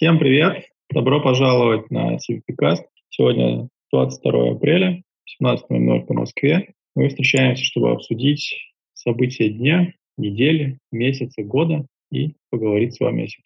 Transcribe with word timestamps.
Всем 0.00 0.18
привет! 0.18 0.64
Добро 0.88 1.20
пожаловать 1.20 1.90
на 1.90 2.16
CVPcast. 2.16 2.84
Сегодня 3.10 3.68
22 3.92 4.52
апреля, 4.52 5.02
17.00 5.42 6.06
по 6.06 6.14
Москве. 6.14 6.72
Мы 6.94 7.10
встречаемся, 7.10 7.62
чтобы 7.62 7.90
обсудить 7.90 8.72
события 8.94 9.50
дня, 9.50 9.92
недели, 10.16 10.78
месяца, 10.90 11.42
года 11.42 11.84
и 12.10 12.34
поговорить 12.48 12.94
с 12.94 13.00
вами 13.00 13.24
о 13.24 13.28
C++. 13.28 13.42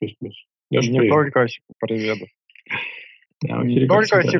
Леша, 0.70 0.92
Не 0.92 0.98
привет. 1.00 1.12
только 1.12 1.42
о 1.42 1.48
C, 1.48 1.58
привет. 1.80 2.18
Да, 3.42 3.64
Не 3.64 3.88
только 3.88 4.18
о 4.18 4.22
C++, 4.22 4.38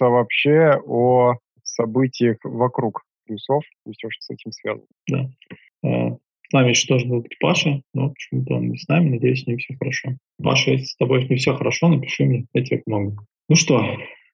а 0.00 0.08
вообще 0.10 0.78
о 0.84 1.36
событиях 1.62 2.36
вокруг 2.44 3.00
плюсов 3.24 3.64
и 3.86 3.92
все, 3.92 4.10
что 4.10 4.20
с 4.24 4.28
этим 4.28 4.52
связано. 4.52 4.86
Да. 5.08 6.18
С 6.48 6.52
нами 6.52 6.70
еще 6.70 6.86
должен 6.88 7.10
был 7.10 7.20
быть 7.22 7.38
Паша, 7.40 7.82
но 7.92 8.10
почему-то 8.10 8.54
он 8.54 8.70
не 8.70 8.78
с 8.78 8.86
нами. 8.86 9.10
Надеюсь, 9.10 9.42
с 9.42 9.46
ним 9.46 9.58
все 9.58 9.74
хорошо. 9.76 10.16
Паша, 10.42 10.72
если 10.72 10.84
с 10.86 10.96
тобой 10.96 11.26
не 11.28 11.36
все 11.36 11.54
хорошо, 11.54 11.88
напиши 11.88 12.24
мне, 12.24 12.46
я 12.52 12.64
тебе 12.64 12.82
помогу. 12.84 13.16
Ну 13.48 13.56
что, 13.56 13.84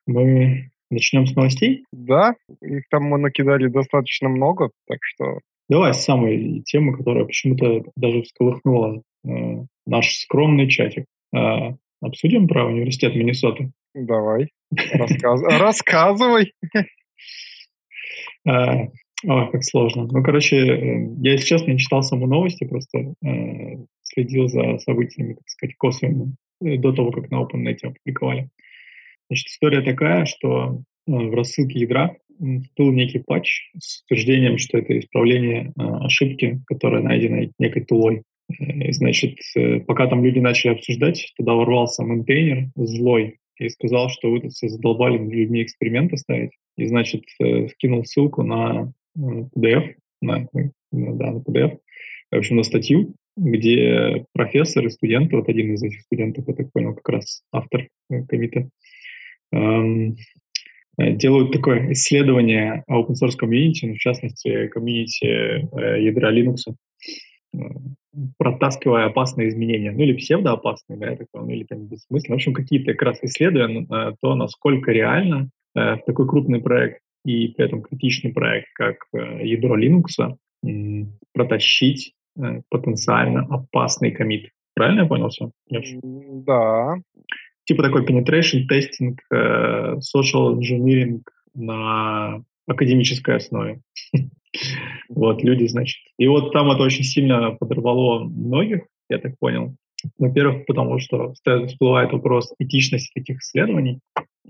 мы 0.06 0.70
начнем 0.90 1.26
с 1.26 1.34
новостей? 1.34 1.84
Да, 1.92 2.34
их 2.60 2.84
там 2.90 3.04
мы 3.04 3.18
накидали 3.18 3.68
достаточно 3.68 4.28
много, 4.28 4.70
так 4.86 4.98
что... 5.02 5.40
Давай 5.68 5.94
с 5.94 6.04
самой 6.04 6.60
темы, 6.66 6.96
которая 6.96 7.24
почему-то 7.24 7.82
даже 7.96 8.22
всколыхнула 8.22 9.02
э, 9.24 9.30
наш 9.86 10.14
скромный 10.16 10.68
чатик. 10.68 11.06
Э, 11.34 11.74
обсудим 12.02 12.46
про 12.46 12.66
университет 12.66 13.14
Миннесоты? 13.14 13.72
Давай, 13.94 14.50
рассказывай. 14.92 16.52
Э, 18.46 18.88
Ой, 19.24 19.50
как 19.52 19.62
сложно. 19.64 20.08
Ну, 20.10 20.22
короче, 20.22 20.56
э, 20.56 21.06
я, 21.20 21.32
если 21.32 21.46
честно, 21.46 21.72
не 21.72 21.78
читал 21.78 22.02
саму 22.02 22.26
новости, 22.26 22.64
просто 22.64 23.14
э, 23.24 23.84
следил 24.02 24.48
за 24.48 24.78
событиями, 24.78 25.34
так 25.34 25.48
сказать, 25.48 25.76
косвенно, 25.76 26.34
э, 26.60 26.76
до 26.76 26.92
того, 26.92 27.12
как 27.12 27.30
на 27.30 27.42
OpenNet 27.42 27.78
опубликовали. 27.82 28.48
Значит, 29.28 29.46
история 29.46 29.82
такая, 29.82 30.24
что 30.24 30.82
э, 31.06 31.12
в 31.12 31.34
рассылке 31.34 31.78
ядра 31.80 32.16
был 32.76 32.90
некий 32.90 33.20
патч 33.20 33.70
с 33.78 34.02
утверждением, 34.02 34.58
что 34.58 34.78
это 34.78 34.98
исправление 34.98 35.72
ошибки, 35.76 36.60
которая 36.66 37.02
найдена 37.02 37.48
некой 37.60 37.84
тулой. 37.84 38.22
Э, 38.58 38.90
значит, 38.90 39.38
пока 39.86 40.08
там 40.08 40.24
люди 40.24 40.40
начали 40.40 40.72
обсуждать, 40.72 41.32
туда 41.36 41.54
ворвался 41.54 42.02
мейнтейнер 42.02 42.70
злой 42.74 43.38
и 43.58 43.68
сказал, 43.68 44.08
что 44.08 44.32
вы 44.32 44.40
тут 44.40 44.50
все 44.50 44.68
задолбали 44.68 45.16
людьми 45.18 45.62
эксперименты 45.62 46.16
ставить. 46.16 46.50
И, 46.76 46.86
значит, 46.86 47.22
скинул 47.68 48.04
ссылку 48.04 48.42
на 48.42 48.92
PDF, 49.16 49.94
на, 50.20 50.46
да, 50.90 51.30
на 51.32 51.38
PDF, 51.38 51.78
в 52.30 52.36
общем, 52.36 52.56
на 52.56 52.62
статью, 52.62 53.14
где 53.36 54.24
профессор 54.32 54.86
и 54.86 54.90
студенты, 54.90 55.36
вот 55.36 55.48
один 55.48 55.74
из 55.74 55.82
этих 55.82 56.02
студентов, 56.02 56.44
я 56.48 56.54
так 56.54 56.72
понял, 56.72 56.94
как 56.94 57.08
раз 57.08 57.42
автор 57.52 57.88
э, 58.10 58.24
комита, 58.26 58.68
эм, 59.52 60.16
э, 60.98 61.12
делают 61.12 61.52
такое 61.52 61.92
исследование 61.92 62.84
open 62.90 63.14
source 63.22 63.36
комьюнити, 63.36 63.86
ну, 63.86 63.94
в 63.94 63.98
частности, 63.98 64.68
комьюнити 64.68 65.24
э, 65.24 66.02
ядра 66.02 66.32
Linux, 66.32 66.74
э, 67.54 67.58
протаскивая 68.38 69.06
опасные 69.06 69.48
изменения, 69.48 69.92
ну 69.92 70.00
или 70.00 70.14
псевдоопасные, 70.14 70.98
да, 70.98 71.10
я 71.10 71.16
так 71.16 71.28
понял, 71.30 71.48
или 71.48 71.64
там 71.64 71.86
бессмысленно. 71.86 72.34
В 72.34 72.38
общем, 72.38 72.52
какие-то 72.52 72.92
как 72.92 73.02
раз 73.02 73.18
исследуя 73.22 73.68
э, 73.68 74.14
то, 74.20 74.34
насколько 74.34 74.90
реально 74.92 75.48
э, 75.74 75.96
в 75.96 76.02
такой 76.04 76.28
крупный 76.28 76.60
проект 76.60 77.01
и 77.24 77.48
при 77.48 77.64
этом 77.64 77.82
критичный 77.82 78.32
проект, 78.32 78.68
как 78.74 78.96
э, 79.12 79.46
ядро 79.46 79.78
Linux, 79.78 80.36
протащить 81.32 82.14
э, 82.36 82.62
потенциально 82.68 83.46
опасный 83.48 84.12
комит. 84.12 84.50
Правильно 84.74 85.02
я 85.02 85.06
понял 85.06 85.28
все? 85.28 85.50
Да. 85.68 86.96
Типа 87.64 87.82
такой 87.82 88.04
penetration 88.04 88.62
testing, 88.70 89.16
э, 89.32 89.96
social 89.98 90.58
engineering 90.58 91.22
на 91.54 92.42
академической 92.66 93.36
основе. 93.36 93.80
Вот, 95.08 95.42
люди, 95.42 95.66
значит. 95.66 95.96
И 96.18 96.26
вот 96.26 96.52
там 96.52 96.70
это 96.70 96.82
очень 96.82 97.04
сильно 97.04 97.52
подорвало 97.52 98.24
многих, 98.24 98.82
я 99.08 99.18
так 99.18 99.38
понял. 99.38 99.74
Во-первых, 100.18 100.66
потому 100.66 100.98
что 100.98 101.32
всплывает 101.34 102.12
вопрос 102.12 102.52
этичности 102.58 103.12
таких 103.14 103.38
исследований. 103.40 104.00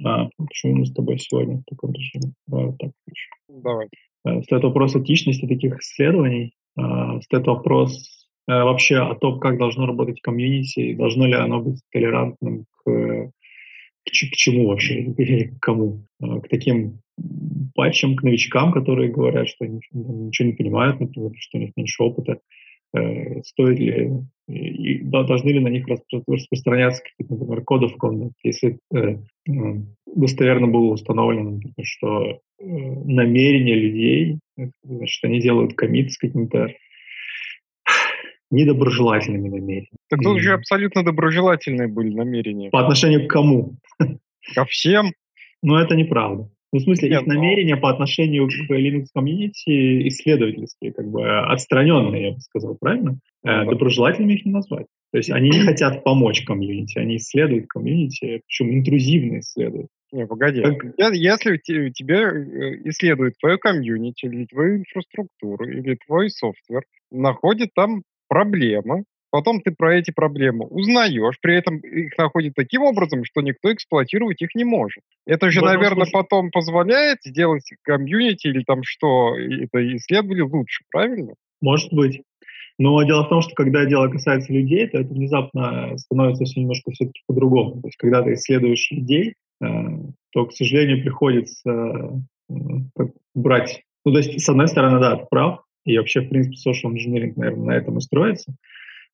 А, 0.04 0.28
почему 0.36 0.76
мы 0.76 0.86
с 0.86 0.92
тобой 0.92 1.18
сегодня 1.18 1.58
в 1.58 1.64
таком 1.64 1.92
режиме? 1.92 2.32
Давай 2.46 2.66
вот 2.66 2.78
так. 2.78 2.90
Давай. 3.48 3.88
Э, 4.24 4.42
стоит 4.42 4.62
вопрос 4.62 4.96
этичности 4.96 5.46
таких 5.46 5.80
исследований. 5.80 6.54
А, 6.76 7.20
стоит 7.20 7.46
вопрос 7.46 8.28
э, 8.48 8.52
вообще 8.52 8.96
о 8.96 9.14
том, 9.14 9.40
как 9.40 9.58
должно 9.58 9.86
работать 9.86 10.20
комьюнити, 10.20 10.94
должно 10.94 11.26
ли 11.26 11.34
оно 11.34 11.60
быть 11.60 11.80
толерантным 11.90 12.64
к, 12.70 12.84
к, 12.84 13.30
к 14.04 14.10
чему 14.10 14.68
вообще, 14.68 15.02
или 15.18 15.48
к 15.48 15.60
кому. 15.60 16.06
А, 16.20 16.40
к 16.40 16.48
таким 16.48 17.00
патчам, 17.74 18.16
к 18.16 18.22
новичкам, 18.22 18.72
которые 18.72 19.12
говорят, 19.12 19.48
что 19.48 19.66
ничего, 19.66 20.26
ничего 20.26 20.48
не 20.48 20.54
понимают, 20.54 21.00
например, 21.00 21.32
что 21.38 21.58
у 21.58 21.60
них 21.60 21.72
меньше 21.76 22.02
опыта. 22.02 22.40
Э, 22.94 23.42
стоит 23.42 23.78
ли, 23.78 24.10
и 24.52 25.02
должны 25.02 25.50
ли 25.50 25.60
на 25.60 25.68
них 25.68 25.86
распространяться 25.88 27.02
какие-то, 27.02 27.34
например, 27.34 27.62
коды 27.64 27.86
в 27.86 27.96
комнате, 27.96 28.34
если 28.44 28.78
э, 28.94 29.18
достоверно 30.06 30.66
было 30.66 30.92
установлено, 30.92 31.60
что 31.82 32.22
э, 32.24 32.38
намерения 32.58 33.74
людей, 33.74 34.38
значит, 34.82 35.24
они 35.24 35.40
делают 35.40 35.74
комит 35.74 36.12
с 36.12 36.18
какими-то 36.18 36.68
недоброжелательными 38.50 39.48
намерениями. 39.48 39.96
Так 40.10 40.20
тут 40.20 40.40
же 40.40 40.52
абсолютно 40.52 41.02
доброжелательные 41.02 41.88
были 41.88 42.14
намерения. 42.14 42.70
По 42.70 42.80
отношению 42.80 43.26
к 43.26 43.30
кому? 43.30 43.76
Ко 44.54 44.64
всем. 44.66 45.12
Но 45.62 45.80
это 45.80 45.94
неправда. 45.96 46.50
Ну, 46.72 46.78
в 46.78 46.82
смысле, 46.82 47.10
Нет, 47.10 47.22
их 47.22 47.26
намерения 47.26 47.74
но... 47.74 47.80
по 47.80 47.90
отношению 47.90 48.48
к 48.48 48.70
Linux 48.70 49.06
комьюнити 49.14 50.08
исследовательские, 50.08 50.92
как 50.92 51.06
бы 51.10 51.40
отстраненные, 51.40 52.28
я 52.28 52.32
бы 52.32 52.40
сказал, 52.40 52.76
правильно? 52.80 53.18
Э, 53.44 53.64
доброжелательными 53.66 54.34
их 54.34 54.46
не 54.46 54.52
назвать. 54.52 54.86
То 55.12 55.18
есть 55.18 55.30
они 55.30 55.50
не 55.50 55.60
хотят 55.60 56.02
помочь 56.04 56.44
комьюнити, 56.44 56.98
они 56.98 57.16
исследуют 57.16 57.66
комьюнити, 57.68 58.40
причем 58.46 58.72
интрузивно 58.72 59.40
исследуют. 59.40 59.88
Не, 60.12 60.26
погоди. 60.26 60.62
Как... 60.62 61.14
Если 61.14 61.58
тебе 61.58 62.16
э, 62.16 62.88
исследует 62.88 63.34
твое 63.38 63.58
комьюнити, 63.58 64.24
или 64.24 64.46
твою 64.46 64.78
инфраструктуру, 64.78 65.68
или 65.68 65.98
твой 66.06 66.30
софтвер, 66.30 66.84
находит 67.10 67.70
там 67.74 68.02
проблемы, 68.28 69.04
Потом 69.32 69.62
ты 69.62 69.70
про 69.72 69.96
эти 69.96 70.10
проблемы 70.10 70.66
узнаешь, 70.66 71.40
при 71.40 71.56
этом 71.56 71.78
их 71.78 72.18
находят 72.18 72.52
таким 72.54 72.82
образом, 72.82 73.24
что 73.24 73.40
никто 73.40 73.72
эксплуатировать 73.72 74.42
их 74.42 74.54
не 74.54 74.64
может. 74.64 75.02
Это 75.26 75.50
же, 75.50 75.62
наверное, 75.62 76.04
смысле... 76.04 76.12
потом 76.12 76.50
позволяет 76.50 77.20
сделать 77.24 77.64
комьюнити 77.82 78.48
или 78.48 78.62
там 78.62 78.82
что, 78.84 79.34
это 79.34 79.96
исследовали 79.96 80.42
лучше, 80.42 80.84
правильно? 80.90 81.32
Может 81.62 81.94
быть. 81.94 82.20
Но 82.78 83.02
дело 83.04 83.24
в 83.24 83.30
том, 83.30 83.40
что 83.40 83.54
когда 83.54 83.86
дело 83.86 84.08
касается 84.08 84.52
людей, 84.52 84.86
то 84.86 84.98
это 84.98 85.14
внезапно 85.14 85.96
становится 85.96 86.44
все 86.44 86.60
немножко 86.60 86.90
все-таки 86.90 87.22
по-другому. 87.26 87.80
То 87.80 87.88
есть 87.88 87.96
когда 87.96 88.22
ты 88.22 88.34
исследуешь 88.34 88.90
людей, 88.90 89.34
э, 89.62 89.66
то, 90.32 90.44
к 90.44 90.52
сожалению, 90.52 91.02
приходится 91.02 92.22
э, 92.50 92.54
брать... 93.34 93.82
Ну, 94.04 94.12
то 94.12 94.18
есть, 94.18 94.38
с 94.38 94.48
одной 94.50 94.68
стороны, 94.68 95.00
да, 95.00 95.16
ты 95.16 95.24
прав, 95.30 95.64
и 95.86 95.96
вообще, 95.96 96.20
в 96.20 96.28
принципе, 96.28 96.56
social 96.56 96.92
engineering, 96.92 97.32
наверное, 97.36 97.64
на 97.64 97.72
этом 97.72 97.96
и 97.96 98.00
строится. 98.02 98.54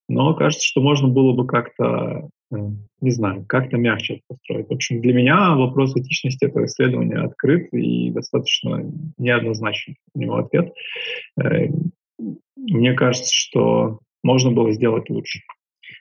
Но 0.09 0.33
кажется, 0.33 0.65
что 0.65 0.81
можно 0.81 1.07
было 1.07 1.33
бы 1.33 1.45
как-то, 1.45 2.29
э, 2.51 2.55
не 2.99 3.11
знаю, 3.11 3.45
как-то 3.47 3.77
мягче 3.77 4.21
построить. 4.27 4.67
В 4.67 4.73
общем, 4.73 5.01
для 5.01 5.13
меня 5.13 5.55
вопрос 5.55 5.95
этичности 5.95 6.45
этого 6.45 6.65
исследования 6.65 7.19
открыт 7.19 7.71
и 7.71 8.09
достаточно 8.09 8.91
неоднозначный 9.19 9.97
у 10.15 10.19
него 10.19 10.37
ответ. 10.37 10.73
Э, 11.39 11.67
мне 12.55 12.93
кажется, 12.93 13.31
что 13.31 13.99
можно 14.23 14.51
было 14.51 14.71
сделать 14.71 15.09
лучше. 15.11 15.41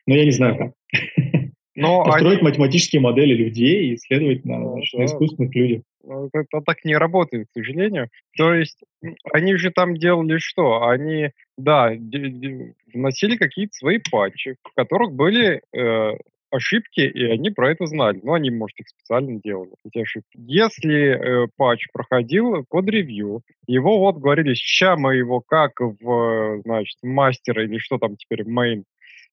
Но 0.07 0.15
я 0.15 0.25
не 0.25 0.33
знаю 0.33 0.57
как. 0.57 0.73
Но 1.81 2.05
Построить 2.05 2.41
они... 2.41 2.49
математические 2.49 3.01
модели 3.01 3.35
людей 3.35 3.91
и 3.91 3.95
исследовать 3.95 4.45
на, 4.45 4.69
значит, 4.69 4.93
да. 4.95 4.99
на 4.99 5.05
искусственных 5.07 5.55
людях. 5.55 5.83
Ну, 6.03 6.29
это 6.33 6.61
так 6.65 6.85
не 6.85 6.97
работает, 6.97 7.47
к 7.49 7.53
сожалению. 7.53 8.09
То 8.37 8.53
есть 8.53 8.79
они 9.33 9.55
же 9.55 9.71
там 9.71 9.97
делали 9.97 10.39
что? 10.39 10.89
Они, 10.89 11.31
да, 11.57 11.93
вносили 12.93 13.37
какие-то 13.37 13.75
свои 13.75 13.99
патчи, 14.11 14.57
в 14.63 14.75
которых 14.75 15.13
были 15.13 15.61
э, 15.73 16.17
ошибки, 16.51 17.01
и 17.01 17.25
они 17.25 17.51
про 17.51 17.71
это 17.71 17.87
знали. 17.87 18.19
Но 18.25 18.33
они, 18.33 18.51
может, 18.51 18.81
их 18.81 18.89
специально 18.89 19.41
делали, 19.41 19.71
эти 19.85 20.03
ошибки. 20.03 20.35
Если 20.35 21.45
э, 21.45 21.47
патч 21.57 21.87
проходил 21.93 22.65
под 22.69 22.89
ревью, 22.89 23.43
его 23.69 24.01
вот 24.01 24.17
говорили, 24.17 24.55
ща 24.55 24.97
мы 24.97 25.17
его 25.17 25.41
как 25.41 25.79
в, 25.79 26.61
значит, 26.65 26.99
мастера 27.03 27.63
или 27.63 27.79
что 27.79 27.99
там 27.99 28.17
теперь, 28.17 28.45
мейн, 28.45 28.81
э, 28.81 28.85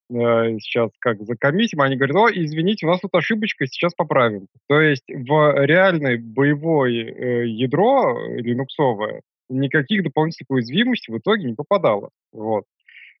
сейчас 0.08 0.90
как 1.00 1.22
закоммитим, 1.22 1.80
они 1.80 1.96
говорят, 1.96 2.16
о, 2.16 2.30
извините, 2.32 2.86
у 2.86 2.90
нас 2.90 3.00
тут 3.00 3.14
ошибочка, 3.14 3.66
сейчас 3.66 3.92
поправим. 3.94 4.46
То 4.68 4.80
есть 4.80 5.04
в 5.08 5.64
реальное 5.64 6.18
боевое 6.18 6.92
э, 6.92 7.46
ядро 7.48 8.16
линуксовое 8.36 9.22
никаких 9.48 10.02
дополнительных 10.02 10.50
уязвимостей 10.50 11.12
в 11.12 11.18
итоге 11.18 11.44
не 11.44 11.54
попадало. 11.54 12.10
Вот. 12.32 12.64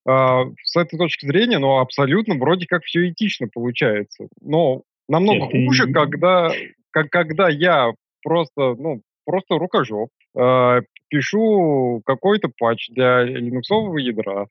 А, 0.08 0.44
с 0.62 0.76
этой 0.76 0.98
точки 0.98 1.26
зрения, 1.26 1.58
ну, 1.58 1.78
абсолютно 1.78 2.34
вроде 2.34 2.66
как 2.66 2.82
все 2.84 3.08
этично 3.08 3.48
получается. 3.48 4.28
Но 4.40 4.82
Намного 5.08 5.46
Нет, 5.46 5.66
хуже, 5.66 5.86
ты... 5.86 5.92
когда, 5.92 6.52
как, 6.90 7.10
когда 7.10 7.48
я 7.48 7.92
просто, 8.22 8.74
ну, 8.74 9.02
просто 9.24 9.56
рукожоп, 9.56 10.10
э, 10.36 10.82
пишу 11.08 12.02
какой-то 12.04 12.50
патч 12.56 12.88
для 12.90 13.22
линуксового 13.24 13.98
ядра, 13.98 14.46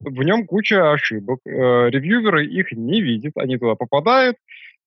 в 0.00 0.22
нем 0.22 0.46
куча 0.46 0.92
ошибок, 0.92 1.40
э, 1.44 1.50
ревьюверы 1.50 2.46
их 2.46 2.72
не 2.72 3.00
видят, 3.00 3.32
они 3.36 3.58
туда 3.58 3.74
попадают, 3.74 4.36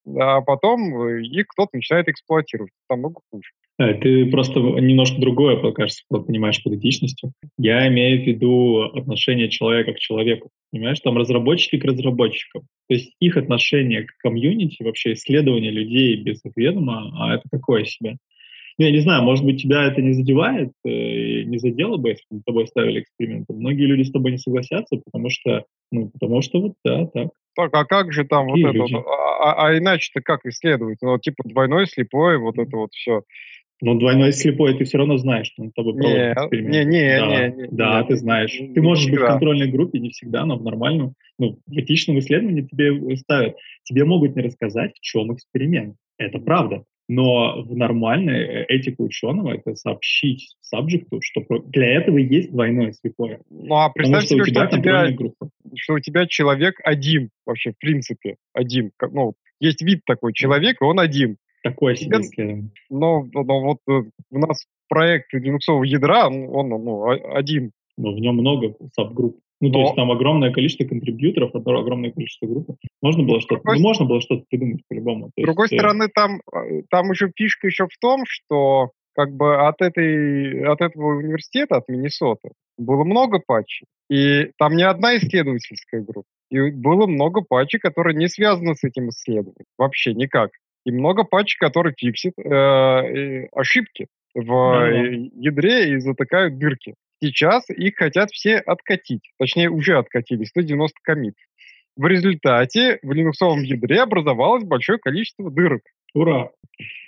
а 0.06 0.42
потом 0.42 1.08
их 1.20 1.48
кто-то 1.48 1.70
начинает 1.74 2.08
эксплуатировать. 2.10 2.72
Там 2.90 3.00
много 3.00 3.22
хуже. 3.32 3.50
Да, 3.80 3.92
ты 3.94 4.30
просто 4.30 4.60
немножко 4.60 5.20
другое, 5.20 5.72
кажется, 5.72 6.04
понимаешь 6.10 6.62
под 6.62 6.74
этичностью. 6.74 7.32
Я 7.58 7.88
имею 7.88 8.22
в 8.22 8.28
виду 8.28 8.82
отношение 8.82 9.50
человека 9.50 9.94
к 9.94 10.00
человеку. 10.00 10.50
Понимаешь, 10.72 11.00
там 11.00 11.18
разработчики 11.18 11.80
к 11.80 11.86
разработчикам. 11.86 12.64
То 12.88 12.94
есть 12.94 13.16
их 13.20 13.36
отношение 13.36 14.04
к 14.04 14.18
комьюнити, 14.18 14.84
вообще 14.84 15.14
исследование 15.14 15.72
людей 15.72 16.22
без 16.22 16.44
их 16.46 16.52
ведома, 16.56 17.12
а 17.18 17.36
это 17.36 17.44
такое 17.50 17.86
себе. 17.86 18.18
Ну, 18.78 18.86
я 18.86 18.92
не 18.92 19.00
знаю, 19.00 19.24
может 19.24 19.46
быть, 19.46 19.62
тебя 19.62 19.86
это 19.86 20.02
не 20.02 20.14
задевает, 20.14 20.72
э, 20.86 21.44
не 21.44 21.58
задело 21.58 21.98
бы, 21.98 22.10
если 22.10 22.24
бы 22.30 22.40
с 22.40 22.44
тобой 22.44 22.68
ставили 22.68 23.02
эксперименты. 23.02 23.54
Многие 23.54 23.86
люди 23.86 24.04
с 24.04 24.12
тобой 24.12 24.32
не 24.32 24.38
согласятся, 24.38 24.98
потому 24.98 25.30
что, 25.30 25.66
ну, 25.92 26.10
потому 26.10 26.42
что 26.42 26.60
вот, 26.62 26.74
да, 26.84 27.06
так. 27.08 27.30
Так, 27.56 27.70
а 27.74 27.86
как 27.86 28.12
же 28.12 28.26
там 28.26 28.48
Какие 28.48 28.66
вот 28.66 28.74
люди? 28.74 28.96
это, 28.96 29.04
а, 29.08 29.52
а, 29.52 29.68
а 29.68 29.78
иначе-то 29.78 30.22
как 30.22 30.46
исследовать? 30.46 30.98
Ну, 31.02 31.20
типа 31.20 31.44
двойной, 31.48 31.86
слепой, 31.86 32.40
вот 32.40 32.58
это 32.58 32.76
вот 32.76 32.92
все. 32.94 33.22
Но 33.82 33.96
двойной 33.96 34.32
слепой 34.32 34.78
ты 34.78 34.86
все 34.86 34.98
равно 34.98 35.18
знаешь, 35.18 35.48
что 35.48 35.64
он 35.64 35.70
с 35.70 35.74
тобой 35.74 35.94
проводит 35.94 36.38
эксперимент. 36.38 36.74
Не, 36.74 36.86
не, 36.86 37.20
да, 37.20 37.28
не, 37.28 37.56
не, 37.56 37.68
да, 37.70 38.02
не, 38.02 38.08
ты 38.08 38.16
знаешь. 38.16 38.60
Не, 38.60 38.74
ты 38.74 38.82
можешь 38.82 39.10
быть 39.10 39.20
в 39.20 39.26
контрольной 39.26 39.70
группе 39.70 40.00
не 40.00 40.10
всегда, 40.10 40.46
но 40.46 40.58
в 40.58 40.64
нормальном, 40.64 41.16
ну, 41.38 41.60
в 41.68 41.78
этичном 41.78 42.18
исследовании 42.20 42.62
тебе 42.62 43.18
ставят. 43.18 43.58
Тебе 43.84 44.06
могут 44.06 44.38
не 44.38 44.42
рассказать, 44.42 44.94
в 44.96 45.02
чем 45.02 45.34
эксперимент. 45.34 45.98
Это 46.18 46.40
правда. 46.40 46.86
Но 47.10 47.62
в 47.62 47.76
нормальной 47.76 48.40
э, 48.40 48.66
этика 48.70 49.02
ученого 49.02 49.54
это 49.54 49.76
сообщить 49.76 50.56
сабжекту, 50.62 51.20
что 51.22 51.42
для 51.68 51.98
этого 51.98 52.18
есть 52.18 52.52
двойное 52.52 52.94
слепое. 52.94 53.42
Ну 53.50 53.76
а 53.76 53.90
представь 53.90 54.26
себе, 54.26 54.44
что, 54.46 54.64
у 54.64 54.70
тебя, 54.70 55.12
группа. 55.12 55.50
что 55.76 55.94
у 55.96 56.00
тебя 56.00 56.26
человек 56.28 56.76
один 56.84 57.30
вообще, 57.46 57.72
в 57.72 57.78
принципе, 57.78 58.38
один. 58.54 58.92
Ну, 59.12 59.34
есть 59.60 59.82
вид 59.82 60.02
такой 60.06 60.34
человек, 60.34 60.78
и 60.82 60.86
он 60.86 61.00
один. 61.00 61.38
Такое 61.62 61.96
себе 61.96 62.22
исследование. 62.22 62.70
Но, 62.90 63.26
но, 63.34 63.62
вот 63.62 63.80
э, 63.90 64.10
у 64.32 64.38
нас 64.38 64.66
проект 64.88 65.34
линуксового 65.34 65.84
ядра, 65.84 66.28
он 66.28 66.70
ну, 66.70 67.10
один. 67.34 67.72
Но 67.98 68.14
в 68.14 68.20
нем 68.20 68.36
много 68.36 68.76
сабгрупп. 68.94 69.40
Ну, 69.64 69.70
но... 69.70 69.74
то 69.74 69.80
есть 69.80 69.96
там 69.96 70.12
огромное 70.12 70.52
количество 70.52 70.84
контрибьюторов, 70.84 71.56
огромное 71.56 72.12
количество 72.12 72.48
групп. 72.48 72.78
Можно 73.02 73.24
было 73.24 73.40
что-то, 73.40 73.62
другой... 73.64 73.78
ну, 73.78 73.84
можно 73.84 74.06
было 74.06 74.20
что-то 74.20 74.44
придумать 74.50 74.82
по-любому. 74.90 75.30
С 75.38 75.42
другой 75.42 75.66
есть, 75.66 75.74
э, 75.74 75.78
стороны, 75.78 76.10
там, 76.14 76.42
э, 76.54 76.82
там 76.90 77.10
еще 77.10 77.32
фишка 77.34 77.68
еще 77.68 77.86
в 77.86 77.98
том, 77.98 78.24
что 78.28 78.90
как 79.16 79.32
бы 79.34 79.66
от, 79.66 79.82
этой, 79.82 80.66
от 80.66 80.82
этого 80.82 81.16
университета, 81.18 81.78
от 81.78 81.88
Миннесоты, 81.88 82.50
было 82.78 83.06
много 83.06 83.40
патчей. 83.40 83.88
И 84.10 84.52
там 84.58 84.76
не 84.76 84.84
одна 84.84 85.16
исследовательская 85.16 86.02
группа. 86.02 86.28
И 86.52 86.60
было 86.72 87.08
много 87.08 87.42
патчей, 87.42 87.80
которые 87.80 88.18
не 88.18 88.28
связаны 88.28 88.76
с 88.76 88.84
этим 88.84 89.10
исследованием. 89.10 89.66
Вообще 89.78 90.14
никак 90.14 90.50
и 90.86 90.92
много 90.92 91.24
патчей, 91.24 91.58
которые 91.58 91.94
фиксят 91.98 92.34
э, 92.38 93.48
ошибки 93.54 94.08
в 94.34 94.52
mm-hmm. 94.52 95.30
ядре 95.36 95.94
и 95.94 96.00
затыкают 96.00 96.58
дырки. 96.58 96.96
Сейчас 97.24 97.64
их 97.70 97.96
хотят 97.96 98.32
все 98.32 98.58
откатить, 98.58 99.32
точнее 99.40 99.70
уже 99.70 99.98
откатили, 99.98 100.44
190 100.44 100.94
комит. 101.04 101.36
В 101.96 102.06
результате 102.06 103.00
в 103.02 103.14
линуксовом 103.14 103.62
ядре 103.64 104.02
образовалось 104.02 104.66
большое 104.66 105.00
количество 105.00 105.50
дырок. 105.50 105.84
Ура! 106.14 106.50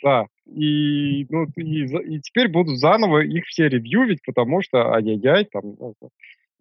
Да. 0.03 0.27
И, 0.45 1.25
ну, 1.29 1.47
и, 1.57 1.83
и 1.83 2.21
теперь 2.21 2.47
будут 2.47 2.77
заново 2.77 3.25
их 3.25 3.45
все 3.47 3.67
ревьювить, 3.67 4.19
потому 4.25 4.61
что 4.61 4.93
ай-яй-яй, 4.93 5.45
там. 5.51 5.75
Ну, 5.79 5.95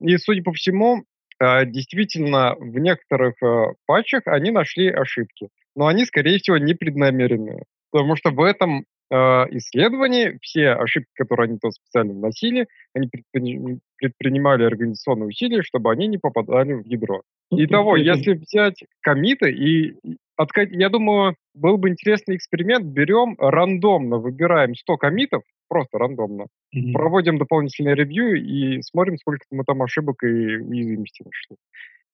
и, 0.00 0.16
судя 0.16 0.42
по 0.42 0.52
всему, 0.52 1.04
э, 1.40 1.66
действительно, 1.66 2.56
в 2.58 2.76
некоторых 2.78 3.34
э, 3.40 3.74
патчах 3.86 4.22
они 4.26 4.50
нашли 4.50 4.88
ошибки 4.88 5.48
но 5.74 5.86
они, 5.86 6.04
скорее 6.04 6.38
всего, 6.38 6.58
непреднамеренные. 6.58 7.64
Потому 7.90 8.16
что 8.16 8.30
в 8.30 8.40
этом 8.40 8.84
э, 9.14 9.56
исследовании 9.56 10.38
все 10.42 10.70
ошибки, 10.70 11.10
которые 11.14 11.44
они 11.44 11.58
туда 11.58 11.70
специально 11.70 12.12
вносили, 12.12 12.66
они 12.94 13.08
предпринимали 13.96 14.64
организационные 14.64 15.28
усилия, 15.28 15.62
чтобы 15.62 15.90
они 15.92 16.06
не 16.06 16.18
попадали 16.18 16.74
в 16.74 16.86
ядро. 16.86 17.22
Итого, 17.50 17.96
если 17.96 18.32
взять 18.34 18.82
комиты 19.00 19.50
и 19.52 19.94
я 20.70 20.88
думаю, 20.88 21.36
был 21.54 21.78
бы 21.78 21.90
интересный 21.90 22.36
эксперимент, 22.36 22.86
берем 22.86 23.36
рандомно, 23.38 24.18
выбираем 24.18 24.74
100 24.74 24.96
комитов, 24.96 25.42
просто 25.68 25.98
рандомно, 25.98 26.46
mm-hmm. 26.74 26.92
проводим 26.92 27.38
дополнительное 27.38 27.94
ревью 27.94 28.34
и 28.34 28.82
смотрим, 28.82 29.16
сколько 29.18 29.44
мы 29.52 29.62
там 29.64 29.82
ошибок 29.82 30.24
и 30.24 30.26
уязвимостей 30.26 31.24
нашли. 31.24 31.56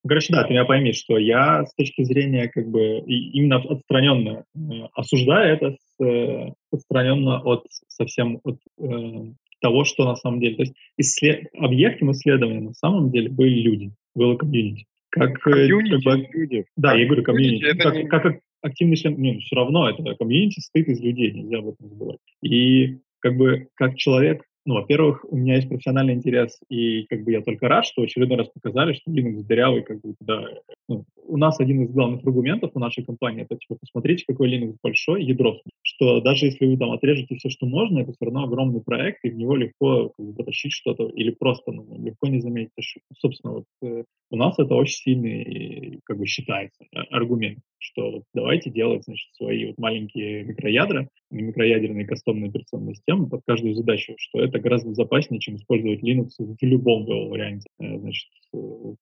Короче, 0.07 0.33
да, 0.33 0.43
ты 0.43 0.53
меня 0.53 0.65
пойми, 0.65 0.93
что 0.93 1.17
я 1.17 1.63
с 1.65 1.75
точки 1.75 2.03
зрения 2.03 2.49
как 2.49 2.67
бы 2.67 2.99
именно 3.05 3.57
отстраненно 3.57 4.45
э, 4.55 4.59
осуждаю 4.93 5.53
это 5.53 5.71
с, 5.71 6.03
э, 6.03 6.53
отстраненно 6.71 7.39
от 7.41 7.65
совсем 7.87 8.39
от 8.43 8.57
э, 8.79 9.33
того, 9.61 9.85
что 9.85 10.05
на 10.05 10.15
самом 10.15 10.39
деле. 10.39 10.55
То 10.55 10.61
есть 10.63 10.73
исслед... 10.97 11.47
объектом 11.55 12.11
исследования 12.11 12.61
на 12.61 12.73
самом 12.73 13.11
деле 13.11 13.29
были 13.29 13.61
люди, 13.61 13.91
было 14.15 14.35
комьюнити. 14.35 14.85
Как, 15.09 15.37
э, 15.47 15.51
комьюнити, 15.51 16.03
как 16.03 16.03
бы, 16.03 16.27
люди. 16.33 16.65
Да, 16.75 16.95
я 16.95 17.05
говорю 17.05 17.23
комьюнити. 17.23 17.77
Как, 17.77 17.95
не... 17.95 18.07
как, 18.07 18.39
активный 18.61 18.95
член, 18.95 19.19
не, 19.21 19.33
ну, 19.33 19.39
все 19.39 19.55
равно 19.55 19.89
это 19.89 20.15
комьюнити 20.15 20.59
стоит 20.61 20.87
из 20.87 20.99
людей, 20.99 21.31
нельзя 21.31 21.59
об 21.59 21.69
этом 21.69 21.89
забывать. 21.89 22.19
И 22.41 22.99
как 23.19 23.37
бы 23.37 23.67
как 23.75 23.97
человек 23.97 24.43
ну, 24.65 24.75
во-первых, 24.75 25.25
у 25.27 25.35
меня 25.35 25.55
есть 25.55 25.69
профессиональный 25.69 26.13
интерес, 26.13 26.59
и 26.69 27.03
как 27.07 27.23
бы 27.23 27.31
я 27.31 27.41
только 27.41 27.67
рад, 27.67 27.85
что 27.85 28.03
очередной 28.03 28.37
раз 28.37 28.49
показали, 28.49 28.93
что 28.93 29.11
Linux 29.11 29.43
дырявый, 29.43 29.83
как 29.83 30.01
бы, 30.01 30.15
да. 30.19 30.45
Ну, 30.87 31.05
у 31.25 31.37
нас 31.37 31.59
один 31.59 31.83
из 31.83 31.91
главных 31.91 32.23
аргументов 32.23 32.71
у 32.73 32.79
нашей 32.79 33.03
компании, 33.03 33.43
это, 33.43 33.57
типа, 33.57 33.77
посмотрите, 33.79 34.25
какой 34.27 34.51
Linux 34.51 34.75
большой, 34.83 35.23
ядро, 35.23 35.59
что 35.81 36.21
даже 36.21 36.45
если 36.45 36.65
вы 36.65 36.77
там 36.77 36.91
отрежете 36.91 37.35
все, 37.35 37.49
что 37.49 37.65
можно, 37.65 37.99
это 37.99 38.11
все 38.11 38.25
равно 38.25 38.43
огромный 38.43 38.81
проект, 38.81 39.25
и 39.25 39.31
в 39.31 39.35
него 39.35 39.55
легко 39.55 40.09
как 40.09 40.25
бы, 40.25 40.33
потащить 40.33 40.73
что-то, 40.73 41.07
или 41.07 41.31
просто 41.31 41.71
ну, 41.71 41.87
легко 42.03 42.27
не 42.27 42.39
заметить 42.39 42.71
ошибку. 42.77 43.15
Собственно, 43.17 43.53
вот 43.53 43.65
э, 43.81 44.03
у 44.29 44.35
нас 44.35 44.59
это 44.59 44.75
очень 44.75 44.95
сильный, 44.95 45.99
как 46.03 46.19
бы, 46.19 46.27
считается 46.27 46.85
аргумент, 47.09 47.59
что 47.79 48.23
давайте 48.33 48.69
делать, 48.69 49.05
значит, 49.05 49.33
свои 49.33 49.67
вот 49.67 49.77
маленькие 49.79 50.43
микроядра, 50.43 51.07
микроядерные 51.31 52.05
кастомные 52.05 52.49
операционные 52.49 52.95
системы 52.95 53.27
под 53.27 53.41
каждую 53.45 53.73
задачу, 53.75 54.13
что 54.17 54.41
это 54.43 54.59
гораздо 54.59 54.89
безопаснее, 54.89 55.39
чем 55.39 55.55
использовать 55.55 56.03
Linux 56.03 56.29
в 56.37 56.57
любом 56.61 57.05
варианте, 57.05 57.67
э, 57.79 57.97
значит, 57.97 58.29
э, 58.53 58.57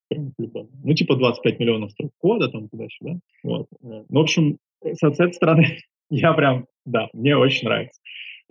прям 0.08 0.34
в 0.38 0.42
любом. 0.42 0.70
Ну, 0.84 0.94
типа 0.94 1.16
25 1.16 1.60
миллионов 1.60 1.92
строк 1.92 2.12
кода 2.18 2.50
там 2.50 2.70
туда-сюда. 2.70 3.20
Вот. 3.44 3.68
Э, 3.84 4.04
ну, 4.10 4.20
в 4.20 4.24
общем, 4.24 4.58
с 4.84 5.04
этой 5.04 5.34
стороны 5.34 5.66
я 6.10 6.34
прям, 6.34 6.68
да, 6.86 7.10
мне 7.14 7.36
очень 7.36 7.68
нравится. 7.68 8.00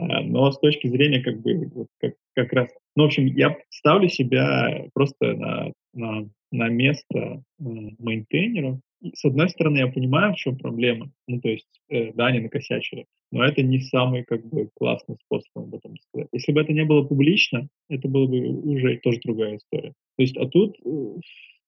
Но 0.01 0.53
с 0.53 0.61
точки 0.61 0.87
зрения 0.87 1.21
как 1.21 1.41
бы 1.41 1.67
вот 1.75 1.89
как, 1.99 2.15
как 2.35 2.53
раз, 2.53 2.69
ну, 2.95 3.03
в 3.03 3.07
общем, 3.07 3.27
я 3.27 3.57
ставлю 3.69 4.09
себя 4.09 4.85
просто 4.95 5.35
на, 5.35 5.73
на, 5.93 6.29
на 6.53 6.69
место 6.69 7.43
мейнтейнеров, 7.59 8.79
с 9.15 9.25
одной 9.25 9.49
стороны, 9.49 9.79
я 9.79 9.89
понимаю, 9.89 10.33
в 10.33 10.37
чем 10.37 10.57
проблема. 10.57 11.11
Ну, 11.27 11.41
то 11.41 11.49
есть, 11.49 11.69
э, 11.89 12.13
да, 12.13 12.27
они 12.27 12.41
накосячили. 12.41 13.07
Но 13.31 13.45
это 13.45 13.63
не 13.63 13.81
самый, 13.81 14.25
как 14.25 14.45
бы, 14.47 14.69
классный 14.75 15.17
способ 15.25 15.51
об 15.55 15.75
этом 15.75 15.97
сказать. 15.99 16.29
Если 16.33 16.53
бы 16.53 16.61
это 16.61 16.73
не 16.73 16.85
было 16.85 17.05
публично, 17.05 17.69
это 17.89 18.09
было 18.09 18.27
бы 18.27 18.49
уже 18.49 18.97
тоже 18.99 19.21
другая 19.25 19.57
история. 19.57 19.93
То 20.17 20.23
есть, 20.23 20.37
а 20.37 20.47
тут, 20.47 20.77
э, 20.85 21.15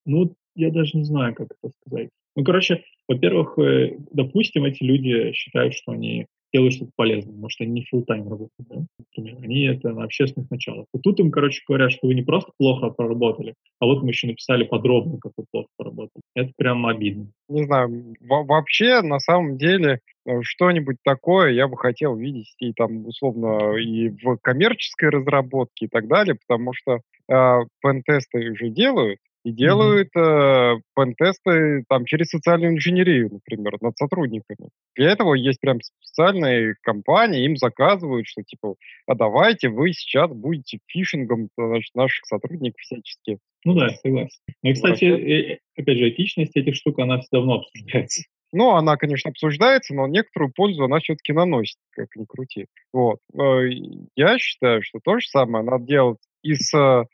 ну, 0.06 0.34
я 0.56 0.70
даже 0.70 0.96
не 0.96 1.04
знаю, 1.04 1.34
как 1.34 1.48
это 1.50 1.72
сказать. 1.80 2.10
Ну, 2.36 2.44
короче, 2.44 2.84
во-первых, 3.08 3.58
э, 3.58 3.96
допустим, 4.12 4.64
эти 4.64 4.82
люди 4.82 5.32
считают, 5.32 5.74
что 5.74 5.92
они 5.92 6.26
делают 6.52 6.74
что-то 6.74 6.92
полезное. 6.96 7.34
Может, 7.34 7.60
они 7.60 7.72
не 7.72 7.86
full 7.92 8.04
тайм 8.04 8.28
работают, 8.28 8.68
да? 8.68 8.84
например. 8.98 9.36
Они 9.42 9.64
это 9.66 9.90
на 9.90 10.04
общественных 10.04 10.50
началах. 10.50 10.86
И 10.94 10.98
тут 10.98 11.20
им, 11.20 11.30
короче, 11.30 11.62
говорят, 11.66 11.92
что 11.92 12.06
вы 12.06 12.14
не 12.14 12.22
просто 12.22 12.52
плохо 12.58 12.90
проработали, 12.90 13.54
а 13.78 13.86
вот 13.86 14.02
мы 14.02 14.10
еще 14.10 14.26
написали 14.26 14.64
подробно, 14.64 15.18
как 15.18 15.32
вы 15.36 15.44
плохо 15.50 15.68
поработали. 15.76 16.22
Это 16.34 16.52
прям 16.56 16.86
обидно. 16.86 17.28
Не 17.48 17.64
знаю, 17.64 18.14
вообще, 18.20 19.02
на 19.02 19.18
самом 19.20 19.56
деле, 19.56 20.00
э, 20.26 20.42
что-нибудь 20.42 20.96
такое 21.04 21.52
я 21.52 21.68
бы 21.68 21.76
хотел 21.76 22.16
видеть 22.16 22.54
и 22.58 22.72
там, 22.72 23.06
условно, 23.06 23.76
и 23.76 24.10
в 24.10 24.36
коммерческой 24.38 25.10
разработке 25.10 25.86
и 25.86 25.88
так 25.88 26.08
далее, 26.08 26.36
потому 26.46 26.72
что 26.72 27.00
э, 27.28 27.60
пентесты 27.80 28.50
уже 28.50 28.70
делают, 28.70 29.18
и 29.44 29.52
делают 29.52 30.08
mm-hmm. 30.16 30.76
э, 30.76 30.80
пентесты 30.94 31.84
там 31.88 32.04
через 32.04 32.28
социальную 32.28 32.74
инженерию, 32.74 33.30
например, 33.32 33.76
над 33.80 33.96
сотрудниками. 33.96 34.68
Для 34.96 35.10
этого 35.10 35.34
есть 35.34 35.60
прям 35.60 35.80
специальные 35.80 36.74
компании, 36.82 37.44
им 37.44 37.56
заказывают, 37.56 38.26
что 38.26 38.42
типа, 38.42 38.74
а 39.06 39.14
давайте 39.14 39.68
вы 39.68 39.92
сейчас 39.92 40.30
будете 40.30 40.78
фишингом 40.86 41.48
значит, 41.56 41.94
наших 41.94 42.26
сотрудников 42.26 42.80
всячески. 42.80 43.38
Ну 43.64 43.74
да, 43.74 43.90
согласен. 43.90 44.38
Ну 44.62 44.70
и, 44.70 44.74
кстати, 44.74 45.04
э, 45.04 45.58
опять 45.76 45.98
же, 45.98 46.10
этичность 46.10 46.56
этих 46.56 46.74
штук, 46.74 46.98
она 46.98 47.18
все 47.18 47.28
давно 47.32 47.60
обсуждается. 47.60 48.22
Ну, 48.52 48.70
она, 48.70 48.96
конечно, 48.96 49.30
обсуждается, 49.30 49.94
но 49.94 50.08
некоторую 50.08 50.52
пользу 50.52 50.84
она 50.84 50.98
все-таки 50.98 51.32
наносит, 51.32 51.76
как 51.92 52.08
ни 52.16 52.24
крути. 52.24 52.66
Вот. 52.92 53.18
Э, 53.34 53.68
я 54.16 54.38
считаю, 54.38 54.82
что 54.82 54.98
то 55.02 55.18
же 55.18 55.26
самое 55.28 55.64
надо 55.64 55.84
делать 55.84 56.18
и 56.42 56.54
с 56.54 56.74
э, 56.74 57.04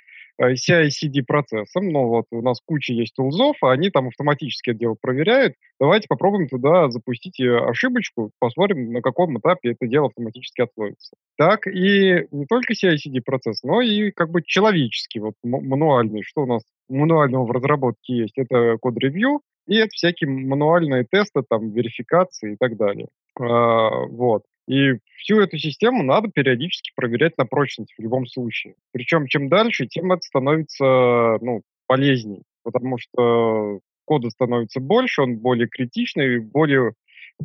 CI-CD 0.40 1.22
процессом. 1.26 1.88
Ну, 1.88 2.08
вот 2.08 2.26
у 2.30 2.42
нас 2.42 2.60
куча 2.64 2.92
есть 2.92 3.14
тулзов, 3.14 3.56
а 3.62 3.72
они 3.72 3.90
там 3.90 4.08
автоматически 4.08 4.70
это 4.70 4.78
дело 4.78 4.96
проверяют. 5.00 5.54
Давайте 5.80 6.08
попробуем 6.08 6.48
туда 6.48 6.90
запустить 6.90 7.40
э, 7.40 7.56
ошибочку, 7.56 8.30
посмотрим, 8.38 8.92
на 8.92 9.02
каком 9.02 9.38
этапе 9.38 9.72
это 9.72 9.86
дело 9.86 10.06
автоматически 10.06 10.62
отслоится. 10.62 11.16
Так 11.36 11.66
и 11.66 12.26
не 12.30 12.46
только 12.46 12.74
CI-CD 12.74 13.20
процесс, 13.24 13.62
но 13.62 13.80
и 13.80 14.10
как 14.10 14.30
бы 14.30 14.42
человеческий, 14.42 15.20
вот 15.20 15.34
мануальный. 15.42 16.22
Что 16.22 16.42
у 16.42 16.46
нас 16.46 16.62
мануального 16.88 17.44
в 17.44 17.50
разработке 17.50 18.16
есть? 18.16 18.38
Это 18.38 18.76
код-ревью, 18.80 19.40
и 19.66 19.76
это 19.76 19.90
всякие 19.92 20.30
мануальные 20.30 21.04
тесты, 21.10 21.42
там, 21.48 21.70
верификации 21.70 22.54
и 22.54 22.56
так 22.56 22.76
далее. 22.76 23.08
А, 23.38 24.06
вот. 24.06 24.42
И 24.68 24.94
всю 25.18 25.40
эту 25.40 25.58
систему 25.58 26.02
надо 26.02 26.28
периодически 26.28 26.92
проверять 26.94 27.38
на 27.38 27.46
прочность 27.46 27.94
в 27.96 28.02
любом 28.02 28.26
случае. 28.26 28.74
Причем 28.92 29.26
чем 29.26 29.48
дальше, 29.48 29.86
тем 29.86 30.12
это 30.12 30.22
становится 30.22 31.38
ну, 31.40 31.62
полезней, 31.86 32.42
потому 32.64 32.98
что 32.98 33.80
кода 34.04 34.30
становится 34.30 34.80
больше, 34.80 35.22
он 35.22 35.38
более 35.38 35.68
критичный, 35.68 36.40
более 36.40 36.94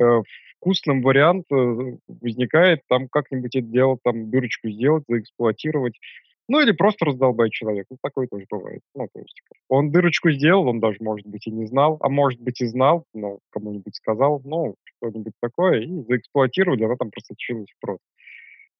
э, 0.00 0.04
вкусным 0.56 1.02
вариант 1.02 1.46
э, 1.52 1.96
возникает 2.08 2.80
там 2.88 3.08
как-нибудь 3.08 3.54
это 3.54 3.66
дело, 3.66 3.98
там 4.02 4.30
дырочку 4.30 4.68
сделать, 4.68 5.04
заэксплуатировать. 5.08 5.98
Ну 6.48 6.60
или 6.60 6.72
просто 6.72 7.04
раздолбать 7.04 7.52
человека. 7.52 7.86
Ну, 7.90 7.98
такое 8.02 8.26
тоже 8.26 8.46
бывает. 8.50 8.80
Ну, 8.94 9.08
то 9.12 9.20
есть 9.20 9.40
он 9.68 9.90
дырочку 9.90 10.30
сделал, 10.30 10.68
он 10.68 10.80
даже, 10.80 10.98
может 11.00 11.26
быть, 11.26 11.46
и 11.46 11.50
не 11.50 11.66
знал, 11.66 11.98
а 12.00 12.08
может 12.08 12.40
быть 12.40 12.60
и 12.60 12.66
знал, 12.66 13.04
но 13.14 13.38
кому-нибудь 13.50 13.94
сказал, 13.94 14.40
ну, 14.44 14.74
что-нибудь 15.02 15.34
такое, 15.40 15.80
и 15.80 16.02
заэксплуатировали, 16.08 16.84
она 16.84 16.96
там 16.96 17.10
просочилась 17.10 17.70
в 17.70 17.80
прод. 17.80 17.98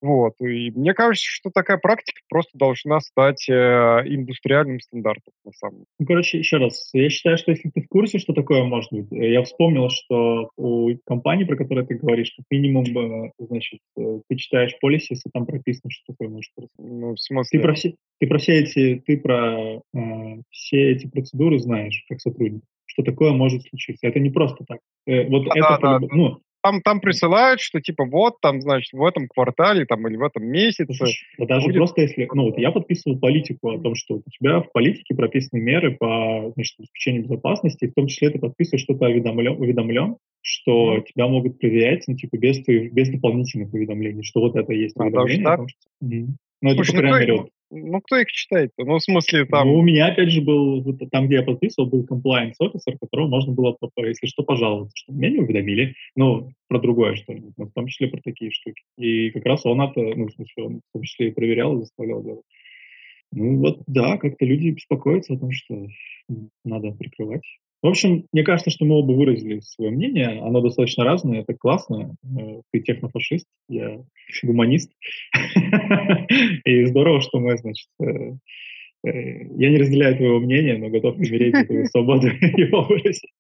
Вот. 0.03 0.35
И 0.41 0.73
мне 0.73 0.95
кажется, 0.95 1.25
что 1.25 1.51
такая 1.55 1.79
практика 1.79 2.21
просто 2.29 2.59
должна 2.59 2.99
стать 2.99 3.49
э, 3.49 3.53
индустриальным 3.53 4.81
стандартом, 4.81 5.33
на 5.45 5.53
самом 5.53 5.77
деле. 5.77 5.87
Ну, 6.01 6.07
короче, 6.07 6.39
еще 6.39 6.57
раз, 6.57 6.91
я 6.93 7.09
считаю, 7.09 7.39
что 7.39 7.53
если 7.53 7.71
ты 7.71 7.83
в 7.83 7.89
курсе, 7.89 8.19
что 8.19 8.33
такое 8.33 8.65
может 8.65 8.93
быть, 8.93 9.13
э, 9.13 9.33
я 9.33 9.45
вспомнил, 9.45 9.89
что 9.91 10.51
у 10.57 10.91
компании, 11.07 11.45
про 11.45 11.57
которую 11.57 11.87
ты 11.87 11.95
говоришь, 11.95 12.35
как 12.37 12.47
минимум, 12.51 12.85
э, 12.85 13.31
значит, 13.39 13.79
э, 13.97 14.21
ты 14.29 14.37
читаешь 14.37 14.77
полиси, 14.81 15.13
если 15.13 15.31
там 15.33 15.47
прописано, 15.47 15.91
что 15.93 16.13
такое 16.13 16.31
может 16.31 16.51
быть. 16.57 16.69
Ну, 16.79 17.15
в 17.15 17.21
смысле? 17.21 17.61
Ты 17.61 17.63
про 17.63 17.75
все, 17.75 17.95
ты 18.19 18.27
про 18.27 18.39
все 18.39 18.59
эти, 18.59 19.03
ты 19.07 19.19
про 19.19 19.81
э, 19.95 20.43
все 20.51 20.91
эти 20.91 21.07
процедуры 21.07 21.61
знаешь, 21.61 22.05
как 22.09 22.21
сотрудник 22.21 22.65
что 22.93 23.03
такое 23.03 23.33
может 23.33 23.63
случиться. 23.63 24.07
Это 24.07 24.21
не 24.21 24.31
просто 24.31 24.65
так. 24.67 24.79
Э, 25.07 25.27
вот 25.29 25.45
да, 25.45 25.51
это, 25.55 25.79
да, 25.81 25.99
да. 25.99 26.07
ну, 26.11 26.39
там, 26.63 26.81
там 26.81 27.01
присылают, 27.01 27.61
что 27.61 27.81
типа 27.81 28.05
вот, 28.05 28.41
там, 28.41 28.61
значит, 28.61 28.93
в 28.93 29.05
этом 29.05 29.27
квартале 29.27 29.85
там, 29.85 30.07
или 30.07 30.17
в 30.17 30.23
этом 30.23 30.45
месяце. 30.45 31.05
Да 31.39 31.47
даже 31.47 31.67
будет... 31.67 31.77
просто 31.77 32.03
если, 32.03 32.29
ну 32.33 32.45
вот 32.45 32.59
я 32.59 32.71
подписывал 32.71 33.19
политику 33.19 33.71
о 33.71 33.81
том, 33.81 33.95
что 33.95 34.17
у 34.17 34.23
тебя 34.31 34.61
в 34.61 34.71
политике 34.73 35.15
прописаны 35.15 35.61
меры 35.61 35.97
по 35.97 36.53
значит, 36.55 36.79
обеспечению 36.79 37.25
безопасности, 37.25 37.85
и 37.85 37.89
в 37.89 37.95
том 37.95 38.07
числе 38.07 38.31
ты 38.31 38.39
подписываешь 38.39 38.83
что-то 38.83 39.07
уведомлен, 39.07 39.57
уведомлен 39.61 40.17
что 40.43 40.97
mm-hmm. 40.97 41.05
тебя 41.05 41.29
могут 41.29 41.59
проверять, 41.61 42.03
ну, 42.09 42.17
типа, 42.17 42.37
без, 42.37 42.59
без 42.67 43.09
дополнительных 43.11 43.73
уведомлений, 43.73 44.25
что 44.25 44.41
вот 44.41 44.57
это 44.57 44.73
есть 44.73 44.97
а, 44.99 45.05
уведомление. 45.05 45.45
Даже, 45.45 45.63
да? 45.63 45.69
что... 45.69 46.05
mm-hmm. 46.05 46.27
Ну, 46.63 46.71
это, 46.71 46.77
Слушай, 46.77 46.93
по 46.95 46.99
крайней 47.01 47.27
мере, 47.27 47.45
ну, 47.71 48.01
кто 48.03 48.19
их 48.19 48.31
читает-то? 48.31 48.85
Ну, 48.85 48.99
в 48.99 49.03
смысле, 49.03 49.47
там... 49.47 49.67
Ну, 49.67 49.75
у 49.77 49.83
меня, 49.83 50.07
опять 50.07 50.31
же, 50.31 50.43
был, 50.43 50.85
там, 51.11 51.27
где 51.27 51.37
я 51.37 51.43
подписывал, 51.43 51.89
был 51.89 52.05
compliance 52.05 52.55
officer, 52.61 52.97
которого 53.01 53.29
можно 53.29 53.53
было, 53.53 53.77
если 53.97 54.27
что, 54.27 54.45
пожаловаться, 54.45 54.93
что 54.95 55.13
меня 55.13 55.31
не 55.31 55.39
уведомили, 55.39 55.95
ну, 56.15 56.53
про 56.69 56.79
другое 56.79 57.17
что-нибудь, 57.17 57.55
но 57.57 57.65
в 57.65 57.73
том 57.73 57.87
числе 57.89 58.09
про 58.09 58.21
такие 58.23 58.53
штуки. 58.53 58.83
И 58.97 59.31
как 59.31 59.45
раз 59.47 59.67
он 59.67 59.81
это, 59.81 60.01
ну, 60.01 60.29
в 60.29 60.33
смысле, 60.33 60.65
он 60.65 60.77
в 60.77 60.93
том 60.93 61.03
числе 61.03 61.29
и 61.29 61.33
проверял, 61.33 61.77
и 61.77 61.81
заставлял 61.81 62.23
делать. 62.23 62.45
Ну, 63.33 63.57
вот, 63.59 63.83
да, 63.87 64.19
как-то 64.19 64.45
люди 64.45 64.69
беспокоятся 64.69 65.35
о 65.35 65.39
том, 65.39 65.51
что 65.51 65.87
надо 66.65 66.93
прикрывать. 66.93 67.43
В 67.83 67.89
общем, 67.89 68.27
мне 68.33 68.45
кажется, 68.45 68.71
что 68.71 68.85
мы 68.85 68.95
оба 68.95 69.11
выразили 69.11 69.59
свое 69.59 69.91
мнение. 69.91 70.41
Оно 70.41 70.61
достаточно 70.61 71.05
разное, 71.05 71.41
это 71.41 71.55
классно. 71.55 72.15
Э, 72.25 72.61
ты 72.71 72.81
технофашист, 72.81 73.47
я 73.69 73.99
гуманист. 74.45 74.93
И 76.65 76.85
здорово, 76.87 77.21
что 77.21 77.41
мы, 77.41 77.59
значит, 77.59 77.89
э, 78.01 78.35
э, 79.05 79.11
я 79.59 79.71
не 79.71 79.79
разделяю 79.79 80.17
твоего 80.17 80.39
мнения, 80.39 80.79
но 80.79 80.91
готов 80.91 81.17
умереть 81.17 81.57
за 81.57 81.65
твою 81.65 81.87
свободу 81.91 82.29
его 82.41 82.83
выразить. 82.83 83.33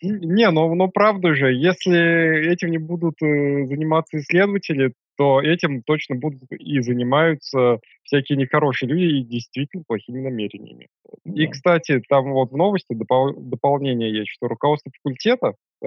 Не, 0.00 0.48
но, 0.52 0.72
но 0.76 0.86
правда 0.86 1.34
же, 1.34 1.52
если 1.52 2.52
этим 2.52 2.70
не 2.70 2.78
будут 2.78 3.16
заниматься 3.18 4.18
исследователи, 4.18 4.92
то 5.16 5.40
этим 5.40 5.82
точно 5.82 6.16
будут 6.16 6.42
и 6.50 6.80
занимаются 6.80 7.78
всякие 8.02 8.38
нехорошие 8.38 8.88
люди 8.88 9.04
и 9.04 9.24
действительно 9.24 9.84
плохими 9.86 10.20
намерениями. 10.20 10.88
И, 11.24 11.46
кстати, 11.46 12.02
там 12.08 12.32
вот 12.32 12.50
в 12.50 12.56
новости 12.56 12.92
допол- 12.94 13.34
дополнение 13.36 14.12
есть, 14.12 14.30
что 14.30 14.48
руководство 14.48 14.90
факультета 14.96 15.54
э, 15.82 15.86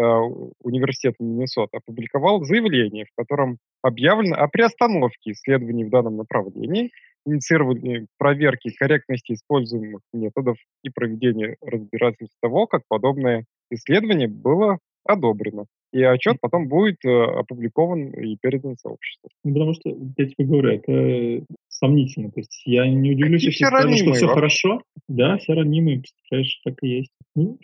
университета 0.62 1.18
Миннесота 1.20 1.78
опубликовало 1.78 2.44
заявление, 2.46 3.06
в 3.06 3.16
котором 3.16 3.58
объявлено 3.82 4.36
о 4.36 4.48
приостановке 4.48 5.32
исследований 5.32 5.86
в 5.86 5.90
данном 5.90 6.18
направлении, 6.18 6.92
инициировали 7.26 8.08
проверки 8.18 8.70
корректности 8.70 9.34
используемых 9.34 10.02
методов 10.14 10.58
и 10.84 10.90
проведение 10.90 11.58
разбирательств 11.62 12.38
того, 12.42 12.68
как 12.68 12.84
подобное 12.88 13.46
исследование 13.72 14.28
было 14.28 14.78
одобрено. 15.04 15.66
И 15.96 16.04
отчет 16.04 16.42
потом 16.42 16.68
будет 16.68 16.98
э, 17.06 17.10
опубликован 17.10 18.10
и 18.10 18.36
передан 18.36 18.76
сообществу. 18.76 19.30
Ну, 19.46 19.54
потому 19.54 19.74
что, 19.76 19.90
я 20.18 20.26
тебе 20.26 20.46
говорю, 20.46 20.72
это 20.72 21.46
сомнительно. 21.70 22.32
То 22.32 22.42
есть 22.42 22.64
я 22.66 22.86
не 22.86 23.12
удивлюсь, 23.12 23.46
если 23.46 23.64
скажу, 23.64 23.96
что 23.96 24.12
все 24.12 24.28
хорошо. 24.28 24.82
Да, 25.08 25.38
все 25.38 25.54
ранимые, 25.54 26.02
представляешь, 26.02 26.60
так 26.66 26.74
и 26.82 26.88
есть. 26.90 27.12
Ну, 27.34 27.58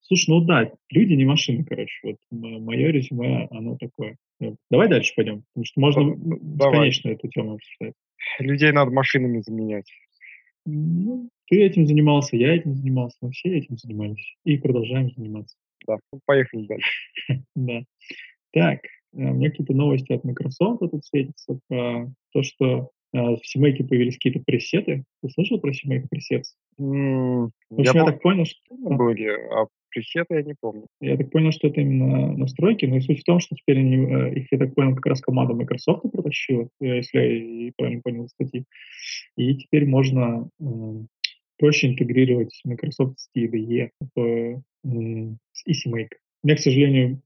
слушай, 0.00 0.30
ну 0.30 0.40
да, 0.40 0.72
люди 0.90 1.12
не 1.12 1.26
машины, 1.26 1.62
короче. 1.62 1.92
Вот 2.04 2.16
мое 2.30 2.88
резюме, 2.90 3.48
оно 3.50 3.76
такое. 3.76 4.16
Давай 4.70 4.88
дальше 4.88 5.12
пойдем, 5.14 5.42
потому 5.52 5.66
что 5.66 5.80
можно 5.82 6.02
ну, 6.04 6.38
бесконечно 6.40 7.10
эту 7.10 7.28
тему 7.28 7.56
обсуждать. 7.56 7.92
Людей 8.38 8.72
надо 8.72 8.92
машинами 8.92 9.42
заменять. 9.42 9.92
Ну, 10.64 11.28
ты 11.48 11.62
этим 11.62 11.86
занимался, 11.86 12.38
я 12.38 12.54
этим 12.54 12.74
занимался, 12.76 13.18
мы 13.20 13.32
все 13.32 13.58
этим 13.58 13.76
занимались 13.76 14.36
и 14.44 14.56
продолжаем 14.56 15.10
заниматься. 15.14 15.54
Да, 15.86 15.98
ну, 16.12 16.20
поехали 16.24 16.66
дальше. 16.66 17.10
Да. 17.54 17.82
Так, 18.52 18.84
э, 18.84 18.88
у 19.12 19.34
меня 19.34 19.50
какие-то 19.50 19.74
новости 19.74 20.12
от 20.12 20.24
Microsoft 20.24 20.80
тут 20.80 21.04
светятся 21.04 21.58
про 21.68 22.08
то, 22.32 22.42
что 22.42 22.90
э, 23.12 23.18
в 23.18 23.40
CMake 23.40 23.86
появились 23.86 24.14
какие-то 24.14 24.40
пресеты. 24.44 25.04
Ты 25.22 25.28
слышал 25.30 25.60
про 25.60 25.70
CMake 25.70 26.06
пресет? 26.08 26.44
Mm, 26.80 27.50
в 27.70 27.80
общем, 27.80 27.94
я, 27.94 28.00
я 28.00 28.06
так 28.06 28.22
понял, 28.22 28.44
что... 28.44 28.58
Были, 28.70 29.28
а 29.28 29.66
пресеты 29.90 30.34
я 30.34 30.42
не 30.42 30.54
помню. 30.60 30.86
Я 31.00 31.16
так 31.16 31.30
понял, 31.30 31.52
что 31.52 31.68
это 31.68 31.80
именно 31.80 32.36
настройки, 32.36 32.84
но 32.84 33.00
суть 33.00 33.20
в 33.20 33.24
том, 33.24 33.40
что 33.40 33.56
теперь 33.56 33.78
они, 33.78 33.96
э, 33.96 34.34
их, 34.34 34.48
я 34.50 34.58
так 34.58 34.74
понял, 34.74 34.94
как 34.94 35.06
раз 35.06 35.20
команда 35.20 35.54
Microsoft 35.54 36.02
протащила, 36.10 36.68
если 36.80 37.18
я 37.18 37.72
правильно 37.76 38.02
понял 38.02 38.28
статьи. 38.28 38.64
И 39.36 39.56
теперь 39.56 39.86
можно 39.86 40.48
проще 41.58 41.88
интегрировать 41.88 42.60
Microsoft 42.64 43.18
STIDE 43.36 43.90
в 44.14 44.62
с 44.84 45.66
EasyMake. 45.66 46.10
Мне, 46.42 46.56
к 46.56 46.60
сожалению, 46.60 47.22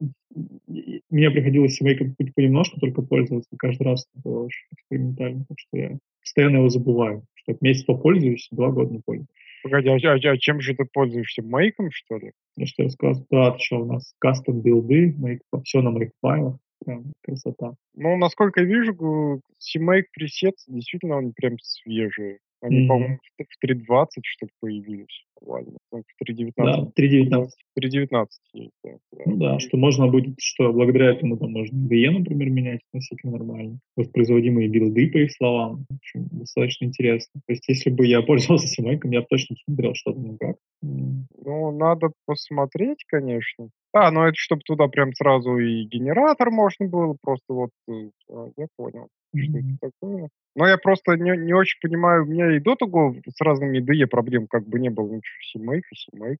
мне 1.11 1.31
приходилось 1.31 1.81
EasyMake 1.81 2.15
понемножку 2.35 2.79
только 2.81 3.03
пользоваться, 3.03 3.51
каждый 3.59 3.83
раз 3.85 4.07
это 4.13 4.23
было 4.23 4.45
очень 4.45 4.67
экспериментально, 4.73 5.45
так 5.49 5.59
что 5.59 5.77
я 5.77 5.99
постоянно 6.21 6.59
его 6.59 6.69
забываю, 6.69 7.25
что 7.35 7.57
месяц 7.61 7.85
попользуюсь, 7.85 8.49
два 8.51 8.71
года 8.71 8.93
не 8.93 9.01
пользуюсь. 9.01 9.29
Погоди, 9.63 9.89
а, 9.89 9.97
а, 9.97 10.15
а 10.15 10.39
чем 10.39 10.61
же 10.61 10.75
ты 10.75 10.85
пользуешься? 10.85 11.43
Мейком, 11.43 11.91
что 11.91 12.19
ли? 12.19 12.33
Ну, 12.57 12.67
что 12.67 12.83
я 12.83 12.87
рассказал, 12.87 13.27
да, 13.31 13.55
еще 13.59 13.77
у 13.77 13.87
нас 13.87 14.15
кастом 14.19 14.61
билды, 14.61 15.15
make, 15.19 15.41
все 15.65 15.83
на 15.83 15.89
make 15.89 16.11
файлах, 16.21 16.59
прям 16.85 17.13
красота. 17.23 17.75
Ну, 17.95 18.17
насколько 18.17 18.61
я 18.61 18.67
вижу, 18.67 19.41
CMake 19.59 20.05
пресет, 20.13 20.55
действительно, 20.69 21.17
он 21.17 21.33
прям 21.33 21.59
свежий. 21.61 22.39
Они, 22.61 22.85
mm-hmm. 22.85 22.89
по-моему, 22.89 23.19
в 23.39 23.65
3.20 23.65 24.07
что 24.23 24.47
ли 24.47 24.53
появились. 24.61 25.25
Ладно, 25.41 25.79
в 25.93 26.03
3.19. 26.29 26.53
Да, 26.57 26.91
3.19. 26.99 27.49
3.19 27.81 28.27
есть, 28.55 28.71
да, 28.83 28.91
да. 29.13 29.23
Ну 29.27 29.37
да, 29.37 29.59
что 29.61 29.77
можно 29.77 30.09
будет, 30.09 30.35
что 30.41 30.73
благодаря 30.73 31.13
этому 31.13 31.37
там 31.39 31.53
можно 31.53 31.77
DE, 31.77 32.11
например, 32.11 32.51
менять 32.51 32.81
относительно 32.93 33.39
нормально. 33.39 33.79
Воспроизводимые 33.97 34.69
билды, 34.69 35.09
по 35.11 35.19
их 35.19 35.33
словам. 35.33 35.87
В 35.89 35.95
общем, 35.95 36.27
достаточно 36.33 36.87
интересно. 36.87 37.41
То 37.47 37.53
есть, 37.53 37.69
если 37.69 37.91
бы 37.91 38.07
я 38.07 38.23
пользовался 38.23 38.67
Симайком, 38.67 39.13
я 39.13 39.21
бы 39.21 39.27
точно 39.31 39.55
посмотрел, 39.55 39.95
что 39.95 40.13
там 40.13 40.39
как. 40.39 40.57
Ну, 40.83 41.71
надо 41.71 42.11
посмотреть, 42.27 43.05
конечно. 43.07 43.71
А, 43.99 44.11
ну 44.13 44.23
это 44.23 44.37
чтобы 44.37 44.63
туда 44.65 44.87
прям 44.87 45.13
сразу 45.13 45.59
и 45.59 45.83
генератор 45.83 46.51
можно 46.51 46.87
было, 46.87 47.17
просто 47.21 47.53
вот, 47.53 47.71
э, 47.89 48.11
я 48.57 48.67
понял, 48.77 49.09
mm-hmm. 49.35 49.43
что 49.43 49.59
это 49.59 49.93
такое. 50.01 50.29
Но 50.55 50.69
я 50.69 50.79
просто 50.79 51.17
не, 51.17 51.37
не 51.37 51.53
очень 51.53 51.81
понимаю, 51.81 52.23
у 52.23 52.27
меня 52.27 52.55
и 52.55 52.61
до 52.61 52.77
того 52.77 53.17
с 53.27 53.41
разными 53.41 53.81
IDE 53.81 54.07
проблем 54.07 54.47
как 54.47 54.69
бы 54.69 54.79
не 54.79 54.91
было, 54.91 55.15
ну, 55.15 55.21
CMake 55.57 55.83
и 55.91 56.17
CMake. 56.17 56.39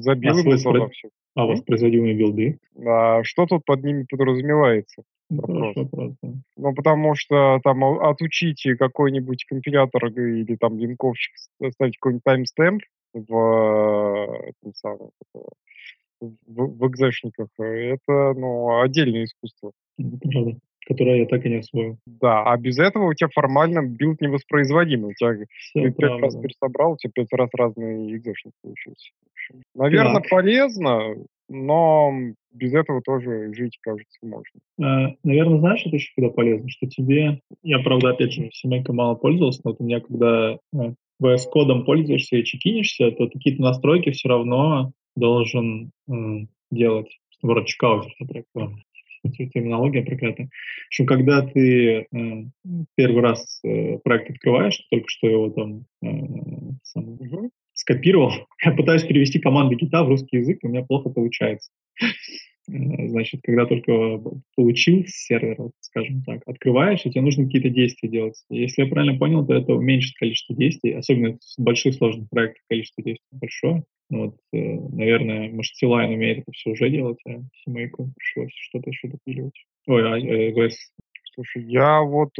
забил 0.00 0.38
а 0.38 0.58
туда 0.58 0.88
все. 0.88 1.08
А 1.36 1.46
воспроизводимые 1.46 2.14
билды? 2.14 2.58
А 2.84 3.22
что 3.22 3.46
тут 3.46 3.64
под 3.64 3.84
ними 3.84 4.04
подразумевается? 4.08 5.02
Ну, 5.30 5.42
вопрос. 5.42 5.76
вопрос 5.76 6.14
да. 6.22 6.28
Ну, 6.56 6.74
потому 6.74 7.14
что 7.14 7.60
там 7.62 7.84
отучите 7.84 8.76
какой-нибудь 8.76 9.44
компилятор 9.44 10.06
или 10.06 10.56
там 10.56 10.78
линковщик 10.78 11.34
ставить 11.36 11.96
какой-нибудь 11.98 12.24
таймстемп 12.24 12.82
в, 13.12 14.44
этом 14.44 14.74
самом, 14.74 15.10
в, 16.20 16.34
в 16.46 16.88
экзешниках, 16.88 17.48
это 17.58 18.34
ну, 18.34 18.80
отдельное 18.80 19.24
искусство. 19.24 19.72
Это 19.98 20.28
правда 20.28 20.58
которое 20.86 21.18
я 21.18 21.26
так 21.26 21.44
и 21.44 21.48
не 21.48 21.56
освоил. 21.56 21.98
Да, 22.06 22.44
а 22.44 22.56
без 22.56 22.78
этого 22.78 23.10
у 23.10 23.14
тебя 23.14 23.28
формально 23.34 23.82
build 23.82 24.20
невоспроизводимый. 24.20 25.10
У 25.10 25.14
тебя 25.14 25.44
Все 25.58 25.82
ты 25.82 25.90
пять 25.90 26.20
раз 26.20 26.36
пересобрал, 26.36 26.92
у 26.92 26.96
тебя 26.96 27.10
пять 27.12 27.32
раз 27.32 27.50
разные 27.54 28.16
экзешник 28.16 28.52
получился. 28.62 29.10
Наверное, 29.74 30.20
так. 30.20 30.30
полезно, 30.30 31.16
но 31.48 32.12
без 32.52 32.74
этого 32.74 33.02
тоже 33.02 33.52
жить, 33.54 33.78
кажется, 33.80 34.18
можно. 34.22 34.60
Э, 34.80 35.14
наверное, 35.24 35.58
знаешь, 35.58 35.82
это 35.84 35.96
еще 35.96 36.12
когда 36.16 36.30
полезно, 36.30 36.68
что 36.68 36.86
тебе... 36.86 37.40
Я, 37.62 37.80
правда, 37.80 38.10
опять 38.10 38.32
же, 38.32 38.48
семейкой 38.52 38.94
мало 38.94 39.14
пользовался, 39.14 39.60
но 39.64 39.72
вот 39.72 39.80
у 39.80 39.84
меня, 39.84 40.00
когда 40.00 40.58
э, 40.74 40.94
VS-кодом 41.22 41.84
пользуешься 41.84 42.36
и 42.36 42.44
чекинишься, 42.44 43.10
то 43.10 43.28
какие-то 43.28 43.62
настройки 43.62 44.10
все 44.10 44.28
равно 44.28 44.92
должен 45.16 45.90
делать. 46.70 47.18
Вроде 47.42 47.66
чекаутер, 47.66 48.12
терминология 49.30 50.02
проклятая. 50.02 50.46
В 50.46 50.86
общем, 50.88 51.06
когда 51.06 51.42
ты 51.42 51.88
э, 51.90 52.06
первый 52.94 53.22
раз 53.22 53.60
э, 53.64 53.98
проект 53.98 54.30
открываешь, 54.30 54.80
только 54.90 55.08
что 55.08 55.26
его 55.28 55.50
там 55.50 55.84
э, 56.02 56.08
сам, 56.82 57.18
скопировал, 57.72 58.32
я 58.64 58.72
пытаюсь 58.72 59.04
перевести 59.04 59.38
команды 59.38 59.76
гита 59.76 60.04
в 60.04 60.08
русский 60.08 60.38
язык, 60.38 60.58
и 60.62 60.66
у 60.66 60.70
меня 60.70 60.84
плохо 60.84 61.10
получается. 61.10 61.70
Э, 62.68 63.08
значит, 63.08 63.40
когда 63.42 63.66
только 63.66 64.20
получил 64.54 65.04
с 65.06 65.26
сервера, 65.26 65.70
скажем 65.80 66.22
так, 66.24 66.42
открываешь, 66.46 67.04
и 67.04 67.10
тебе 67.10 67.22
нужно 67.22 67.44
какие-то 67.44 67.70
действия 67.70 68.08
делать. 68.08 68.42
если 68.50 68.82
я 68.82 68.88
правильно 68.88 69.18
понял, 69.18 69.46
то 69.46 69.54
это 69.54 69.72
уменьшит 69.72 70.16
количество 70.16 70.54
действий, 70.54 70.92
особенно 70.92 71.38
в 71.38 71.62
больших 71.62 71.94
сложных 71.94 72.28
проектах 72.30 72.62
количество 72.68 73.02
действий 73.02 73.26
большое. 73.32 73.84
Вот, 74.08 74.36
э, 74.52 74.58
наверное, 74.92 75.50
может, 75.50 75.74
Силайн 75.74 76.12
умеет 76.12 76.38
это 76.38 76.52
все 76.52 76.70
уже 76.70 76.90
делать, 76.90 77.18
а 77.26 77.40
семейку 77.64 78.12
пришлось 78.16 78.52
что-то 78.54 78.90
еще 78.90 79.08
допиливать. 79.08 79.64
Ой, 79.86 80.02
а 80.08 80.18
э, 80.18 80.70
Слушай, 81.34 81.64
я 81.64 82.00
вот 82.00 82.30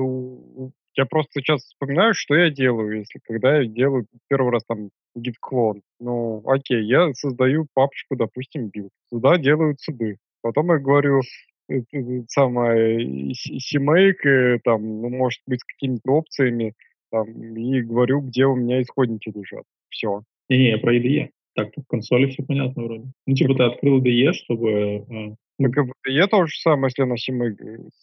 я 0.96 1.04
просто 1.04 1.40
сейчас 1.40 1.62
вспоминаю, 1.62 2.14
что 2.14 2.34
я 2.34 2.50
делаю, 2.50 3.00
если 3.00 3.20
когда 3.24 3.58
я 3.58 3.66
делаю 3.66 4.06
первый 4.28 4.52
раз 4.52 4.62
там 4.64 4.90
git-клон. 5.16 5.82
Ну, 6.00 6.42
окей, 6.46 6.82
я 6.84 7.12
создаю 7.12 7.66
папочку, 7.74 8.16
допустим, 8.16 8.70
build. 8.74 8.88
Туда 9.10 9.36
делаю 9.36 9.76
цуды. 9.76 10.16
Потом 10.40 10.70
я 10.70 10.78
говорю, 10.78 11.20
э, 11.68 11.82
самое, 12.28 13.34
семейк, 13.34 14.62
там, 14.64 15.02
ну, 15.02 15.10
может 15.10 15.40
быть, 15.46 15.60
с 15.60 15.64
какими-то 15.64 16.12
опциями, 16.12 16.74
там, 17.10 17.28
и 17.28 17.82
говорю, 17.82 18.20
где 18.20 18.46
у 18.46 18.54
меня 18.54 18.80
исходники 18.80 19.30
лежат. 19.34 19.64
Все. 19.90 20.22
Не-не, 20.48 20.70
я 20.70 20.78
про 20.78 20.94
IDE. 20.96 21.30
Так, 21.56 21.70
в 21.74 21.86
консоли 21.88 22.26
все 22.26 22.42
понятно 22.42 22.84
вроде. 22.84 23.04
Ну, 23.26 23.34
типа 23.34 23.54
ты 23.54 23.62
открыл 23.62 24.02
IDE, 24.02 24.32
чтобы... 24.34 24.70
Э, 24.70 25.34
так 25.58 25.76
и 25.76 25.80
в 25.80 25.92
IDE 26.06 26.26
то 26.28 26.46
же 26.46 26.54
самое, 26.60 26.90
если 26.90 27.02
она 27.02 27.16
с 27.16 27.24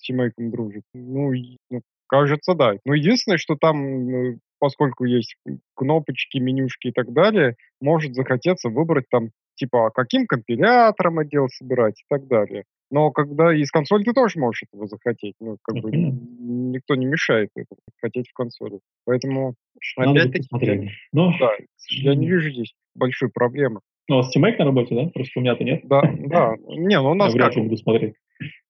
семейком 0.02 0.50
дружит. 0.50 0.84
Ну, 0.96 1.32
ну, 1.70 1.82
кажется, 2.08 2.56
да. 2.56 2.74
Но 2.84 2.96
единственное, 2.96 3.38
что 3.38 3.56
там 3.56 4.10
ну, 4.10 4.40
поскольку 4.58 5.04
есть 5.04 5.36
кнопочки, 5.76 6.38
менюшки 6.40 6.88
и 6.88 6.92
так 6.92 7.14
далее, 7.14 7.56
может 7.80 8.16
захотеться 8.16 8.70
выбрать 8.70 9.06
там, 9.12 9.30
типа, 9.56 9.92
каким 9.92 10.26
компилятором 10.26 11.20
отдел 11.20 11.48
собирать 11.50 12.00
и 12.00 12.06
так 12.10 12.28
далее. 12.28 12.64
Но 12.94 13.10
когда 13.10 13.52
из 13.52 13.72
консоли 13.72 14.04
ты 14.04 14.14
тоже 14.14 14.38
можешь 14.38 14.62
этого 14.72 14.86
захотеть. 14.86 15.34
Ну, 15.40 15.58
как 15.64 15.82
бы 15.82 15.90
никто 15.92 16.94
не 16.94 17.08
мешает 17.08 17.50
этого 17.56 17.80
хотеть 18.00 18.30
в 18.30 18.34
консоли. 18.34 18.82
Поэтому, 19.06 19.56
опять-таки, 19.98 20.92
Но... 21.12 21.34
да, 21.40 21.54
я 21.90 22.14
не 22.14 22.28
вижу 22.28 22.52
здесь 22.52 22.76
большой 22.94 23.32
проблемы. 23.32 23.80
Ну, 24.08 24.18
у 24.18 24.20
вас 24.20 24.32
Steam 24.38 24.42
на 24.60 24.66
работе, 24.66 24.94
да? 24.94 25.08
Просто 25.08 25.40
у 25.40 25.42
меня-то 25.42 25.64
нет. 25.64 25.82
Да, 25.86 26.04
да. 26.04 26.56
Не, 26.68 27.02
ну 27.02 27.10
у 27.10 27.16
нас 27.16 27.34
я 27.34 27.42
вряд 27.42 27.56
ли 27.56 27.64
буду 27.64 27.78
смотреть. 27.78 28.14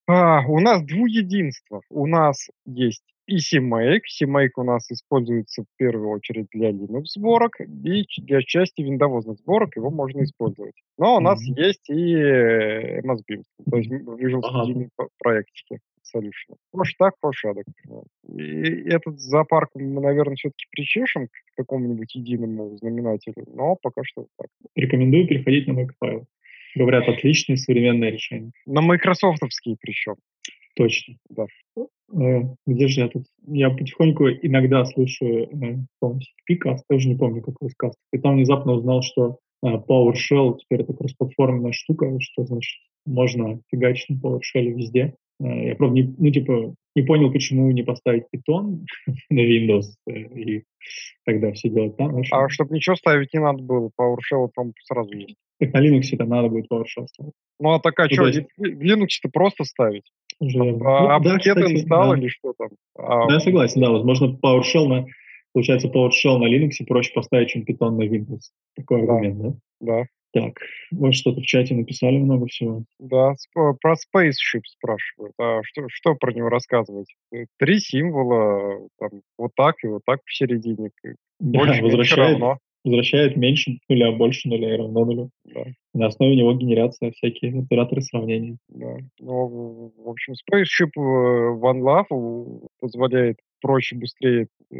А, 0.07 0.39
у 0.47 0.61
нас 0.61 0.81
двуединство. 0.85 1.81
У 1.89 2.07
нас 2.07 2.49
есть 2.65 3.03
и 3.27 3.37
CMake. 3.37 4.01
CMake 4.21 4.51
у 4.57 4.63
нас 4.63 4.89
используется 4.91 5.63
в 5.63 5.77
первую 5.77 6.09
очередь 6.09 6.47
для 6.51 6.71
Linux 6.71 7.05
сборок 7.15 7.59
и 7.59 8.05
для 8.21 8.41
части 8.41 8.81
виндовозных 8.81 9.37
сборок 9.39 9.75
его 9.75 9.89
можно 9.89 10.23
использовать. 10.23 10.75
Но 10.97 11.17
у 11.17 11.19
нас 11.19 11.39
mm-hmm. 11.41 11.61
есть 11.63 11.89
и 11.89 12.15
MS 12.15 13.19
Build, 13.29 13.43
то 13.69 13.77
есть 13.77 13.91
Visual 13.91 14.41
Studio 14.41 14.89
ага. 14.97 15.09
проектики. 15.19 15.79
Solution. 16.15 16.57
Может 16.73 16.97
так, 16.97 17.13
может 17.23 17.55
И 18.27 18.89
этот 18.89 19.19
зоопарк 19.19 19.69
мы, 19.73 20.01
наверное, 20.01 20.35
все-таки 20.35 20.65
причешем 20.69 21.27
к 21.27 21.31
какому-нибудь 21.55 22.13
единому 22.13 22.75
знаменателю, 22.77 23.45
но 23.47 23.77
пока 23.81 24.03
что 24.03 24.27
так. 24.37 24.47
Рекомендую 24.75 25.27
переходить 25.27 25.65
на 25.67 25.71
Makefile. 25.71 26.25
Говорят, 26.75 27.07
отличные 27.07 27.57
современные 27.57 28.11
решения. 28.11 28.51
На 28.65 28.81
майкрософтовские 28.81 29.77
причем. 29.79 30.15
Точно. 30.75 31.15
Да. 31.29 31.45
Э, 31.77 32.41
где 32.65 32.87
же 32.87 33.01
я 33.01 33.07
тут? 33.07 33.25
Я 33.47 33.69
потихоньку 33.69 34.29
иногда 34.29 34.85
слушаю, 34.85 35.47
э, 35.47 35.77
помню, 35.99 36.21
Пикаст, 36.45 36.85
тоже 36.87 37.09
не 37.09 37.15
помню, 37.15 37.41
какой 37.41 37.69
скаст. 37.69 37.97
И 38.11 38.17
там 38.17 38.35
внезапно 38.35 38.73
узнал, 38.73 39.01
что 39.01 39.39
э, 39.63 39.67
PowerShell 39.67 40.57
теперь 40.59 40.81
это 40.81 40.93
кроссплатформенная 40.93 41.71
штука, 41.71 42.11
что 42.19 42.45
значит 42.45 42.79
можно 43.05 43.59
фигачить 43.69 44.09
на 44.09 44.27
PowerShell 44.27 44.65
везде. 44.65 45.15
Я, 45.39 45.75
правда, 45.75 45.95
не, 45.95 46.15
ну, 46.17 46.29
типа, 46.29 46.75
не 46.95 47.01
понял, 47.01 47.31
почему 47.31 47.69
не 47.71 47.81
поставить 47.83 48.25
Python 48.33 48.85
на 49.29 49.39
Windows 49.39 49.85
и 50.07 50.63
тогда 51.25 51.51
все 51.51 51.69
делать 51.69 51.97
там. 51.97 52.21
А 52.31 52.49
чтобы 52.49 52.75
ничего 52.75 52.95
ставить 52.95 53.33
не 53.33 53.39
надо 53.39 53.61
было, 53.61 53.89
PowerShell 53.99 54.49
там 54.55 54.73
сразу 54.85 55.11
есть. 55.13 55.35
Так 55.63 55.73
на 55.73 55.87
Linux 55.87 56.03
это 56.11 56.25
надо 56.25 56.49
будет 56.49 56.69
PowerShell 56.69 57.07
ставить. 57.07 57.33
Ну 57.59 57.71
а 57.71 57.79
такая, 57.79 58.07
ну, 58.09 58.15
что, 58.15 58.27
есть... 58.27 58.47
в 58.57 58.63
Linux-то 58.63 59.29
просто 59.31 59.63
ставить? 59.63 60.11
Уже, 60.39 60.59
а, 60.59 60.63
ну, 60.63 60.85
а 60.85 61.19
да, 61.19 61.37
кстати, 61.37 61.73
инсталл 61.73 62.11
да. 62.11 62.17
или 62.17 62.27
что 62.27 62.53
там? 62.57 62.69
А, 62.97 63.27
да, 63.27 63.35
я 63.35 63.39
согласен, 63.39 63.81
да, 63.81 63.91
возможно, 63.91 64.37
PowerShell 64.43 64.87
на, 64.87 65.05
получается, 65.53 65.87
PowerShell 65.87 66.37
на 66.37 66.53
Linux 66.53 66.71
проще 66.85 67.13
поставить, 67.13 67.49
чем 67.49 67.63
Python 67.63 67.91
на 67.91 68.03
Windows. 68.03 68.41
Такой 68.75 69.05
да. 69.05 69.13
аргумент, 69.13 69.37
да? 69.39 69.53
Да. 69.79 70.03
Так, 70.33 70.53
вот 70.91 71.13
что-то 71.13 71.41
в 71.41 71.45
чате 71.45 71.75
написали 71.75 72.17
много 72.17 72.47
всего. 72.47 72.83
Да, 72.97 73.33
про 73.53 73.93
Spaceship 73.93 74.63
спрашивают. 74.65 75.33
А 75.39 75.61
что, 75.63 75.83
что 75.89 76.15
про 76.15 76.33
него 76.33 76.49
рассказывать? 76.49 77.05
Э, 77.31 77.45
три 77.59 77.79
символа, 77.79 78.79
там, 78.99 79.21
вот 79.37 79.51
так 79.55 79.75
и 79.83 79.87
вот 79.87 80.01
так 80.05 80.21
в 80.25 80.35
середине. 80.35 80.89
Больше 81.39 81.77
да, 81.77 81.83
возвращает, 81.83 82.31
равно 82.31 82.57
возвращает 82.83 83.37
меньше 83.37 83.79
нуля, 83.89 84.11
больше 84.11 84.49
нуля 84.49 84.73
и 84.73 84.77
равно 84.77 85.05
нулю. 85.05 85.29
Да. 85.45 85.65
На 85.93 86.07
основе 86.07 86.35
него 86.35 86.53
генерация 86.53 87.11
всякие 87.11 87.61
операторы 87.61 88.01
сравнения. 88.01 88.57
Да. 88.67 88.97
Ну, 89.19 89.93
в 89.97 90.09
общем, 90.09 90.33
Spaceship 90.33 90.91
э, 90.95 90.99
OneLove 90.99 92.67
позволяет 92.79 93.37
проще, 93.61 93.95
быстрее 93.95 94.47
э, 94.71 94.75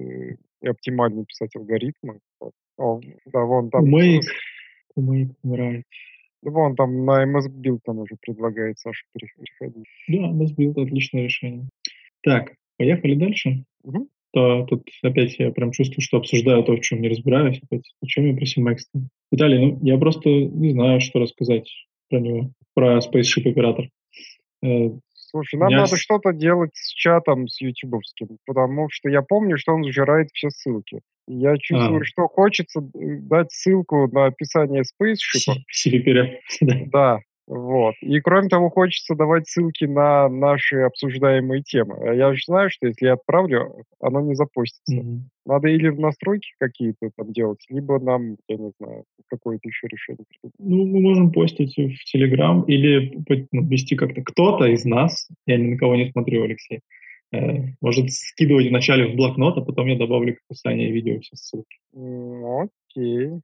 и 0.62 0.68
оптимальнее 0.68 1.26
писать 1.26 1.56
алгоритмы. 1.56 2.20
О, 2.78 3.00
да, 3.26 3.40
вон 3.42 3.70
там... 3.70 3.86
Make, 3.86 4.22
Make 4.98 5.32
нравится. 5.44 5.90
Вон 6.42 6.76
там 6.76 7.06
на 7.06 7.24
MS 7.24 7.50
Build 7.50 7.80
там 7.86 8.00
уже 8.00 8.16
предлагает 8.20 8.78
Саша 8.80 9.06
переходить. 9.14 9.86
Да, 10.10 10.30
MS 10.30 10.56
Build 10.58 10.84
отличное 10.84 11.24
решение. 11.24 11.70
Так, 12.22 12.54
поехали 12.78 13.16
дальше. 13.16 13.64
Угу 13.84 14.10
то 14.34 14.66
тут 14.66 14.90
опять 15.04 15.38
я 15.38 15.52
прям 15.52 15.72
чувствую, 15.72 16.02
что 16.02 16.18
обсуждаю 16.18 16.64
то, 16.64 16.76
в 16.76 16.82
чем 16.82 17.02
не 17.02 17.08
разбираюсь. 17.08 17.62
Опять, 17.64 17.94
зачем 18.02 18.26
я 18.26 18.36
про 18.36 18.46
CMAX? 18.46 18.78
Виталий, 19.32 19.60
ну, 19.60 19.80
я 19.84 19.98
просто 20.00 20.30
не 20.30 20.72
знаю, 20.72 21.00
что 21.02 21.20
рассказать 21.20 21.70
про 22.10 22.20
него, 22.20 22.52
про 22.74 22.98
Spaceship 22.98 23.48
оператор. 23.50 23.90
Э, 24.64 24.90
Слушай, 25.14 25.60
нам 25.60 25.72
надо 25.72 25.96
с... 25.96 26.00
что-то 26.00 26.34
делать 26.34 26.72
с 26.74 26.94
чатом, 26.94 27.48
с 27.48 27.62
ютубовским, 27.62 28.38
потому 28.46 28.88
что 28.90 29.08
я 29.08 29.22
помню, 29.22 29.58
что 29.58 29.74
он 29.74 29.84
сжирает 29.84 30.30
все 30.34 30.50
ссылки. 30.50 31.02
Я 31.28 31.56
чувствую, 31.58 32.02
а. 32.02 32.06
что 32.06 32.28
хочется 32.28 32.82
дать 32.94 33.52
ссылку 33.52 34.08
на 34.12 34.26
описание 34.26 34.82
Spaceship. 34.82 35.58
Себе 35.70 36.40
Да, 36.92 37.20
вот. 37.46 37.96
И 38.02 38.22
кроме 38.22 38.48
того, 38.48 38.70
хочется 38.70 39.16
давать 39.16 39.50
ссылки 39.50 39.84
на 39.84 40.30
наши 40.30 40.78
обсуждаемые 40.78 41.62
темы. 41.62 41.98
А 42.00 42.14
я 42.14 42.34
же 42.34 42.42
знаю, 42.46 42.70
что 42.70 42.88
если 42.88 43.08
я 43.08 43.14
отправлю, 43.14 43.84
оно 44.00 44.22
не 44.22 44.34
запустится. 44.34 44.96
Mm-hmm. 44.96 45.20
Надо 45.46 45.68
или 45.68 45.90
в 45.90 46.00
настройки 46.00 46.54
какие-то 46.58 47.10
там 47.18 47.34
делать, 47.34 47.60
либо 47.70 48.00
нам, 48.00 48.38
я 48.48 48.56
не 48.56 48.72
знаю, 48.80 49.04
какое-то 49.28 49.68
еще 49.68 49.88
решение. 49.88 50.24
Ну, 50.58 50.86
мы 50.86 51.02
можем 51.02 51.34
постить 51.34 51.76
в 51.76 52.06
Телеграм 52.06 52.64
или 52.64 53.20
ну, 53.52 53.68
вести 53.68 53.98
как-то 53.98 54.22
кто-то 54.22 54.66
из 54.66 54.86
нас, 54.86 55.30
я 55.46 55.58
ни 55.58 55.72
на 55.72 55.78
кого 55.78 55.98
не 55.98 56.10
смотрю, 56.12 56.44
Алексей, 56.44 56.80
э, 57.34 57.74
может 57.82 58.10
скидывать 58.10 58.70
вначале 58.70 59.12
в 59.12 59.16
блокнот, 59.18 59.58
а 59.58 59.62
потом 59.62 59.88
я 59.88 59.98
добавлю 59.98 60.36
к 60.36 60.40
описанию 60.50 60.94
видео 60.94 61.20
все 61.20 61.36
ссылки. 61.36 61.78
Окей. 61.94 63.42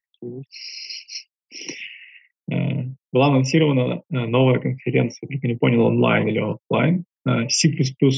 Э, 2.50 2.86
была 3.12 3.28
анонсирована 3.28 4.02
э, 4.10 4.26
новая 4.26 4.60
конференция, 4.60 5.28
только 5.28 5.48
не 5.48 5.56
понял, 5.56 5.86
онлайн 5.86 6.28
или 6.28 6.40
офлайн, 6.40 7.06
э, 7.26 7.48
C++ 7.50 7.70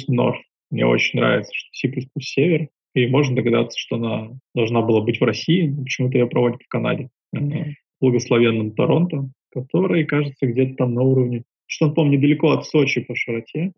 North. 0.09 0.41
Мне 0.69 0.85
очень 0.85 1.19
нравится, 1.19 1.51
что 1.53 1.69
C++ 1.73 2.07
Север, 2.19 2.69
и 2.93 3.07
можно 3.07 3.35
догадаться, 3.35 3.77
что 3.79 3.95
она 3.95 4.29
должна 4.53 4.81
была 4.81 5.01
быть 5.01 5.19
в 5.19 5.23
России, 5.23 5.73
почему-то 5.83 6.17
ее 6.17 6.27
проводят 6.27 6.61
в 6.61 6.67
Канаде, 6.67 7.09
в 7.31 7.75
благословенном 8.01 8.71
Торонто, 8.71 9.29
который, 9.53 10.05
кажется, 10.05 10.47
где-то 10.47 10.75
там 10.75 10.93
на 10.93 11.01
уровне, 11.01 11.43
что 11.67 11.87
он, 11.87 11.93
помню, 11.93 12.17
недалеко 12.17 12.51
от 12.51 12.65
Сочи 12.65 13.01
по 13.01 13.15
широте. 13.15 13.71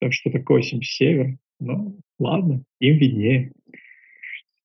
Так 0.00 0.12
что 0.12 0.30
такое 0.30 0.62
себе 0.62 0.82
север. 0.82 1.36
Ну, 1.58 1.98
ладно, 2.18 2.62
им 2.80 2.96
виднее. 2.96 3.52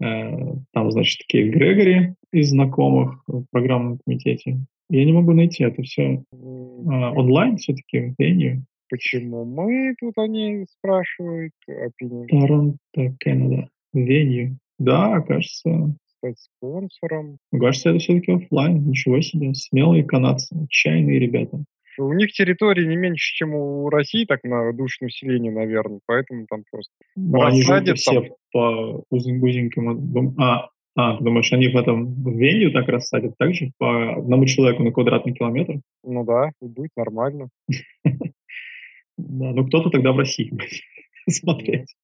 Э, 0.01 0.56
Там, 0.73 0.91
значит, 0.91 1.19
такие 1.19 1.49
Грегори 1.49 2.15
из 2.32 2.49
знакомых 2.49 3.23
в 3.28 3.45
программном 3.51 3.99
комитете. 4.06 4.60
Я 4.89 5.04
не 5.06 5.13
могу 5.13 5.34
найти 5.34 5.63
это 5.63 5.82
все 5.84 6.24
М, 6.32 6.88
онлайн 7.17 7.58
все-таки, 7.58 8.13
venue. 8.21 8.62
Почему 8.89 9.45
мы 9.45 9.95
тут 10.00 10.17
они 10.17 10.65
спрашивают 10.69 11.52
opinion 11.69 12.28
Торонто, 12.28 13.15
Канада. 13.19 13.67
Venue. 13.95 14.56
Да, 14.78 15.21
кажется, 15.21 15.95
стать 16.17 16.38
спонсором? 16.39 17.38
кажется, 17.58 17.89
это 17.89 18.00
все-таки 18.00 18.32
оффлайн. 18.34 18.88
Ничего 18.88 19.21
себе. 19.21 19.54
Смелые 19.56 20.04
канадцы, 20.04 20.56
отчаянные 20.63 21.17
ребята. 21.19 21.63
У 21.98 22.12
них 22.13 22.34
территории 22.34 22.86
не 22.86 22.98
меньше, 22.98 23.34
чем 23.36 23.56
у 23.56 23.89
России, 23.89 24.26
так 24.26 24.43
на 24.43 24.74
душу 24.74 25.06
населения, 25.06 25.50
наверное, 25.50 26.02
поэтому 26.06 26.45
там 26.48 26.63
просто 26.69 26.91
Ну, 27.15 27.41
они 27.41 27.62
рассадят 27.62 27.98
все 27.98 28.21
там. 28.21 28.30
по 28.52 29.04
узен- 29.10 29.41
узенькому... 29.41 29.95
дом- 29.95 30.36
А, 30.38 30.67
а, 30.95 31.17
ты 31.17 31.23
думаешь, 31.23 31.51
они 31.51 31.67
в 31.67 31.75
этом 31.75 32.05
в 32.05 32.41
venue 32.41 32.71
так 32.71 32.88
рассадят? 32.88 33.36
Так 33.38 33.53
же? 33.53 33.71
По 33.77 34.15
одному 34.15 34.45
человеку 34.45 34.81
на 34.84 34.91
квадратный 34.91 35.34
километр? 35.34 35.81
Ну 36.03 36.23
да, 36.23 36.51
и 36.62 36.67
будет 36.67 36.91
нормально. 36.95 37.49
Да, 39.17 39.51
ну 39.53 39.65
кто-то 39.65 39.89
тогда 39.89 40.12
в 40.12 40.17
России 40.17 40.49
будет 40.49 40.69
смотреть. 41.29 41.95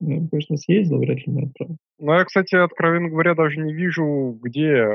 Ну, 0.00 0.26
конечно, 0.28 0.56
съездил, 0.56 0.98
вряд 0.98 1.18
ли 1.26 1.32
на 1.32 1.40
это. 1.40 1.76
Ну, 1.98 2.12
я, 2.14 2.24
кстати, 2.24 2.54
откровенно 2.54 3.10
говоря, 3.10 3.34
даже 3.34 3.60
не 3.60 3.74
вижу, 3.74 4.38
где 4.42 4.86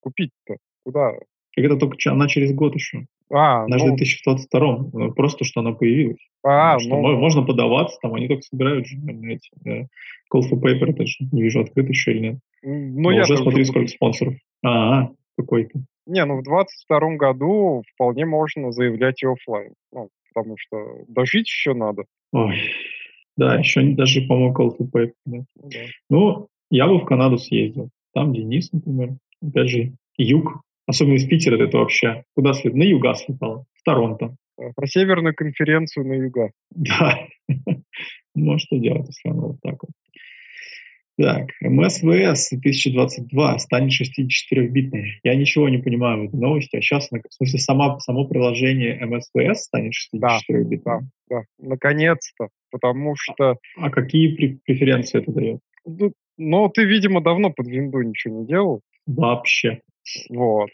купить-то. 0.00 0.56
Куда? 0.84 1.12
Как 1.54 1.64
это 1.64 1.76
только 1.76 2.10
она 2.10 2.28
через 2.28 2.54
год 2.54 2.74
еще. 2.74 3.06
А, 3.32 3.66
Даже 3.66 3.86
ну, 3.86 3.94
в 3.94 3.96
2022 3.96 4.76
ну, 4.92 5.12
просто 5.12 5.44
что 5.44 5.60
она 5.60 5.72
появилась. 5.72 6.18
а, 6.44 6.78
что 6.78 6.88
ну, 6.90 7.00
мо- 7.02 7.16
можно 7.18 7.42
подаваться, 7.42 7.98
там 8.00 8.14
они 8.14 8.28
только 8.28 8.42
собирают 8.42 8.86
же, 8.86 8.96
эти, 8.98 9.50
э, 9.68 9.86
call 10.32 10.42
for 10.42 10.60
paper, 10.60 10.90
это 10.90 11.06
же 11.06 11.16
не 11.32 11.42
вижу, 11.42 11.60
открыт 11.60 11.88
еще 11.88 12.12
или 12.12 12.20
нет. 12.20 12.38
ну, 12.62 13.00
Но 13.02 13.10
я 13.10 13.22
уже 13.22 13.36
смотри, 13.36 13.62
буду- 13.62 13.64
сколько 13.66 13.88
спонсоров. 13.88 14.34
А, 14.64 15.08
какой-то. 15.36 15.80
Не, 16.06 16.24
ну 16.24 16.38
в 16.38 16.44
22 16.44 17.16
году 17.16 17.82
вполне 17.94 18.26
можно 18.26 18.70
заявлять 18.70 19.22
и 19.22 19.26
оффлайн. 19.26 19.72
Ну, 19.92 20.08
потому 20.32 20.56
что 20.56 21.04
дожить 21.08 21.48
еще 21.48 21.74
надо. 21.74 22.04
Ой. 22.32 22.54
Да, 23.36 23.56
еще 23.56 23.82
не- 23.82 23.94
даже, 23.94 24.22
по-моему, 24.22 24.54
call 24.54 24.76
for 24.78 24.88
paper. 24.90 25.12
да. 25.26 25.38
Ну, 25.38 25.68
да. 25.68 25.78
Ну, 26.10 26.48
я 26.70 26.86
бы 26.86 26.98
в 26.98 27.04
Канаду 27.04 27.38
съездил. 27.38 27.90
Там 28.14 28.32
Денис, 28.32 28.72
например. 28.72 29.16
Опять 29.42 29.68
же, 29.68 29.92
юг. 30.16 30.62
Особенно 30.86 31.14
из 31.14 31.26
Питера 31.26 31.62
это 31.62 31.78
вообще. 31.78 32.24
Куда 32.34 32.52
слет? 32.52 32.74
На 32.74 32.82
юга 32.84 33.14
слетал. 33.14 33.66
В 33.74 33.82
Торонто. 33.82 34.36
А, 34.58 34.72
Про 34.74 34.86
северную 34.86 35.34
конференцию 35.34 36.06
на 36.06 36.14
юга. 36.14 36.50
Да. 36.70 37.18
Ну, 38.38 38.52
а 38.52 38.58
что 38.58 38.76
делать, 38.76 39.06
если 39.06 39.30
оно 39.30 39.48
вот 39.48 39.56
так 39.62 39.76
вот? 39.82 39.90
Так, 41.18 41.48
МСВС 41.62 42.50
2022 42.50 43.58
станет 43.58 43.90
64-битной. 43.92 45.20
Я 45.22 45.34
ничего 45.34 45.70
не 45.70 45.78
понимаю 45.78 46.20
в 46.20 46.28
этой 46.28 46.38
новости. 46.38 46.76
А 46.76 46.82
сейчас, 46.82 47.08
в 47.10 47.18
смысле, 47.30 47.58
сама, 47.58 47.98
само 48.00 48.26
приложение 48.28 49.02
МСВС 49.06 49.62
станет 49.64 49.94
64-битной? 50.14 50.80
Да. 50.84 51.00
Да, 51.30 51.42
наконец-то. 51.58 52.48
Потому 52.70 53.14
что, 53.16 53.56
А 53.78 53.88
какие 53.88 54.36
пре- 54.38 54.58
преференции 54.66 55.18
это 55.22 55.32
дает? 55.32 55.60
ну, 55.86 56.12
ну, 56.36 56.68
ты, 56.68 56.84
видимо, 56.84 57.22
давно 57.22 57.50
под 57.50 57.68
винду 57.68 58.02
ничего 58.02 58.40
не 58.40 58.46
делал. 58.46 58.82
Вообще. 59.06 59.80
Вот. 60.30 60.70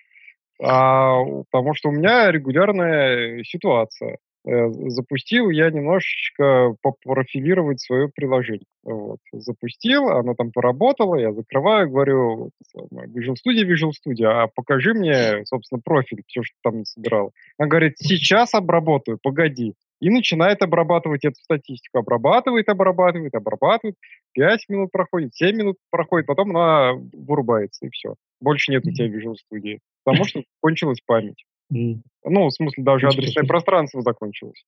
А, 0.62 1.22
потому 1.50 1.74
что 1.74 1.88
у 1.88 1.92
меня 1.92 2.30
регулярная 2.30 3.42
ситуация. 3.44 4.18
Э, 4.44 4.68
Запустил 4.88 5.50
я 5.50 5.70
немножечко 5.70 6.74
попрофилировать 6.82 7.80
свое 7.80 8.08
приложение. 8.08 8.66
Вот. 8.82 9.18
Запустил, 9.32 10.08
оно 10.08 10.34
там 10.34 10.50
поработало, 10.50 11.16
я 11.16 11.32
закрываю, 11.32 11.88
говорю, 11.88 12.50
Visual 12.76 13.34
Studio, 13.34 13.64
Visual 13.64 13.92
Studio, 13.92 14.26
а 14.26 14.48
покажи 14.48 14.94
мне, 14.94 15.44
собственно, 15.46 15.80
профиль, 15.84 16.22
все, 16.26 16.42
что 16.42 16.56
там 16.62 16.84
собирал. 16.84 17.32
Она 17.58 17.68
говорит, 17.68 17.98
сейчас 17.98 18.54
обработаю, 18.54 19.18
погоди. 19.22 19.74
И 20.02 20.10
начинает 20.10 20.60
обрабатывать 20.62 21.24
эту 21.24 21.36
статистику. 21.36 21.98
Обрабатывает, 22.00 22.68
обрабатывает, 22.68 23.34
обрабатывает. 23.36 23.94
5 24.34 24.68
минут 24.68 24.90
проходит, 24.90 25.32
7 25.34 25.56
минут 25.56 25.76
проходит, 25.90 26.26
потом 26.26 26.50
она 26.56 26.92
вырубается, 27.12 27.86
и 27.86 27.90
все. 27.90 28.14
Больше 28.40 28.72
нет 28.72 28.84
у 28.84 28.90
тебя 28.90 29.06
Visual 29.06 29.34
Studio. 29.34 29.78
Потому 30.04 30.24
что 30.24 30.42
кончилась 30.60 30.98
память. 31.06 31.44
Ну, 31.70 32.02
в 32.46 32.50
смысле, 32.50 32.82
даже 32.82 33.06
адресное 33.06 33.46
пространство 33.46 34.02
закончилось. 34.02 34.64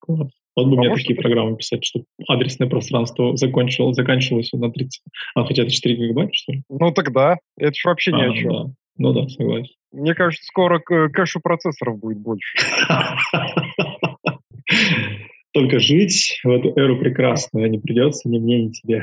класс. 0.00 0.30
Вот 0.56 0.66
бы 0.68 0.76
мне 0.78 0.88
такие 0.94 1.14
что- 1.14 1.22
программы 1.22 1.56
писать, 1.56 1.84
чтобы 1.84 2.06
адресное 2.28 2.68
пространство 2.68 3.36
закончилось, 3.36 3.96
заканчивалось 3.96 4.50
на 4.52 4.70
30. 4.70 5.02
А, 5.34 5.44
хотя 5.44 5.62
это 5.62 5.70
4 5.72 5.94
гигабайта, 5.96 6.32
что 6.32 6.52
ли? 6.52 6.62
Ну, 6.70 6.90
тогда 6.92 7.36
это 7.58 7.74
ж 7.74 7.84
вообще 7.84 8.12
ни 8.12 8.22
А, 8.22 8.30
о 8.30 8.34
чем. 8.34 8.50
да. 8.52 8.64
Ну 8.96 9.12
да, 9.12 9.28
согласен. 9.28 9.74
Мне 9.92 10.14
кажется, 10.14 10.46
скоро 10.46 10.78
кэшу 10.78 11.40
процессоров 11.40 11.98
будет 11.98 12.18
больше. 12.18 12.56
Только 15.52 15.78
жить 15.78 16.40
в 16.42 16.50
эту 16.50 16.70
эру 16.78 16.98
прекрасную 16.98 17.70
не 17.70 17.78
придется 17.78 18.28
ни 18.28 18.38
мне, 18.38 18.64
ни 18.64 18.70
тебе. 18.70 19.02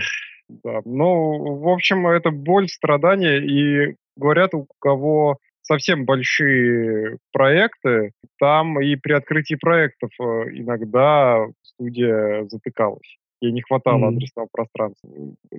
Да. 0.50 0.82
Ну, 0.84 1.60
в 1.60 1.69
общем, 1.69 2.08
это 2.08 2.30
боль, 2.32 2.67
страдания. 2.67 3.38
И 3.38 3.95
говорят, 4.17 4.54
у 4.54 4.67
кого 4.80 5.38
совсем 5.62 6.06
большие 6.06 7.17
проекты, 7.32 8.12
там 8.39 8.82
и 8.82 8.95
при 8.97 9.13
открытии 9.13 9.56
проектов 9.56 10.10
э, 10.19 10.24
иногда 10.54 11.45
студия 11.62 12.45
затыкалась. 12.50 13.17
Ей 13.39 13.52
не 13.54 13.62
хватало 13.62 14.08
Мгм. 14.08 14.17
адресного 14.17 14.47
пространства. 14.52 15.10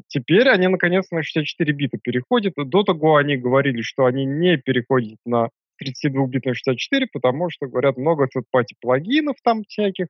Теперь 0.09 0.49
они 0.49 0.69
наконец 0.69 1.11
на 1.11 1.23
64 1.23 1.73
бита 1.73 1.99
переходят. 2.01 2.55
До 2.57 2.83
того 2.85 3.17
они 3.17 3.37
говорили, 3.37 3.81
что 3.81 4.05
они 4.05 4.25
не 4.25 4.57
переходят 4.57 5.19
на 5.25 5.49
32-битную 5.81 6.55
64, 6.55 7.07
потому 7.13 7.51
что, 7.51 7.67
говорят, 7.67 7.97
много 7.97 8.25
third-party 8.25 8.75
плагинов 8.81 9.37
там 9.43 9.63
всяких, 9.65 10.07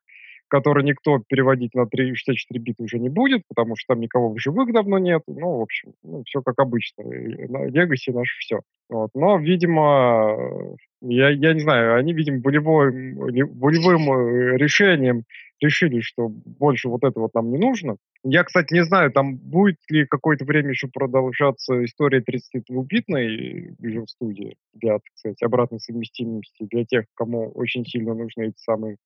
которые 0.53 0.85
никто 0.85 1.19
переводить 1.27 1.75
на 1.75 1.87
3 1.87 2.15
64 2.15 2.61
бита 2.61 2.83
уже 2.83 2.99
не 2.99 3.09
будет, 3.09 3.41
потому 3.49 3.75
что 3.75 3.95
там 3.95 4.03
никого 4.03 4.35
в 4.35 4.39
живых 4.39 4.71
давно 4.71 4.99
нет. 4.99 5.23
Ну, 5.27 5.57
в 5.57 5.63
общем, 5.63 5.95
все 6.27 6.43
как 6.43 6.59
обычно. 6.59 7.05
Legacy 7.05 8.13
наше 8.13 8.39
все. 8.39 8.61
Вот. 8.91 9.09
Но, 9.15 9.39
видимо, 9.39 10.37
э, 10.39 10.75
я, 11.01 11.31
я 11.31 11.55
не 11.55 11.61
знаю, 11.61 11.97
они, 11.97 12.13
видимо, 12.13 12.43
волевым, 12.45 13.15
волевым 13.15 14.13
э, 14.13 14.59
решением 14.59 15.25
решили, 15.59 16.01
что 16.01 16.29
больше 16.29 16.91
вот 16.91 17.03
это 17.03 17.19
вот 17.19 17.33
нам 17.33 17.51
не 17.51 17.57
нужно. 17.57 17.97
Я, 18.23 18.45
кстати, 18.45 18.75
не 18.75 18.85
знаю, 18.85 19.11
там 19.11 19.37
будет 19.37 19.79
ли 19.89 20.05
какое-то 20.05 20.45
время 20.45 20.71
еще 20.71 20.89
продолжаться 20.89 21.83
история 21.83 22.21
32-битной 22.21 23.71
Visual 23.83 24.05
Studio 24.05 24.53
для, 24.75 24.99
сказать, 25.15 25.43
обратной 25.43 25.81
совместимости 25.81 26.67
для 26.71 26.85
тех, 26.85 27.07
кому 27.15 27.51
очень 27.53 27.87
сильно 27.87 28.13
нужны 28.13 28.49
эти 28.49 28.59
самые 28.59 28.99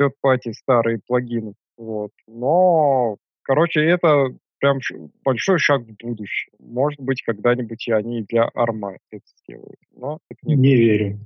third-party 0.00 0.52
старые 0.52 1.00
плагины. 1.06 1.54
Вот. 1.76 2.10
Но, 2.26 3.16
короче, 3.42 3.80
это 3.80 4.34
прям 4.58 4.78
большой 5.24 5.58
шаг 5.58 5.82
в 5.82 5.96
будущее. 6.04 6.52
Может 6.60 7.00
быть, 7.00 7.22
когда-нибудь 7.22 7.88
и 7.88 7.92
они 7.92 8.22
для 8.22 8.44
арма 8.54 8.96
это 9.10 9.22
сделают. 9.38 9.78
Но 9.94 10.18
это 10.30 10.38
не 10.46 10.54
Не 10.54 10.76
верю. 10.76 11.18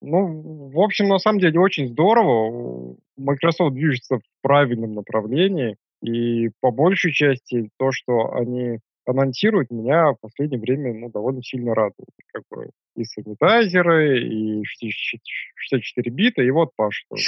ну, 0.00 0.70
в 0.70 0.80
общем, 0.80 1.08
на 1.08 1.18
самом 1.18 1.40
деле 1.40 1.60
очень 1.60 1.88
здорово. 1.88 2.96
Microsoft 3.18 3.74
движется 3.74 4.16
в 4.18 4.22
правильном 4.40 4.94
направлении. 4.94 5.76
И 6.02 6.50
по 6.60 6.70
большей 6.70 7.12
части 7.12 7.68
то, 7.76 7.90
что 7.92 8.32
они 8.34 8.78
анонсируют, 9.08 9.70
меня 9.70 10.12
в 10.12 10.16
последнее 10.20 10.60
время 10.60 10.94
ну, 10.94 11.10
довольно 11.10 11.42
сильно 11.42 11.74
радует. 11.74 12.08
Как 12.32 12.42
бы 12.50 12.70
и 12.96 13.04
санитайзеры, 13.04 14.22
и 14.22 14.64
64 14.64 16.10
бита, 16.10 16.42
и 16.42 16.50
вот 16.50 16.70
Паша 16.76 17.04
тоже. 17.08 17.24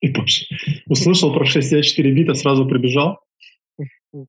И 0.00 0.08
Паша 0.12 0.46
услышал 0.86 1.32
про 1.32 1.44
64 1.44 2.12
бита, 2.12 2.34
сразу 2.34 2.66
прибежал. 2.68 3.20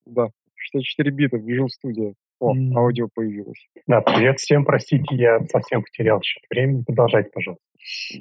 Да, 0.05 0.29
64 0.55 1.11
бита 1.11 1.37
в 1.37 1.47
Visual 1.47 1.67
Studio. 1.67 2.13
О, 2.39 2.55
М. 2.55 2.75
аудио 2.77 3.07
появилось. 3.13 3.67
Да, 3.87 4.01
привет 4.01 4.39
всем, 4.39 4.65
простите, 4.65 5.15
я 5.15 5.39
совсем 5.47 5.83
потерял 5.83 6.21
счет 6.23 6.43
времени. 6.49 6.83
Продолжайте, 6.83 7.29
пожалуйста. 7.31 7.63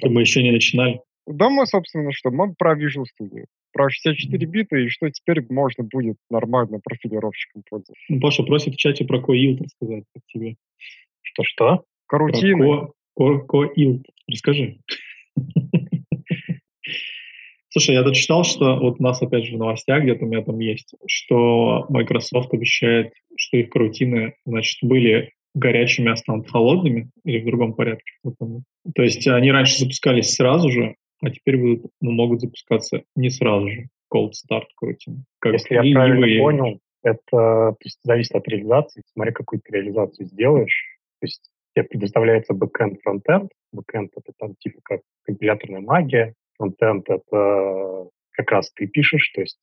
Мы 0.03 0.21
еще 0.21 0.43
не 0.43 0.51
начинали. 0.51 1.01
Да, 1.27 1.49
мы, 1.49 1.65
собственно, 1.65 2.11
что? 2.11 2.29
Мы 2.29 2.53
про 2.53 2.75
Visual 2.75 3.05
Studio. 3.05 3.45
Про 3.73 3.89
64 3.89 4.45
бита, 4.47 4.75
и 4.77 4.89
что 4.89 5.09
теперь 5.09 5.45
можно 5.49 5.83
будет 5.83 6.17
нормально 6.29 6.79
профилировщиком 6.83 7.63
пользоваться. 7.69 8.03
Ну, 8.09 8.19
Паша 8.19 8.43
просит 8.43 8.73
в 8.73 8.77
чате 8.77 9.05
про 9.05 9.19
Coil 9.19 9.57
рассказать 9.61 10.03
как 10.13 10.23
тебе. 10.27 10.55
Что-что? 11.21 11.83
Карутины. 12.07 12.89
Коилд. 13.15 14.05
Расскажи. 14.27 14.79
Слушай, 17.69 17.95
я 17.95 18.03
тут 18.03 18.15
читал, 18.15 18.43
что 18.43 18.77
вот 18.77 18.99
у 18.99 19.03
нас 19.03 19.21
опять 19.21 19.45
же 19.45 19.55
в 19.55 19.59
новостях 19.59 20.03
где-то 20.03 20.25
у 20.25 20.27
меня 20.27 20.43
там 20.43 20.59
есть, 20.59 20.93
что 21.07 21.85
Microsoft 21.87 22.53
обещает, 22.53 23.13
что 23.37 23.55
их 23.55 23.69
карутины, 23.69 24.33
значит, 24.45 24.79
были 24.81 25.31
горячими, 25.53 26.11
а 26.11 26.17
станут 26.17 26.49
холодными 26.49 27.09
или 27.23 27.39
в 27.39 27.45
другом 27.45 27.73
порядке. 27.73 28.11
То 28.93 29.03
есть 29.03 29.25
они 29.27 29.51
раньше 29.51 29.79
запускались 29.79 30.35
сразу 30.35 30.69
же, 30.69 30.95
а 31.21 31.29
теперь 31.29 31.57
будут, 31.57 31.91
ну, 32.01 32.11
могут 32.11 32.41
запускаться 32.41 33.03
не 33.15 33.29
сразу 33.29 33.69
же. 33.69 33.87
Cold 34.13 34.31
start 34.31 34.65
корутины. 34.75 35.23
Как 35.39 35.53
Если 35.53 35.75
я 35.75 35.93
правильно 35.93 36.43
понял, 36.43 36.79
это 37.03 37.21
то 37.31 37.77
есть, 37.83 37.99
зависит 38.03 38.35
от 38.35 38.47
реализации. 38.47 39.03
Смотри, 39.13 39.31
какую 39.31 39.61
ты 39.61 39.73
реализацию 39.73 40.27
сделаешь. 40.27 40.97
То 41.19 41.25
есть 41.25 41.49
тебе 41.73 41.85
предоставляется 41.85 42.53
backend, 42.53 43.01
frontend. 43.01 43.51
Backend— 43.71 44.11
это 44.15 44.33
там 44.37 44.55
типа 44.55 44.79
как 44.83 45.01
компиляторная 45.23 45.81
магия. 45.81 46.33
Frontend— 46.57 47.05
это 47.09 48.09
как 48.31 48.51
раз 48.51 48.71
ты 48.73 48.87
пишешь. 48.87 49.31
То 49.33 49.41
есть 49.41 49.59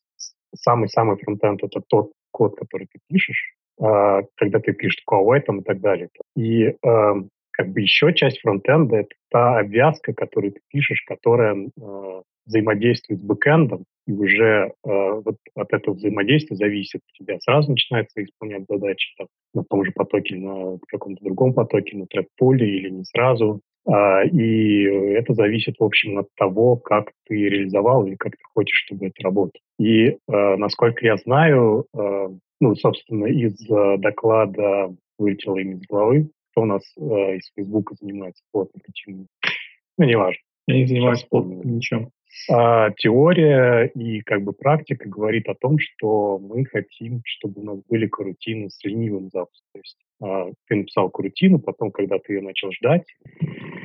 самый-самый 0.55 1.17
frontend— 1.19 1.63
это 1.65 1.81
тот 1.87 2.13
код, 2.31 2.57
который 2.57 2.87
ты 2.87 3.01
пишешь, 3.09 3.55
э, 3.81 4.23
когда 4.37 4.61
ты 4.61 4.73
пишешь 4.73 5.05
там 5.47 5.61
и 5.61 5.65
так 5.65 5.81
далее. 5.81 6.09
И 6.37 6.65
э, 6.65 7.15
как 7.59 7.73
бы 7.73 7.81
еще 7.81 8.15
часть 8.15 8.41
frontend 8.41 8.91
а— 8.91 8.97
это 8.99 9.11
та 9.31 9.59
обвязка, 9.59 10.15
которую 10.15 10.53
ты 10.53 10.61
пишешь, 10.71 11.03
которая 11.07 11.57
э, 11.57 12.23
взаимодействует 12.47 13.21
с 13.21 13.25
backend 13.25 13.67
ом, 13.67 13.85
и 14.07 14.13
уже 14.13 14.45
э, 14.45 14.71
вот 14.85 15.37
от 15.57 15.73
этого 15.73 15.95
взаимодействия 15.95 16.57
зависит, 16.57 17.01
у 17.03 17.25
тебя 17.25 17.39
сразу 17.41 17.73
начинается 17.73 18.23
исполнять 18.23 18.65
задачи 18.69 19.13
там, 19.19 19.27
на 19.55 19.65
том 19.65 19.85
же 19.85 19.91
потоке, 19.91 20.37
на 20.37 20.79
каком-то 20.87 21.25
другом 21.25 21.53
потоке, 21.53 21.97
на 21.97 22.07
трек-поле 22.07 22.65
или 22.65 22.91
не 22.91 23.05
сразу. 23.05 23.61
А, 23.91 24.23
и 24.23 24.83
это 25.15 25.35
зависит, 25.35 25.77
в 25.81 25.85
общем, 25.85 26.19
от 26.19 26.29
того, 26.37 26.77
как 26.77 27.11
ты 27.27 27.35
реализовал 27.35 28.07
или 28.07 28.15
как 28.15 28.33
ты 28.33 28.43
хочешь, 28.55 28.85
чтобы 28.87 29.07
это 29.07 29.21
работало. 29.25 29.61
И, 29.81 30.11
э, 30.11 30.17
насколько 30.29 31.05
я 31.05 31.17
знаю, 31.17 31.87
э, 31.93 32.29
ну, 32.61 32.75
собственно, 32.77 33.27
из 33.27 33.69
э, 33.69 33.97
доклада 33.99 34.95
вылетело 35.19 35.59
имя 35.59 35.75
из 35.75 35.87
головы, 35.89 36.31
кто 36.51 36.63
у 36.63 36.65
нас 36.65 36.83
э, 36.97 37.01
из 37.37 37.51
Фейсбука 37.55 37.95
занимается 38.01 38.43
плотно, 38.53 38.81
почему. 38.85 39.27
Ну, 39.97 40.05
неважно. 40.05 40.41
Я 40.67 40.77
не 40.77 40.87
занимаюсь 40.87 41.25
плотно 41.25 41.63
ничем. 41.65 42.11
А, 42.51 42.91
теория 42.93 43.87
и 43.95 44.21
как 44.21 44.43
бы 44.43 44.53
практика 44.53 45.09
говорит 45.09 45.49
о 45.49 45.55
том, 45.55 45.79
что 45.79 46.39
мы 46.39 46.65
хотим, 46.65 47.23
чтобы 47.25 47.61
у 47.61 47.65
нас 47.65 47.81
были 47.89 48.07
карутины 48.07 48.71
с 48.71 48.83
ленивым 48.85 49.31
запуском. 49.31 49.67
То 49.73 49.79
есть 49.79 49.97
а, 50.21 50.51
ты 50.67 50.77
написал 50.77 51.11
карутину, 51.11 51.59
потом, 51.59 51.91
когда 51.91 52.19
ты 52.19 52.35
ее 52.35 52.43
начал 52.43 52.71
ждать, 52.73 53.07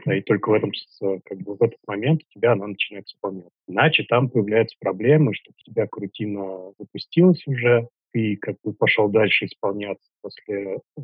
и 0.06 0.22
только 0.22 0.50
в 0.50 0.54
этом 0.54 0.72
как 1.26 1.40
бы 1.40 1.56
в 1.56 1.62
этот 1.62 1.80
момент 1.88 2.22
у 2.24 2.34
тебя 2.34 2.52
она 2.52 2.68
начинает 2.68 3.06
выполняться. 3.16 3.52
Иначе 3.68 4.04
там 4.04 4.30
появляются 4.30 4.78
проблемы, 4.80 5.34
что 5.34 5.52
у 5.52 5.72
тебя 5.72 5.88
карутина 5.88 6.74
запустилась 6.78 7.46
уже, 7.48 7.88
ты 8.12 8.38
как 8.38 8.58
бы 8.64 8.74
пошел 8.74 9.10
дальше 9.10 9.46
исполняться 9.46 10.08
после 10.22 10.80
э, 10.98 11.02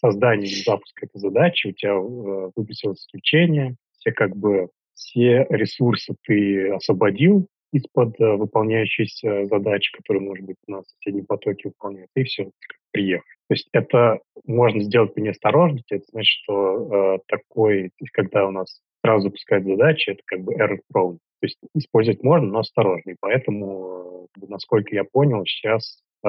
создания 0.00 0.46
и 0.46 0.64
запуска 0.64 1.06
этой 1.06 1.18
задачи, 1.18 1.68
у 1.68 1.72
тебя 1.72 1.92
э, 1.92 2.50
выпустилось 2.56 3.00
исключение, 3.00 3.76
все 3.98 4.12
как 4.12 4.36
бы 4.36 4.68
все 4.94 5.46
ресурсы 5.48 6.14
ты 6.24 6.70
освободил 6.70 7.46
из-под 7.72 8.20
э, 8.20 8.36
выполняющейся 8.36 9.46
задачи, 9.46 9.92
которые, 9.96 10.22
может 10.22 10.44
быть, 10.44 10.56
на 10.66 10.82
соседнем 10.82 11.26
потоке 11.26 11.68
выполняют, 11.68 12.10
и 12.16 12.24
все, 12.24 12.50
приехал. 12.90 13.24
То 13.48 13.54
есть 13.54 13.68
это 13.72 14.20
можно 14.44 14.82
сделать 14.82 15.14
по 15.14 15.18
неосторожности, 15.18 15.94
это 15.94 16.04
значит, 16.10 16.40
что 16.42 17.16
э, 17.16 17.18
такой, 17.26 17.90
когда 18.12 18.46
у 18.46 18.50
нас 18.50 18.80
сразу 19.04 19.24
запускают 19.24 19.66
задачи, 19.66 20.10
это 20.10 20.22
как 20.24 20.40
бы 20.42 20.54
error 20.54 20.78
prone. 20.92 21.18
То 21.40 21.46
есть 21.46 21.58
использовать 21.74 22.22
можно, 22.22 22.48
но 22.48 22.58
осторожно. 22.60 23.10
И 23.10 23.16
поэтому, 23.18 24.28
э, 24.40 24.46
насколько 24.48 24.94
я 24.94 25.04
понял, 25.04 25.44
сейчас 25.46 26.02
э, 26.24 26.28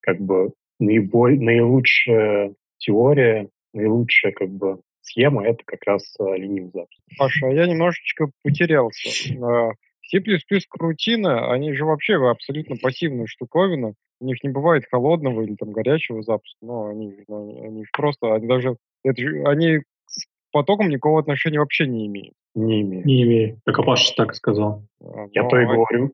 как 0.00 0.20
бы 0.20 0.52
наиболь, 0.78 1.38
наилучшая 1.38 2.54
теория, 2.82 3.48
наилучшая 3.72 4.32
как 4.32 4.50
бы 4.50 4.80
схема— 5.00 5.46
это 5.46 5.62
как 5.64 5.82
раз 5.84 6.14
э, 6.18 6.36
ленивый 6.36 6.70
запуск. 6.72 7.00
Паша, 7.18 7.46
а 7.46 7.52
я 7.52 7.66
немножечко 7.66 8.30
потерялся. 8.42 9.08
А, 9.42 9.70
C++ 10.04 10.20
крутина, 10.68 11.52
они 11.52 11.72
же 11.72 11.84
вообще 11.84 12.14
абсолютно 12.14 12.76
пассивная 12.76 13.26
штуковина. 13.26 13.94
У 14.20 14.24
них 14.24 14.42
не 14.44 14.50
бывает 14.50 14.84
холодного 14.90 15.42
или 15.42 15.54
там 15.54 15.72
горячего 15.72 16.22
запуска. 16.22 16.58
Но 16.60 16.86
они, 16.86 17.24
они 17.28 17.84
просто, 17.92 18.34
они 18.34 18.46
даже, 18.46 18.76
это 19.04 19.20
же, 19.20 19.42
они 19.44 19.80
с 20.06 20.26
потоком 20.52 20.88
никакого 20.88 21.20
отношения 21.20 21.58
вообще 21.58 21.86
не 21.86 22.06
имеют. 22.06 22.34
Не 22.54 22.82
имеют. 22.82 23.06
Не 23.06 23.22
имеют. 23.22 23.58
Так 23.64 23.78
а 23.78 23.82
Паша 23.82 24.14
так 24.14 24.34
сказал. 24.34 24.84
А, 25.00 25.26
я 25.32 25.48
то 25.48 25.58
и 25.58 25.64
говорю. 25.64 26.12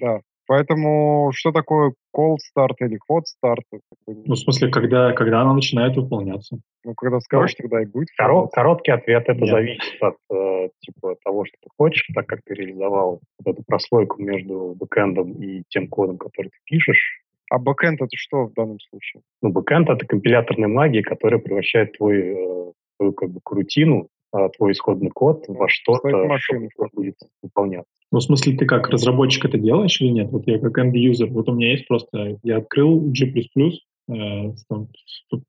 Да. 0.00 0.20
Поэтому 0.50 1.30
что 1.32 1.52
такое 1.52 1.92
cold 2.12 2.38
start 2.50 2.74
или 2.80 2.98
hot 3.08 3.22
start? 3.22 3.62
Ну, 4.08 4.34
в 4.34 4.36
смысле, 4.36 4.68
когда, 4.68 5.12
когда 5.12 5.42
она 5.42 5.54
начинает 5.54 5.96
выполняться. 5.96 6.58
Ну, 6.84 6.94
когда 6.94 7.20
скажешь, 7.20 7.54
ну, 7.60 7.68
тогда 7.68 7.82
и 7.84 7.86
будет. 7.86 8.08
Корот, 8.16 8.50
короткий 8.52 8.90
ответ, 8.90 9.22
это 9.28 9.40
Нет. 9.40 9.48
зависит 9.48 10.02
от 10.02 10.16
э, 10.28 10.70
типа 10.80 11.14
того, 11.24 11.44
что 11.44 11.56
ты 11.62 11.68
хочешь, 11.78 12.04
так 12.12 12.26
как 12.26 12.40
ты 12.44 12.54
реализовал 12.54 13.20
вот 13.38 13.54
эту 13.54 13.62
прослойку 13.64 14.20
между 14.20 14.74
бэкэндом 14.76 15.34
и 15.34 15.62
тем 15.68 15.86
кодом, 15.86 16.18
который 16.18 16.48
ты 16.48 16.58
пишешь. 16.64 17.22
А 17.48 17.60
бэкэнд 17.60 18.02
это 18.02 18.16
что 18.16 18.46
в 18.46 18.52
данном 18.52 18.80
случае? 18.80 19.22
Ну, 19.42 19.50
бэкэнд 19.50 19.88
это 19.88 20.04
компиляторная 20.04 20.68
магия, 20.68 21.04
которая 21.04 21.38
превращает 21.38 21.96
твой, 21.96 22.18
э, 22.18 22.72
твою 22.98 23.12
как 23.12 23.30
бы 23.30 23.38
корутину, 23.44 24.08
твой 24.56 24.72
исходный 24.72 25.10
код 25.10 25.44
во 25.48 25.68
что-то, 25.68 26.08
что 26.38 26.88
будет 26.92 27.16
выполняться. 27.42 27.90
Ну, 28.12 28.18
в 28.18 28.22
смысле, 28.22 28.56
ты 28.56 28.66
как 28.66 28.88
разработчик 28.88 29.44
это 29.44 29.58
делаешь 29.58 30.00
или 30.00 30.08
нет? 30.08 30.30
Вот 30.30 30.46
я 30.46 30.58
как 30.58 30.78
end-user, 30.78 31.26
вот 31.26 31.48
у 31.48 31.52
меня 31.52 31.70
есть 31.70 31.86
просто, 31.86 32.38
я 32.42 32.58
открыл 32.58 33.00
G++, 33.12 33.26
э, 33.26 34.52
там, 34.68 34.88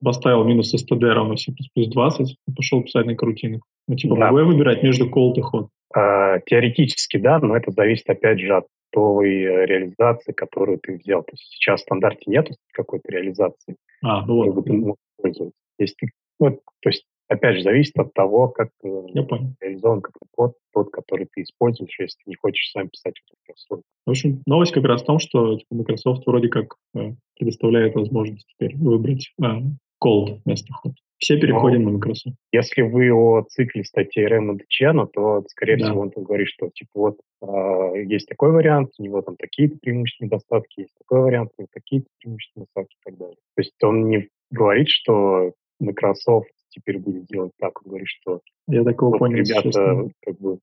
поставил 0.04 0.44
минус 0.44 0.74
std 0.76 1.00
равно 1.12 1.36
C++ 1.38 1.52
20 1.76 2.30
и 2.30 2.52
пошел 2.54 2.84
писать 2.84 3.08
на 3.08 3.16
корутину. 3.16 3.62
Ну, 3.88 3.96
типа, 3.96 4.16
да. 4.16 4.28
могу 4.28 4.40
я 4.40 4.46
выбирать 4.46 4.84
между 4.84 5.10
cold 5.10 5.34
и 5.38 5.42
hot? 5.42 5.70
А, 5.94 6.40
теоретически, 6.46 7.18
да, 7.18 7.40
но 7.40 7.58
это 7.58 7.72
зависит, 7.72 8.10
опять 8.10 8.40
же, 8.40 8.56
от 8.56 8.68
той 8.92 9.42
э, 9.42 9.66
реализации, 9.66 10.32
которую 10.32 10.80
ты 10.80 10.98
взял. 10.98 11.24
То 11.24 11.32
есть 11.34 11.44
сейчас 11.54 11.82
в 11.82 11.84
стандарте 11.84 12.24
нет 12.28 12.50
какой-то 12.74 13.12
реализации, 13.12 13.76
а, 14.04 14.26
ну 14.26 14.52
вот. 14.52 14.66
ты 14.66 14.74
можешь 14.74 14.96
использовать. 15.18 15.54
Если 15.80 15.96
ты, 16.00 16.12
ну, 16.40 16.60
то 16.82 16.90
есть 16.90 17.06
опять 17.32 17.58
же, 17.58 17.64
зависит 17.64 17.98
от 17.98 18.14
того, 18.14 18.50
как 18.50 18.70
э, 18.84 19.04
Я 19.14 19.24
понял. 19.24 19.54
реализован 19.62 20.02
как 20.02 20.14
код, 20.32 20.54
тот, 20.74 20.92
который 20.92 21.28
ты 21.32 21.44
используешь, 21.44 21.98
если 22.00 22.18
ты 22.18 22.30
не 22.30 22.36
хочешь 22.36 22.72
сам 22.72 22.90
писать 22.90 23.16
эту 23.26 23.38
прослойку. 23.46 23.86
В 24.06 24.10
общем, 24.10 24.42
новость 24.46 24.74
как 24.74 24.84
раз 24.84 25.02
в 25.02 25.06
том, 25.06 25.20
что 25.20 25.58
типа, 25.58 25.76
Microsoft 25.76 26.28
вроде 26.28 26.50
как 26.50 26.76
э, 26.96 27.14
предоставляет 27.38 27.96
возможность 27.96 28.48
теперь 28.48 28.76
выбрать 28.76 29.32
э, 29.42 29.46
cold 30.04 30.42
вместо 30.46 30.74
hot. 30.74 30.94
Все 31.20 31.40
переходим 31.40 31.84
Но, 31.84 31.92
на 31.92 31.98
Microsoft. 31.98 32.36
Если 32.52 32.82
вы 32.82 33.12
о 33.14 33.44
цикле 33.44 33.84
статьи 33.84 34.26
Рэймонда 34.26 34.64
Чена, 34.68 35.06
то, 35.06 35.44
скорее 35.48 35.78
да. 35.78 35.86
всего, 35.86 36.02
он 36.02 36.10
там 36.10 36.24
говорит, 36.24 36.48
что 36.48 36.70
типа 36.70 36.92
вот 36.94 37.20
э, 37.44 38.04
есть 38.08 38.28
такой 38.28 38.52
вариант, 38.52 38.90
у 38.98 39.04
него 39.04 39.22
там 39.22 39.38
такие-то 39.38 39.78
преимущества 39.82 40.26
недостатки, 40.26 40.82
есть 40.82 40.96
такой 40.98 41.22
вариант, 41.22 41.52
у 41.58 41.62
него 41.62 41.70
такие-то 41.72 42.08
преимущества 42.20 42.60
недостатки 42.62 42.96
и 42.96 43.04
так 43.06 43.18
далее. 43.18 43.38
То 43.56 43.62
есть 43.62 43.84
он 43.84 44.10
не 44.10 44.28
говорит, 44.50 44.90
что 44.90 45.54
Microsoft 45.80 46.50
теперь 46.72 47.00
будет 47.00 47.26
делать 47.28 47.52
так. 47.60 47.82
Он 47.84 47.90
говорит, 47.90 48.08
что 48.08 48.42
я 48.68 48.84
такого 48.84 49.12
вот, 49.12 49.20
понял, 49.20 49.38
ребята, 49.38 50.10
как 50.22 50.40
бы 50.40 50.60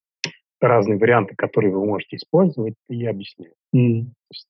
разные 0.60 0.98
варианты, 0.98 1.34
которые 1.36 1.72
вы 1.72 1.84
можете 1.84 2.16
использовать, 2.16 2.74
и 2.88 3.06
объясняю. 3.06 3.52
Mm. 3.74 4.06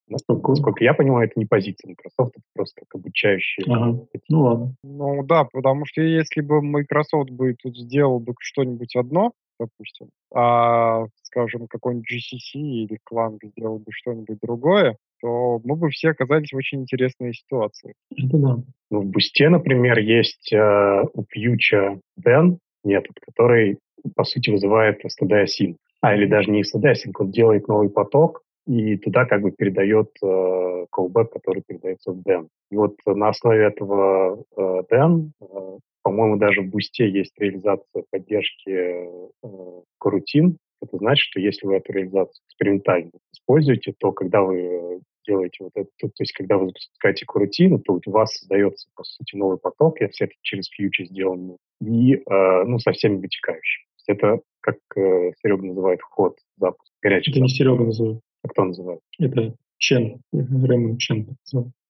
Насколько, 0.09 0.51
насколько 0.51 0.85
я 0.85 0.95
понимаю, 0.95 1.29
это 1.29 1.39
не 1.39 1.47
позиция 1.47 1.91
Microsoft, 1.91 2.33
это 2.37 2.45
просто 2.55 2.81
как 2.81 3.01
обучающие. 3.01 3.67
Ага. 3.69 4.07
Ну 4.29 4.41
ладно. 4.41 4.75
Ну 4.83 5.23
да, 5.25 5.45
потому 5.45 5.85
что 5.87 6.01
если 6.01 6.41
бы 6.41 6.63
Microsoft 6.63 7.31
бы 7.31 7.55
тут 7.55 7.77
сделал 7.77 8.21
бы 8.21 8.35
что-нибудь 8.41 8.97
одно, 8.97 9.33
допустим, 9.61 10.09
а, 10.35 11.07
скажем, 11.23 11.67
какой-нибудь 11.69 12.11
GCC 12.11 12.59
или 12.59 12.99
Clang 13.11 13.39
сделал 13.43 13.79
бы 13.79 13.91
что-нибудь 13.91 14.39
другое, 14.41 14.97
то 15.21 15.61
мы 15.65 15.77
бы 15.77 15.91
все 15.91 16.11
оказались 16.11 16.53
в 16.53 16.57
очень 16.57 16.83
интересной 16.83 17.35
ситуации. 17.35 17.95
Это 18.17 18.37
да. 18.37 18.57
Ну, 18.91 19.01
в 19.01 19.07
Бусте, 19.07 19.49
например, 19.49 19.99
есть 19.99 20.53
э, 20.53 21.03
у 21.13 21.25
Фьюча 21.29 22.01
Den 22.19 22.59
метод, 22.85 23.15
который, 23.21 23.79
по 24.15 24.25
сути, 24.25 24.51
вызывает 24.51 25.05
std 25.05 25.45
async. 25.45 25.77
А, 26.01 26.15
или 26.15 26.27
даже 26.27 26.51
не 26.51 26.63
std 26.63 26.93
async, 26.93 27.13
он 27.19 27.31
делает 27.31 27.69
новый 27.69 27.91
поток, 27.91 28.43
и 28.67 28.97
туда 28.99 29.25
как 29.25 29.43
бы 29.43 29.51
передает 29.51 30.11
э, 30.23 30.87
callback, 30.95 31.29
который 31.33 31.63
передается 31.67 32.13
в 32.13 32.21
den. 32.21 32.49
И 32.71 32.77
вот 32.77 32.97
на 33.07 33.29
основе 33.29 33.65
этого 33.65 34.45
э, 34.57 34.83
den, 34.93 35.31
э, 35.41 35.79
по-моему, 36.03 36.37
даже 36.37 36.63
в 36.63 36.71
Бусте 36.71 37.09
есть 37.09 37.33
реализация 37.39 38.05
поддержки 38.11 38.71
э, 38.71 39.81
корутин, 39.99 40.59
это 40.83 40.97
значит, 40.99 41.23
что 41.23 41.41
если 41.41 41.67
вы 41.67 41.77
эту 41.77 41.93
реализацию 41.93 42.43
экспериментально 42.47 43.11
используете, 43.33 43.95
то 43.99 44.13
когда 44.13 44.43
вы 44.43 44.59
э, 44.61 44.99
делаете 45.27 45.59
вот 45.65 45.73
это, 45.75 45.89
то, 46.01 46.09
есть 46.19 46.33
когда 46.33 46.57
вы 46.59 46.67
запускаете 46.69 47.27
корутину, 47.27 47.79
то 47.79 47.95
у 48.05 48.11
вас 48.11 48.33
создается, 48.35 48.89
по 48.95 49.05
сути, 49.05 49.37
новый 49.37 49.59
поток, 49.59 50.01
если 50.01 50.27
это 50.27 50.35
через 50.43 50.69
фьючер 50.69 51.07
сделано, 51.07 51.57
и, 51.81 52.15
э, 52.15 52.65
ну, 52.65 52.79
со 52.79 52.93
всеми 52.93 53.17
вытекающими. 53.17 53.87
Это, 54.07 54.41
как 54.61 54.77
э, 54.97 55.33
Серега 55.43 55.67
называет, 55.67 56.01
ход, 56.03 56.39
запуск, 56.57 56.91
горячий 57.03 57.31
Это 57.31 57.41
запуск. 57.41 57.53
не 57.53 57.59
Серега 57.59 57.85
называет. 57.85 58.21
А 58.43 58.49
кто 58.49 58.65
называет? 58.65 59.01
Это 59.19 59.55
Чен, 59.77 60.21
Ремон 60.33 60.97
Чен. 60.97 61.37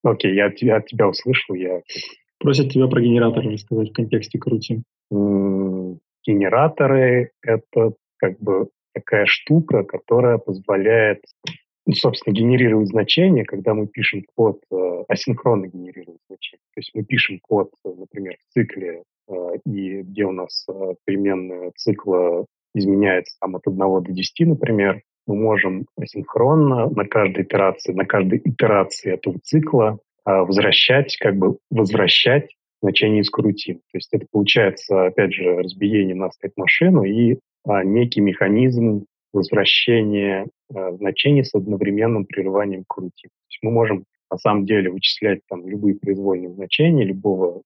Окей, 0.03 0.35
я, 0.35 0.47
от 0.47 0.57
тебя- 0.57 0.77
от 0.77 0.87
тебя 0.87 1.09
услышал, 1.09 1.55
я 1.55 1.83
Просят 2.41 2.71
тебя 2.71 2.87
про 2.87 3.01
генератор 3.01 3.45
рассказать 3.45 3.91
в 3.91 3.93
контексте 3.93 4.39
крутин. 4.39 4.85
М, 5.11 5.99
Генераторы— 6.25 7.31
это 7.43 7.95
как 8.19 8.39
бы 8.39 8.69
такая 8.99 9.27
штука, 9.27 9.85
которая 9.85 10.39
позволяет, 10.39 11.23
ну, 11.87 11.95
собственно, 11.95 12.35
генерировать 12.35 12.89
значения, 12.89 13.45
когда 13.45 13.75
мы 13.75 13.87
пишем 13.87 14.25
код, 14.35 14.61
э, 14.71 15.05
асинхронно 15.09 15.67
генерировать 15.67 16.21
значения. 16.29 16.63
То 16.75 16.81
есть 16.81 16.91
мы 16.95 17.05
пишем 17.05 17.39
код, 17.41 17.71
э, 17.85 17.89
например, 17.97 18.37
в 18.37 18.53
цикле, 18.53 19.03
э, 19.29 19.35
и 19.67 20.03
где 20.03 20.25
у 20.25 20.33
нас 20.33 20.67
э, 20.69 20.95
переменная 21.05 21.73
цикла 21.77 22.47
изменяется 22.75 23.37
там, 23.41 23.57
от 23.57 23.67
1 23.67 23.79
до 23.79 24.13
10, 24.13 24.49
например, 24.49 25.03
мы 25.27 25.37
можем 25.37 25.87
асинхронно 25.97 26.89
на 26.89 27.05
каждой 27.05 27.45
итерации, 27.45 27.93
на 27.93 28.05
каждой 28.05 28.41
итерации 28.45 29.13
этого 29.13 29.39
цикла 29.43 29.99
а, 30.25 30.45
возвращать, 30.45 31.17
как 31.19 31.37
бы 31.37 31.59
возвращать 31.71 32.51
значение 32.83 33.21
из 33.21 33.31
корутин. 33.31 33.77
То 33.77 33.99
есть 33.99 34.09
это 34.13 34.27
получается, 34.31 35.07
опять 35.07 35.33
же, 35.33 35.57
разбиение 35.57 36.15
на 36.15 36.31
стейт-машину 36.31 37.05
и 37.05 37.39
некий 37.85 38.21
механизм 38.21 39.07
возвращения 39.33 40.47
а, 40.75 40.93
значений 40.93 41.45
с 41.45 41.55
одновременным 41.55 42.25
прерыванием 42.25 42.85
корутин. 42.89 43.29
То 43.29 43.51
есть 43.51 43.59
мы 43.63 43.71
можем 43.71 44.05
на 44.31 44.39
самом 44.39 44.67
деле 44.67 44.91
вычислять 44.91 45.41
там 45.49 45.67
любые 45.67 45.97
произвольные 45.97 46.53
значения 46.53 47.05
любого 47.05 47.63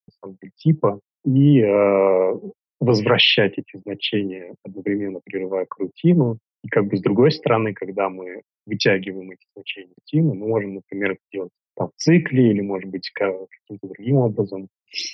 типа 0.57 1.01
и 1.25 1.61
э, 1.61 2.33
возвращать 2.81 3.55
эти 3.59 3.81
значения 3.81 4.55
одновременно 4.65 5.21
прерывая 5.25 5.67
крутину. 5.67 6.39
И 6.65 6.69
как 6.69 6.87
бы 6.87 6.97
с 6.97 7.01
другой 7.01 7.33
стороны, 7.33 7.75
когда 7.75 8.09
мы 8.09 8.43
вытягиваем 8.67 9.33
эти 9.33 9.45
значения 9.57 9.93
крутины, 9.97 10.35
мы 10.35 10.47
можем, 10.49 10.75
например, 10.75 11.13
это 11.13 11.21
делать 11.33 11.51
там, 11.77 11.89
в 11.89 12.01
цикле 12.01 12.51
или, 12.51 12.61
может 12.61 12.89
быть, 12.91 13.11
ка- 13.11 13.47
каким-то 13.51 13.89
другим 13.89 14.17
образом, 14.17 14.69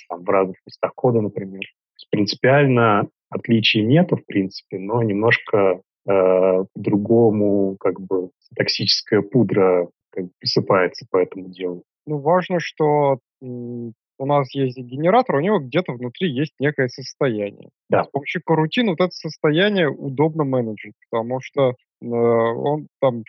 там, 0.09 0.23
в 0.23 0.29
разных 0.29 0.57
местах 0.65 0.93
кода, 0.93 1.21
например. 1.21 1.61
То 1.61 1.95
есть 1.95 2.09
принципиально 2.11 3.09
отличий 3.29 3.83
нету, 3.83 4.17
в 4.17 4.25
принципе, 4.25 4.79
но 4.79 5.01
немножко 5.03 5.57
э, 5.57 6.63
по-другому 6.73 7.77
как 7.79 7.99
бы 7.99 8.31
токсическая 8.55 9.21
пудра 9.21 9.87
как 10.11 10.25
бы 10.25 10.31
присыпается 10.39 11.05
по 11.09 11.17
этому 11.17 11.49
делу. 11.49 11.83
Ну, 12.05 12.17
важно, 12.17 12.59
что 12.59 13.19
у 13.41 14.25
нас 14.25 14.53
есть 14.53 14.77
генератор, 14.77 15.37
у 15.37 15.39
него 15.39 15.59
где-то 15.59 15.93
внутри 15.93 16.29
есть 16.29 16.53
некое 16.59 16.89
состояние. 16.89 17.69
Да. 17.89 18.03
С 18.03 18.09
помощью 18.09 18.41
корутин 18.43 18.87
вот 18.89 18.99
это 18.99 19.11
состояние 19.11 19.89
удобно 19.89 20.43
менеджить, 20.43 20.95
потому 21.09 21.39
что 21.41 21.69
э, 21.69 22.05
он 22.05 22.87
там 22.99 23.23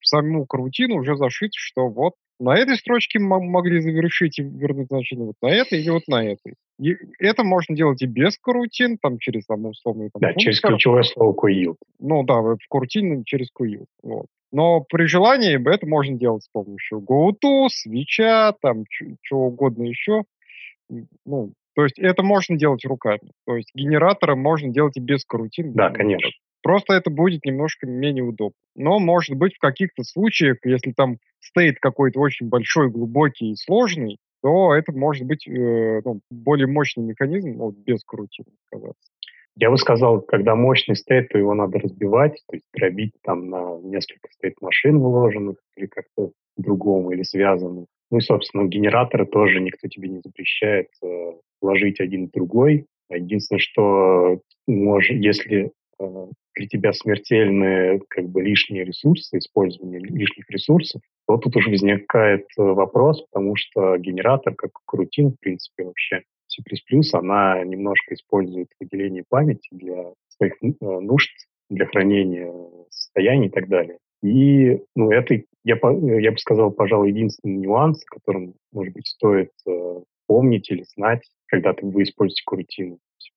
в 0.00 0.06
саму 0.06 0.44
карутину 0.46 0.96
уже 0.96 1.16
зашит, 1.16 1.52
что 1.54 1.88
вот 1.88 2.14
на 2.44 2.56
этой 2.56 2.76
строчке 2.76 3.18
могли 3.18 3.80
завершить 3.80 4.38
и 4.38 4.42
вернуть 4.42 4.88
значение, 4.88 5.26
вот 5.26 5.36
на 5.40 5.48
этой 5.48 5.80
или 5.80 5.90
вот 5.90 6.02
на 6.06 6.24
этой. 6.24 6.54
И 6.78 6.96
это 7.18 7.42
можно 7.42 7.74
делать 7.74 8.02
и 8.02 8.06
без 8.06 8.38
карутин, 8.38 8.98
там 8.98 9.18
через 9.18 9.46
там 9.46 9.64
условный 9.64 10.10
там, 10.12 10.20
Да, 10.20 10.34
через 10.34 10.60
функтор. 10.60 10.72
ключевое 10.76 11.02
слово 11.04 11.34
coil. 11.34 11.76
Ну 11.98 12.22
да, 12.24 12.40
в 12.40 12.58
карутине 12.68 13.22
через 13.24 13.48
QU. 13.58 13.86
Вот. 14.02 14.26
Но 14.52 14.80
при 14.80 15.06
желании 15.06 15.58
это 15.72 15.86
можно 15.86 16.16
делать 16.16 16.44
с 16.44 16.48
помощью 16.48 17.00
GoTo, 17.00 17.68
свеча, 17.68 18.52
там 18.60 18.84
чего 19.22 19.46
угодно 19.46 19.84
еще. 19.84 20.22
Ну, 21.24 21.52
то 21.74 21.82
есть 21.82 21.98
это 21.98 22.22
можно 22.22 22.56
делать 22.56 22.84
руками. 22.84 23.32
То 23.46 23.56
есть 23.56 23.70
генераторы 23.74 24.36
можно 24.36 24.68
делать 24.68 24.96
и 24.96 25.00
без 25.00 25.24
карутин. 25.24 25.72
Да, 25.72 25.90
конечно. 25.90 26.30
Просто 26.62 26.94
это 26.94 27.10
будет 27.10 27.44
немножко 27.44 27.86
менее 27.86 28.24
удобно. 28.24 28.56
Но, 28.74 28.98
может 28.98 29.36
быть, 29.36 29.54
в 29.54 29.58
каких-то 29.58 30.02
случаях, 30.02 30.58
если 30.64 30.92
там 30.92 31.18
стейт 31.44 31.78
какой-то 31.80 32.20
очень 32.20 32.48
большой, 32.48 32.90
глубокий 32.90 33.52
и 33.52 33.56
сложный, 33.56 34.18
то 34.42 34.74
это 34.74 34.92
может 34.92 35.26
быть 35.26 35.46
э, 35.48 36.00
ну, 36.04 36.20
более 36.30 36.66
мощный 36.66 37.04
механизм 37.04 37.52
вот, 37.58 37.76
без 37.76 38.04
карутин 38.04 38.44
оказаться. 38.70 39.10
Я 39.56 39.70
бы 39.70 39.78
сказал, 39.78 40.20
когда 40.20 40.56
мощный 40.56 40.96
стейт, 40.96 41.28
то 41.28 41.38
его 41.38 41.54
надо 41.54 41.78
разбивать, 41.78 42.42
то 42.48 42.56
есть 42.56 42.66
дробить 42.74 43.12
там 43.22 43.48
на 43.48 43.78
несколько 43.82 44.28
стейт-машин 44.32 44.98
вложенных 44.98 45.56
или 45.76 45.86
как-то 45.86 46.32
другому 46.56 47.12
или 47.12 47.22
связанных. 47.22 47.86
Ну 48.10 48.18
и, 48.18 48.20
собственно, 48.20 48.66
генераторы 48.66 49.26
тоже 49.26 49.60
никто 49.60 49.88
тебе 49.88 50.08
не 50.08 50.20
запрещает 50.24 50.88
э, 51.02 51.32
ложить 51.62 52.00
один 52.00 52.28
в 52.28 52.32
другой. 52.32 52.86
Единственное, 53.10 53.60
что 53.60 54.40
может, 54.66 55.16
если 55.16 55.70
э, 56.00 56.26
для 56.54 56.66
тебя 56.68 56.92
смертельные 56.92 58.00
как 58.08 58.28
бы 58.28 58.42
лишние 58.42 58.84
ресурсы, 58.84 59.38
использование 59.38 60.00
лишних 60.00 60.48
ресурсов, 60.50 61.02
то 61.26 61.36
тут 61.38 61.56
уже 61.56 61.70
возникает 61.70 62.46
э, 62.56 62.62
вопрос, 62.62 63.22
потому 63.30 63.56
что 63.56 63.96
генератор, 63.96 64.54
как 64.54 64.70
крутин, 64.84 65.32
в 65.32 65.40
принципе, 65.40 65.84
вообще 65.84 66.22
C++, 66.46 66.62
она 67.14 67.64
немножко 67.64 68.14
использует 68.14 68.68
выделение 68.78 69.24
памяти 69.28 69.68
для 69.72 70.12
своих 70.28 70.54
э, 70.62 70.68
нужд, 70.80 71.30
для 71.70 71.86
хранения 71.86 72.52
состояний 72.90 73.46
и 73.48 73.50
так 73.50 73.68
далее. 73.68 73.98
И 74.22 74.80
ну, 74.94 75.10
это, 75.10 75.40
я, 75.64 75.76
по- 75.76 75.98
я 75.98 76.30
бы 76.30 76.38
сказал, 76.38 76.70
пожалуй, 76.70 77.10
единственный 77.10 77.56
нюанс, 77.56 78.02
о 78.04 78.14
котором, 78.14 78.54
может 78.72 78.94
быть, 78.94 79.06
стоит 79.06 79.50
э, 79.66 80.00
помнить 80.26 80.70
или 80.70 80.84
знать, 80.94 81.22
когда 81.46 81.72
ты 81.72 81.86
вы 81.86 82.04
используете 82.04 82.42
корутину 82.46 82.98
C++. 83.18 83.30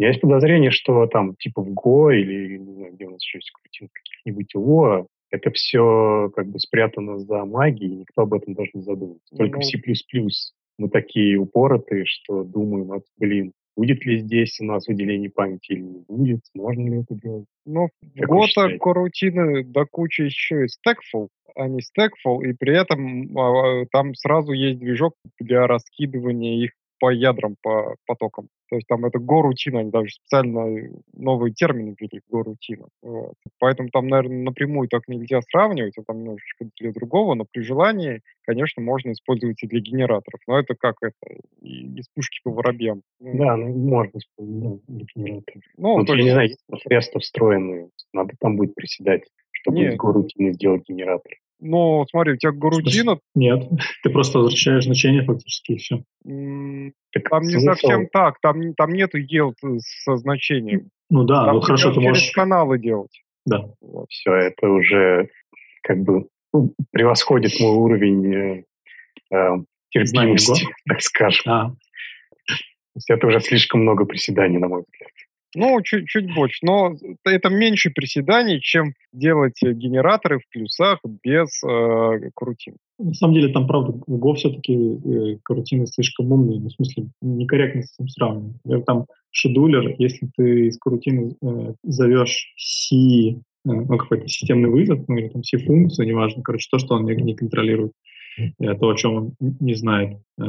Меня 0.00 0.08
есть 0.08 0.22
подозрение, 0.22 0.70
что 0.70 1.06
там 1.08 1.36
типа 1.36 1.60
в 1.60 1.74
Go 1.74 2.10
или 2.16 2.56
не 2.56 2.72
знаю, 2.72 2.94
где 2.94 3.04
у 3.04 3.10
нас 3.10 3.22
еще 3.22 3.36
есть 3.36 3.50
корутин, 3.50 3.88
в 3.88 3.92
каких-нибудь 3.92 4.54
его, 4.54 5.06
это 5.30 5.50
все 5.50 6.32
как 6.34 6.46
бы 6.46 6.58
спрятано 6.58 7.18
за 7.18 7.44
магией, 7.44 7.96
никто 7.96 8.22
об 8.22 8.32
этом 8.32 8.54
даже 8.54 8.70
не 8.72 8.80
задумывается. 8.80 9.36
Только 9.36 9.60
в 9.60 9.62
Ну, 10.14 10.30
C++ 10.30 10.48
мы 10.78 10.88
такие 10.88 11.36
упоротые, 11.36 12.06
что 12.06 12.44
думаем, 12.44 12.86
вот, 12.86 13.02
блин, 13.18 13.52
будет 13.76 14.06
ли 14.06 14.20
здесь 14.20 14.58
у 14.60 14.64
нас 14.64 14.88
выделение 14.88 15.28
памяти 15.28 15.72
или 15.72 15.82
не 15.82 16.04
будет, 16.08 16.40
можно 16.54 16.88
ли 16.88 17.00
это 17.02 17.14
делать. 17.14 17.46
Ну, 17.66 17.90
в 18.00 18.20
Гота 18.26 18.78
корутины 18.78 19.64
до 19.64 19.84
кучи 19.84 20.22
еще 20.22 20.64
и 20.64 20.68
Stackful, 20.68 21.28
а 21.54 21.68
не 21.68 21.80
Stackful, 21.80 22.42
и 22.48 22.54
при 22.54 22.74
этом 22.74 23.36
а, 23.38 23.84
там 23.92 24.14
сразу 24.14 24.52
есть 24.52 24.78
движок 24.78 25.12
для 25.38 25.66
раскидывания 25.66 26.64
их 26.64 26.70
по 27.00 27.10
ядрам, 27.10 27.56
по 27.62 27.96
потокам. 28.06 28.48
То 28.68 28.76
есть 28.76 28.86
там 28.86 29.04
это 29.04 29.18
горутина, 29.18 29.80
они 29.80 29.90
даже 29.90 30.10
специально 30.12 30.88
новые 31.12 31.52
термины 31.52 31.96
ввели, 31.98 32.20
горутина. 32.28 32.86
Вот. 33.02 33.34
Поэтому 33.58 33.88
там, 33.88 34.06
наверное, 34.06 34.44
напрямую 34.44 34.88
так 34.88 35.08
нельзя 35.08 35.40
сравнивать, 35.50 35.94
это 35.96 36.04
там 36.06 36.18
немножечко 36.20 36.66
для 36.78 36.92
другого, 36.92 37.34
но 37.34 37.46
при 37.50 37.62
желании, 37.62 38.20
конечно, 38.42 38.80
можно 38.82 39.10
использовать 39.10 39.60
и 39.62 39.66
для 39.66 39.80
генераторов. 39.80 40.40
Но 40.46 40.58
это 40.60 40.76
как 40.76 40.96
это, 41.02 41.34
из 41.62 42.06
пушки 42.14 42.38
по 42.44 42.50
воробьям. 42.52 43.02
Ну, 43.18 43.36
Да, 43.38 43.56
ну, 43.56 43.68
можно 43.74 44.18
использовать 44.18 44.82
для 44.86 45.06
генератора. 45.16 45.60
ну, 45.76 45.94
Вот 45.94 46.06
то 46.06 46.14
я 46.14 46.18
не 46.20 46.24
есть- 46.26 46.32
знаю, 46.34 46.48
есть 46.48 46.82
средства 46.86 47.20
встроенные, 47.20 47.88
надо 48.12 48.34
там 48.38 48.56
будет 48.56 48.74
приседать, 48.76 49.24
чтобы 49.50 49.78
Нет. 49.78 49.94
из 49.94 49.96
горутины 49.96 50.52
сделать 50.52 50.88
генератор. 50.88 51.32
Ну, 51.60 52.06
смотри, 52.10 52.34
у 52.34 52.36
тебя 52.36 52.52
горутина, 52.52 53.18
Нет, 53.34 53.68
ты 54.02 54.10
просто 54.10 54.38
возвращаешь 54.38 54.84
значение 54.84 55.24
фактически 55.24 55.72
и 55.72 55.76
все. 55.76 56.02
Так 57.12 57.28
Там 57.28 57.42
не 57.42 57.60
совсем 57.60 58.08
так, 58.08 58.40
там, 58.40 58.74
там 58.74 58.92
нету 58.92 59.18
yield 59.18 59.54
со 60.04 60.16
значением. 60.16 60.90
Ну 61.10 61.24
да, 61.24 61.46
там 61.46 61.56
ну 61.56 61.60
хорошо, 61.60 61.92
ты 61.92 62.00
можешь... 62.00 62.22
через 62.22 62.34
каналы 62.34 62.78
делать. 62.78 63.22
Да. 63.46 63.64
Вот. 63.80 64.10
все 64.10 64.32
это 64.32 64.68
уже 64.68 65.28
как 65.82 65.98
бы 66.02 66.26
ну, 66.52 66.74
превосходит 66.92 67.58
мой 67.60 67.72
уровень 67.72 68.34
э, 68.34 68.64
э, 69.34 69.56
терпимости, 69.90 70.66
так 70.88 71.00
скажем. 71.00 71.42
А, 71.46 71.70
То 72.46 72.54
есть 72.96 73.10
это 73.10 73.26
уже 73.26 73.40
слишком 73.40 73.82
много 73.82 74.04
приседаний, 74.04 74.58
на 74.58 74.68
мой 74.68 74.82
взгляд. 74.82 75.10
Ну, 75.54 75.80
чуть, 75.82 76.06
чуть 76.06 76.32
больше. 76.34 76.58
Но 76.64 76.94
это 77.24 77.48
меньше 77.48 77.90
приседаний, 77.90 78.60
чем 78.60 78.92
делать 79.12 79.60
генераторы 79.62 80.38
в 80.38 80.48
плюсах 80.48 81.00
без 81.24 81.62
э, 81.64 82.30
крутин. 82.34 82.76
на 82.98 83.14
самом 83.14 83.34
деле 83.34 83.52
там, 83.52 83.66
правда, 83.66 83.98
в 84.06 84.18
Go 84.18 84.34
все-таки 84.34 84.74
э, 84.74 85.38
карутины 85.42 85.86
слишком 85.86 86.30
умные, 86.30 86.60
ну, 86.60 86.68
в 86.68 86.72
смысле, 86.72 87.08
некорректно 87.20 87.82
с 87.82 87.94
этим 87.98 88.08
сравнивать. 88.08 88.86
Там 88.86 89.06
шедулер, 89.30 89.94
если 89.98 90.30
ты 90.36 90.68
из 90.68 90.78
карутины 90.78 91.34
э, 91.42 91.74
зовешь 91.82 92.52
C, 92.56 92.96
э, 92.96 93.36
ну, 93.64 93.98
какой-то 93.98 94.28
системный 94.28 94.70
вызов, 94.70 95.00
ну, 95.08 95.16
или 95.16 95.28
там 95.28 95.42
C-функцию, 95.42 96.06
неважно, 96.06 96.42
короче, 96.42 96.68
то, 96.70 96.78
что 96.78 96.94
он 96.94 97.06
не, 97.06 97.14
не 97.16 97.34
контролирует, 97.34 97.92
то, 98.58 98.88
о 98.88 98.96
чем 98.96 99.14
он 99.14 99.34
не 99.40 99.74
знает, 99.74 100.18
э, 100.40 100.44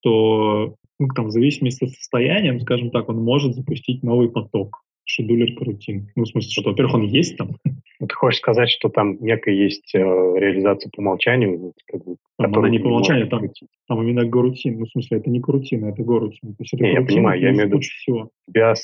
то, 0.00 0.74
ну, 0.98 1.08
там, 1.14 1.26
в 1.26 1.30
зависимости 1.30 1.84
от 1.84 1.90
состояния, 1.90 2.58
скажем 2.60 2.90
так, 2.90 3.08
он 3.08 3.16
может 3.22 3.54
запустить 3.54 4.02
новый 4.02 4.30
поток 4.30 4.82
шедулер 5.04 5.54
карутин. 5.56 6.08
Ну, 6.16 6.24
в 6.24 6.28
смысле, 6.28 6.50
что, 6.50 6.70
во-первых, 6.70 6.94
он 6.94 7.02
есть 7.02 7.36
там, 7.36 7.56
Ну, 8.00 8.06
ты 8.06 8.14
хочешь 8.14 8.38
сказать, 8.38 8.70
что 8.70 8.88
там 8.88 9.16
некая 9.20 9.54
есть 9.54 9.94
э, 9.94 9.98
реализация 9.98 10.90
по 10.90 11.00
умолчанию, 11.00 11.74
как 11.86 12.04
бы, 12.04 12.16
Э, 12.38 12.44
Там 12.44 12.58
она 12.58 12.68
не 12.68 12.78
по 12.78 12.86
умолчанию, 12.86 13.28
там, 13.28 13.42
там 13.88 14.02
именно 14.02 14.24
горутин. 14.24 14.78
Ну, 14.78 14.86
в 14.86 14.90
смысле, 14.90 15.18
это 15.18 15.30
не 15.30 15.40
карутина, 15.40 15.86
это 15.86 16.02
горутин. 16.02 16.54
То 16.54 16.62
есть 16.62 16.74
это 16.74 16.82
не, 16.82 16.92
я 16.92 17.02
понимаю, 17.02 17.40
я 17.40 17.50
имею 17.50 17.64
в 17.64 17.68
виду, 17.68 17.80
всего. 17.80 18.30
тебя 18.48 18.74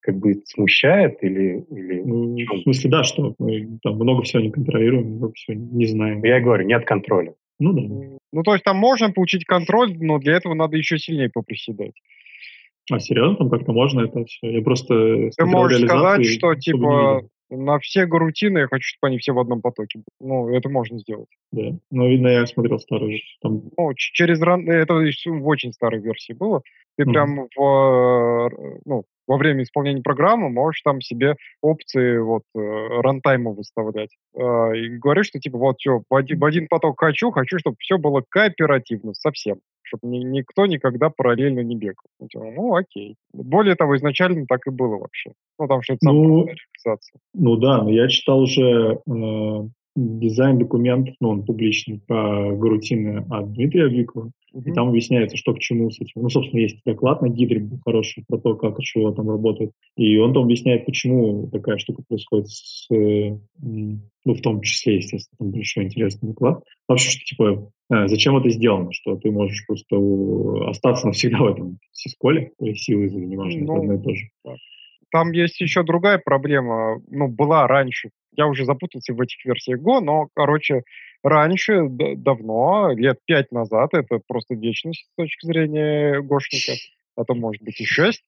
как 0.00 0.18
бы 0.18 0.34
смущает 0.44 1.22
или... 1.22 1.64
или 1.70 2.02
ну, 2.02 2.36
в 2.36 2.62
смысле, 2.62 2.90
да, 2.90 3.02
что 3.02 3.34
мы 3.38 3.78
там 3.82 3.94
много 3.96 4.22
всего 4.22 4.42
не 4.42 4.50
контролируем, 4.50 5.16
много 5.16 5.32
всего 5.34 5.56
не 5.56 5.86
знаем. 5.86 6.22
Я 6.24 6.40
говорю, 6.40 6.64
нет 6.66 6.84
контроля. 6.84 7.34
Ну 7.58 7.72
да. 7.72 8.18
Ну, 8.32 8.42
то 8.42 8.52
есть 8.52 8.64
там 8.64 8.76
можно 8.76 9.10
получить 9.10 9.44
контроль, 9.44 9.96
но 9.98 10.18
для 10.18 10.36
этого 10.36 10.54
надо 10.54 10.76
еще 10.76 10.98
сильнее 10.98 11.30
поприседать. 11.32 11.94
А 12.90 13.00
серьезно, 13.00 13.36
там 13.36 13.50
как-то 13.50 13.72
можно 13.72 14.02
это 14.02 14.24
все? 14.26 14.50
Я 14.50 14.62
просто... 14.62 15.30
Ты 15.36 15.44
можешь 15.44 15.82
сказать, 15.82 16.26
что 16.26 16.54
типа 16.54 17.22
на 17.50 17.78
все 17.78 18.06
гарутины 18.06 18.58
я 18.58 18.66
хочу, 18.66 18.96
чтобы 18.96 19.08
они 19.08 19.18
все 19.18 19.32
в 19.32 19.38
одном 19.38 19.60
потоке 19.60 19.98
были. 19.98 20.30
Ну, 20.30 20.48
это 20.54 20.68
можно 20.68 20.98
сделать. 20.98 21.28
Да. 21.52 21.76
Ну, 21.90 22.08
видно, 22.08 22.28
я 22.28 22.46
смотрел 22.46 22.78
старую. 22.78 23.18
Там... 23.40 23.62
Ну, 23.76 23.92
через 23.94 24.40
ран... 24.40 24.68
Это 24.68 24.94
в 24.94 25.46
очень 25.46 25.72
старой 25.72 26.00
версии 26.00 26.32
было. 26.32 26.62
Ты 26.96 27.04
mm-hmm. 27.04 27.12
прям 27.12 27.48
в, 27.56 28.50
ну, 28.84 29.04
во 29.26 29.36
время 29.36 29.62
исполнения 29.62 30.02
программы 30.02 30.48
можешь 30.48 30.82
там 30.82 31.00
себе 31.00 31.34
опции 31.60 32.18
вот 32.18 32.42
э, 32.54 32.58
рантайма 32.58 33.50
выставлять. 33.50 34.10
Э, 34.34 34.76
и 34.76 34.88
говоришь, 34.96 35.26
что 35.26 35.38
типа 35.38 35.58
вот 35.58 35.76
все, 35.78 36.02
в 36.08 36.14
один, 36.14 36.38
в 36.38 36.44
один 36.44 36.68
поток 36.68 36.98
хочу, 36.98 37.30
хочу, 37.30 37.58
чтобы 37.58 37.76
все 37.80 37.98
было 37.98 38.22
кооперативно 38.28 39.14
совсем 39.14 39.58
чтобы 39.86 40.08
ни, 40.08 40.18
никто 40.18 40.66
никогда 40.66 41.10
параллельно 41.10 41.60
не 41.60 41.76
бегал. 41.76 42.04
Ну, 42.34 42.74
окей. 42.74 43.16
Более 43.32 43.74
того, 43.74 43.96
изначально 43.96 44.46
так 44.46 44.66
и 44.66 44.70
было 44.70 44.96
вообще. 44.98 45.32
Ну, 45.58 45.66
там 45.66 45.82
что-то 45.82 45.98
ну, 46.02 46.46
ну 47.34 47.56
да, 47.56 47.82
но 47.82 47.90
я 47.90 48.08
читал 48.08 48.40
уже 48.40 49.00
э, 49.06 49.68
дизайн-документ, 49.96 51.10
ну, 51.20 51.30
он 51.30 51.44
публичный, 51.44 52.00
по 52.06 52.52
гарутины 52.52 53.24
от 53.30 53.52
Дмитрия 53.52 53.88
uh-huh. 54.56 54.62
и 54.64 54.72
там 54.72 54.88
объясняется, 54.88 55.36
что 55.36 55.54
к 55.54 55.58
чему 55.58 55.90
с 55.90 56.00
этим. 56.00 56.22
Ну, 56.22 56.28
собственно, 56.28 56.60
есть 56.60 56.80
доклад 56.84 57.22
на 57.22 57.28
Гидре 57.28 57.60
был 57.60 57.78
хороший 57.84 58.24
про 58.28 58.38
то, 58.38 58.54
как 58.54 58.78
чего 58.80 59.12
там 59.12 59.30
работает. 59.30 59.72
И 59.96 60.16
он 60.18 60.34
там 60.34 60.44
объясняет, 60.44 60.84
почему 60.84 61.48
такая 61.48 61.78
штука 61.78 62.02
происходит 62.06 62.48
с, 62.48 62.88
э, 62.92 63.38
ну, 64.26 64.34
в 64.34 64.40
том 64.40 64.60
числе, 64.60 64.96
естественно, 64.96 65.38
там 65.38 65.50
большой 65.52 65.84
интересный 65.84 66.30
доклад. 66.30 66.62
Вообще, 66.88 67.10
что, 67.10 67.24
типа, 67.24 67.72
э, 67.94 68.08
зачем 68.08 68.36
это 68.36 68.50
сделано, 68.50 68.92
что 68.92 69.16
ты 69.16 69.30
можешь 69.30 69.64
просто 69.66 69.96
остаться 70.68 71.06
навсегда 71.06 71.38
в 71.42 71.46
этом 71.46 71.78
сисколе, 71.92 72.50
или 72.60 72.74
силы, 72.74 73.08
неважно, 73.08 73.64
ну, 73.64 73.76
одно 73.76 73.94
и 73.94 74.02
то 74.02 74.14
же. 74.14 74.28
Там 75.12 75.30
есть 75.30 75.60
еще 75.60 75.84
другая 75.84 76.18
проблема, 76.18 77.00
ну, 77.08 77.28
была 77.28 77.68
раньше, 77.68 78.10
я 78.36 78.48
уже 78.48 78.64
запутался 78.64 79.14
в 79.14 79.20
этих 79.20 79.44
версиях 79.44 79.80
Go, 79.80 80.00
но, 80.00 80.26
короче, 80.34 80.82
раньше, 81.22 81.86
давно, 81.88 82.90
лет 82.92 83.18
пять 83.26 83.52
назад, 83.52 83.94
это 83.94 84.20
просто 84.26 84.56
вечность 84.56 85.06
с 85.12 85.16
точки 85.16 85.46
зрения 85.46 86.20
гошника, 86.20 86.72
а 87.14 87.24
то, 87.24 87.34
может 87.34 87.62
быть, 87.62 87.80
и 87.80 87.84
шесть, 87.84 88.24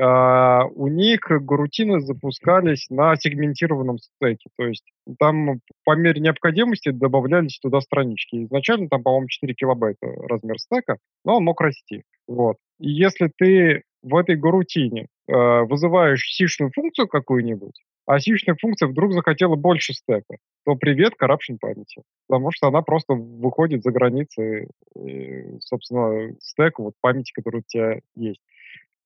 у 0.00 0.86
них 0.86 1.20
гарутины 1.28 2.00
запускались 2.00 2.86
на 2.88 3.16
сегментированном 3.16 3.98
стеке. 3.98 4.48
То 4.56 4.66
есть 4.66 4.84
там 5.18 5.60
по 5.84 5.96
мере 5.96 6.20
необходимости 6.20 6.90
добавлялись 6.90 7.58
туда 7.58 7.80
странички. 7.80 8.44
Изначально 8.44 8.88
там, 8.88 9.02
по-моему, 9.02 9.28
4 9.28 9.54
килобайта 9.54 10.06
размер 10.28 10.58
стека, 10.58 10.98
но 11.24 11.38
он 11.38 11.44
мог 11.44 11.60
расти. 11.60 12.04
Вот. 12.28 12.58
И 12.78 12.90
если 12.90 13.30
ты 13.36 13.82
в 14.02 14.14
этой 14.14 14.36
гарутине 14.36 15.08
uh, 15.30 15.64
вызываешь 15.64 16.22
сишную 16.22 16.70
функцию 16.72 17.08
какую-нибудь, 17.08 17.74
а 18.06 18.20
сишная 18.20 18.56
функция 18.58 18.88
вдруг 18.88 19.12
захотела 19.12 19.54
больше 19.54 19.92
стека, 19.92 20.38
то 20.64 20.76
привет 20.76 21.12
corruption 21.20 21.58
памяти. 21.60 22.02
Потому 22.26 22.50
что 22.52 22.68
она 22.68 22.80
просто 22.80 23.12
выходит 23.12 23.82
за 23.82 23.90
границы, 23.90 24.68
э, 24.96 25.58
собственно, 25.60 26.34
стека 26.40 26.82
вот 26.82 26.94
памяти, 27.02 27.32
которая 27.34 27.60
у 27.60 27.64
тебя 27.66 28.00
есть. 28.16 28.40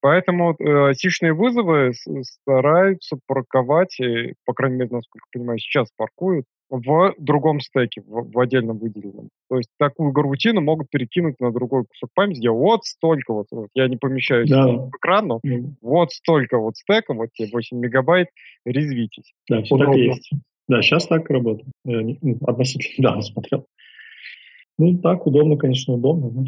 Поэтому 0.03 0.57
э, 0.59 0.93
вызовы 1.33 1.93
стараются 2.23 3.19
парковать, 3.27 3.99
и, 4.01 4.35
по 4.45 4.53
крайней 4.53 4.79
мере, 4.79 4.91
насколько 4.91 5.27
я 5.33 5.39
понимаю, 5.39 5.59
сейчас 5.61 5.91
паркуют 5.97 6.45
в 6.69 7.15
другом 7.19 7.61
стеке, 7.61 8.03
в, 8.05 8.33
в 8.33 8.41
отдельном 8.41 8.79
выделенном. 8.79 9.29
То 9.49 9.59
есть 9.59 9.69
такую 9.79 10.11
гарутину 10.11 10.61
могут 10.61 10.91
перекинуть 10.91 11.39
на 11.39 11.53
другой 11.53 11.85
кусок 11.85 12.11
памяти, 12.15 12.39
где 12.39 12.51
вот 12.51 12.85
столько 12.85 13.33
вот, 13.33 13.47
вот 13.53 13.69
я 13.75 13.87
не 13.87 13.97
помещаюсь 13.97 14.51
да. 14.51 14.67
в 14.67 14.89
экран, 14.89 15.29
но 15.29 15.41
mm. 15.47 15.75
вот 15.81 16.11
столько 16.11 16.59
вот 16.59 16.77
стека, 16.77 17.15
вот 17.15 17.29
тебе 17.35 17.51
8 17.53 17.79
мегабайт, 17.79 18.27
резвитесь. 18.65 19.33
Да, 19.49 19.63
все 19.63 19.77
так 19.77 19.95
есть. 19.95 20.33
Да, 20.67 20.83
сейчас 20.83 21.07
так 21.07 21.31
работает. 21.31 21.69
Не, 21.85 22.19
ну, 22.21 22.39
относительно 22.45 22.95
недавно 22.99 23.23
смотрел. 23.23 23.67
Ну, 24.79 24.99
так 24.99 25.27
удобно, 25.29 25.57
конечно, 25.57 25.95
удобно. 25.95 26.31
Но 26.31 26.45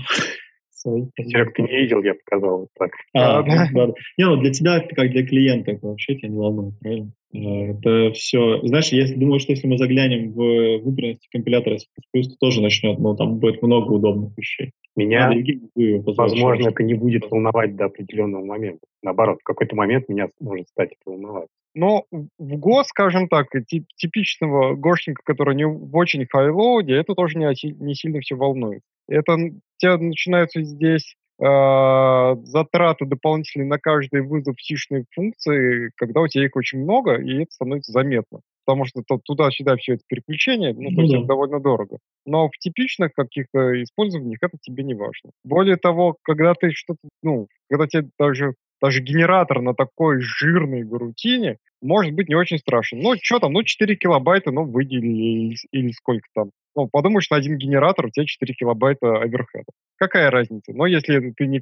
свои. 0.85 1.07
Серег, 1.19 1.55
ты 1.55 1.63
не 1.63 1.69
видел, 1.69 2.03
я 2.03 2.15
показал 2.15 2.69
так. 2.79 2.91
А, 3.15 3.43
да. 3.43 3.69
да. 3.73 3.87
Не, 4.19 4.27
ну 4.27 4.37
для 4.37 4.53
тебя, 4.53 4.81
как 4.81 5.11
для 5.11 5.27
клиента, 5.27 5.79
вообще 5.83 6.15
тебя 6.17 6.29
не 6.29 6.37
волнует, 6.37 6.79
правильно? 6.81 7.13
Э, 7.33 7.73
это 7.73 8.13
все... 8.13 8.61
Знаешь, 8.63 8.89
если 8.89 9.15
думаю, 9.15 9.41
что 9.41 9.53
если 9.53 9.67
мы 9.67 9.79
заглянем 9.79 10.33
в 10.33 10.83
внутренности 10.83 11.29
компилятора 11.33 11.79
C++, 11.79 11.87
то 12.13 12.37
тоже 12.39 12.63
начнет, 12.63 12.99
но 12.99 13.11
ну, 13.11 13.17
там 13.17 13.39
будет 13.39 13.63
много 13.63 13.93
удобных 13.93 14.37
вещей. 14.37 14.73
Меня, 14.97 15.33
возможно, 15.75 16.69
это 16.69 16.83
не 16.85 16.95
будет 16.95 17.29
волновать 17.29 17.75
до 17.75 17.87
определенного 17.87 18.45
момента. 18.45 18.87
Наоборот, 19.03 19.39
в 19.41 19.45
какой-то 19.45 19.75
момент 19.75 20.09
меня 20.09 20.29
может 20.39 20.69
стать 20.69 20.93
это 20.93 21.11
волновать. 21.11 21.49
Но 21.75 22.05
в 22.39 22.55
Go, 22.55 22.85
скажем 22.85 23.29
так, 23.29 23.49
типичного 23.97 24.75
гошника, 24.75 25.23
который 25.25 25.57
не 25.57 25.67
в 25.67 25.97
очень 25.97 26.25
хайлоуде, 26.31 26.95
это 26.95 27.15
тоже 27.15 27.37
не, 27.37 27.47
не 27.85 27.95
сильно 27.97 28.21
все 28.21 28.37
волнует. 28.37 28.83
Это 29.09 29.35
у 29.35 29.61
тебя 29.79 29.99
начинаются 29.99 30.63
здесь 30.63 31.15
э, 31.41 32.37
затраты 32.45 33.07
дополнительные 33.07 33.69
на 33.69 33.79
каждый 33.79 34.23
вызов 34.23 34.57
сишной 34.61 35.05
функции, 35.15 35.91
когда 35.97 36.21
у 36.21 36.29
тебя 36.29 36.45
их 36.45 36.57
очень 36.57 36.83
много, 36.83 37.17
и 37.17 37.43
это 37.43 37.53
становится 37.53 37.93
заметно. 37.93 38.41
Потому 38.67 38.87
что 38.87 39.03
туда-сюда 39.03 39.77
все 39.77 39.95
это 39.95 40.05
переключение, 40.09 40.73
ну, 40.73 40.89
то 40.95 41.03
есть 41.03 41.13
да. 41.13 41.19
это 41.19 41.27
довольно 41.27 41.61
дорого. 41.61 41.99
Но 42.25 42.49
в 42.49 42.57
типичных 42.59 43.13
каких-то 43.13 43.83
использованиях 43.83 44.39
это 44.41 44.57
тебе 44.59 44.85
не 44.85 44.95
важно. 44.95 45.33
Более 45.45 45.77
того, 45.77 46.17
когда 46.23 46.55
ты 46.55 46.71
что-то, 46.71 47.01
ну, 47.23 47.49
когда 47.69 47.87
тебе 47.87 48.09
даже 48.19 48.55
даже 48.85 49.01
генератор 49.01 49.63
на 49.63 49.75
такой 49.75 50.21
жирной 50.21 50.83
гарутине 50.83 51.57
может 51.81 52.13
быть 52.15 52.29
не 52.29 52.35
очень 52.35 52.59
страшен. 52.59 52.99
Ну, 53.01 53.15
что 53.21 53.39
там, 53.39 53.53
ну, 53.53 53.63
4 53.63 53.97
килобайта, 53.97 54.51
ну, 54.51 54.65
выделили 54.65 55.49
или, 55.49 55.57
или 55.73 55.93
сколько 55.93 56.27
там. 56.35 56.51
Ну, 56.77 56.89
подумаешь, 56.91 57.31
на 57.31 57.37
один 57.37 57.57
генератор 57.57 58.07
у 58.07 58.11
тебя 58.11 58.27
4 58.27 58.55
килобайта 58.55 59.19
оверхеда. 59.19 59.71
Какая 59.97 60.31
разница? 60.31 60.73
Но 60.73 60.87
если 60.87 61.33
ты 61.37 61.47
не, 61.47 61.59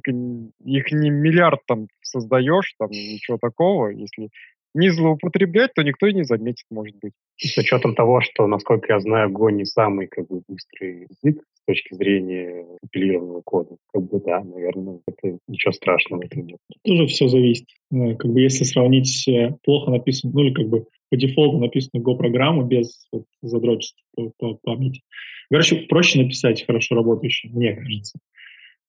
их 0.63 0.91
не 0.91 1.09
миллиард 1.09 1.59
там 1.67 1.87
создаешь, 2.01 2.73
там 2.79 2.89
ничего 2.89 3.37
такого, 3.39 3.89
если 3.89 4.29
не 4.75 4.89
злоупотреблять, 4.89 5.73
то 5.75 5.83
никто 5.83 6.07
и 6.07 6.13
не 6.15 6.23
заметит, 6.23 6.65
может 6.71 6.95
быть. 6.99 7.13
С 7.37 7.55
учетом 7.57 7.93
того, 7.93 8.21
что, 8.21 8.47
насколько 8.47 8.91
я 8.91 8.99
знаю, 8.99 9.29
Go 9.29 9.51
не 9.51 9.65
самый 9.65 10.07
как 10.07 10.27
бы, 10.27 10.41
быстрый 10.47 11.07
язык 11.09 11.43
с 11.53 11.65
точки 11.67 11.93
зрения 11.93 12.65
компилированного 12.81 13.41
кода, 13.45 13.77
как 13.93 14.03
бы 14.09 14.19
да, 14.19 14.43
наверное, 14.43 14.99
это 15.07 15.37
ничего 15.47 15.73
страшного 15.73 16.21
в 16.21 16.25
этом 16.25 16.47
нет. 16.47 16.57
Тоже 16.83 17.05
все 17.05 17.27
зависит. 17.27 17.67
Ну, 17.91 18.17
как 18.17 18.31
бы 18.31 18.41
если 18.41 18.63
сравнить 18.63 19.29
плохо 19.63 19.91
написанную, 19.91 20.35
ну 20.35 20.43
или 20.43 20.53
как 20.53 20.67
бы 20.67 20.85
по 21.13 21.17
дефолту 21.17 21.59
написанную 21.59 22.03
Go-программу 22.03 22.63
без 22.63 23.05
вот, 23.11 23.25
задрочества 23.43 24.01
по, 24.15 24.31
по 24.39 24.53
памяти. 24.55 25.03
Короче, 25.51 25.75
проще 25.87 26.17
написать 26.17 26.65
хорошо 26.65 26.95
работающий, 26.95 27.51
мне 27.51 27.75
кажется. 27.75 28.17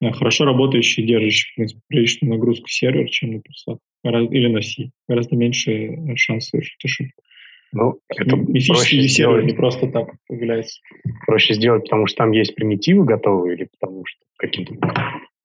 Э, 0.00 0.10
хорошо 0.10 0.46
работающий, 0.46 1.04
держащий, 1.04 1.52
в 1.52 1.54
принципе, 1.54 1.80
приличную 1.86 2.34
нагрузку 2.34 2.66
сервер, 2.68 3.10
чем 3.10 3.32
на 3.32 3.36
Pulsar 3.36 4.26
или 4.28 4.46
на 4.48 4.62
C. 4.62 4.90
Гораздо 5.06 5.36
меньше 5.36 5.72
э, 5.72 6.16
шанс 6.16 6.48
совершить 6.48 6.82
ошибку. 6.82 7.22
Ну, 7.72 7.98
это 8.08 8.36
Мифический 8.36 9.06
сервер 9.06 9.44
не 9.44 9.52
просто 9.52 9.88
так 9.88 10.14
появляется. 10.26 10.80
Проще 11.26 11.52
сделать, 11.52 11.82
потому 11.82 12.06
что 12.06 12.16
там 12.16 12.32
есть 12.32 12.54
примитивы 12.54 13.04
готовые, 13.04 13.56
или 13.56 13.68
потому 13.78 14.02
что 14.06 14.18
каким-то 14.38 14.72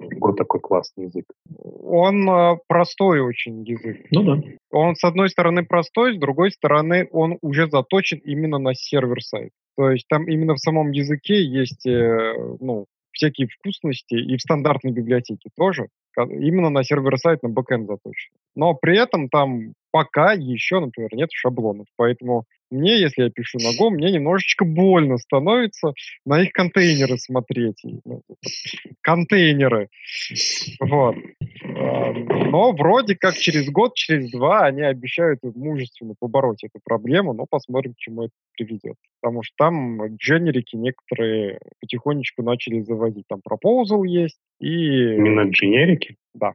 Go 0.02 0.34
такой 0.34 0.62
классный 0.62 1.06
язык? 1.06 1.26
Он 1.58 2.30
э, 2.30 2.58
простой 2.68 3.20
очень 3.20 3.64
язык. 3.64 3.97
Ну 4.12 4.24
да. 4.24 4.41
Он, 4.72 4.95
с 4.95 5.04
одной 5.04 5.30
стороны, 5.30 5.66
простой, 5.66 6.16
с 6.16 6.20
другой 6.20 6.52
стороны, 6.52 7.08
он 7.12 7.38
уже 7.41 7.70
заточен 7.70 8.20
именно 8.20 8.60
на 8.60 8.74
server-side. 8.74 9.52
То 9.78 9.91
есть 9.91 10.06
там 10.08 10.28
именно 10.28 10.56
в 10.56 10.60
самом 10.60 10.91
языке 10.91 11.43
есть 11.43 11.86
э, 11.86 12.34
ну, 12.60 12.86
всякие 13.20 13.48
вкусности, 13.48 14.16
и 14.16 14.38
в 14.38 14.42
стандартной 14.42 14.92
библиотеке 14.92 15.50
тоже, 15.56 15.88
именно 16.18 16.70
на 16.70 16.84
server-side, 16.84 17.44
на 17.44 17.50
бэкэнд 17.50 17.88
заточен. 17.88 18.32
Но 18.56 18.74
при 18.74 18.98
этом 18.98 19.30
там 19.30 19.74
пока 19.92 20.34
еще, 20.34 20.80
например, 20.80 21.10
нет 21.14 21.30
шаблонов. 21.32 21.88
Поэтому 21.98 22.46
мне, 22.72 23.00
если 23.00 23.24
я 23.24 23.30
пишу 23.30 23.58
на 23.60 23.72
Go, 23.78 23.90
мне 23.90 24.12
немножечко 24.12 24.64
больно 24.64 25.18
становится 25.18 25.94
на 26.26 26.42
их 26.42 26.52
контейнеры 26.52 27.18
смотреть. 27.18 27.84
Ну, 28.06 28.22
контейнеры. 29.02 29.90
Вот. 30.80 31.16
А, 31.80 32.14
но 32.50 32.72
вроде 32.74 33.16
как 33.16 33.36
через 33.36 33.70
год, 33.70 33.94
через 33.96 34.32
два 34.32 34.66
они 34.66 34.82
обещают 34.82 35.40
мужественно 35.44 36.14
побороть 36.20 36.64
эту 36.64 36.80
проблему, 36.84 37.34
но 37.34 37.46
посмотрим, 37.50 37.94
к 37.94 37.98
чему 37.98 38.24
это 38.24 38.34
приведет. 38.58 38.96
Потому 39.22 39.44
что 39.44 39.54
там 39.58 40.16
дженерики 40.16 40.76
некоторые 40.76 41.60
потихонечку 41.80 42.44
начали 42.44 42.82
заводить. 42.82 43.26
Там 43.28 43.40
Proposal 43.40 44.06
есть 44.06 44.40
и... 44.60 45.16
Именно 45.16 45.50
дженерики? 45.50 46.16
Да. 46.34 46.54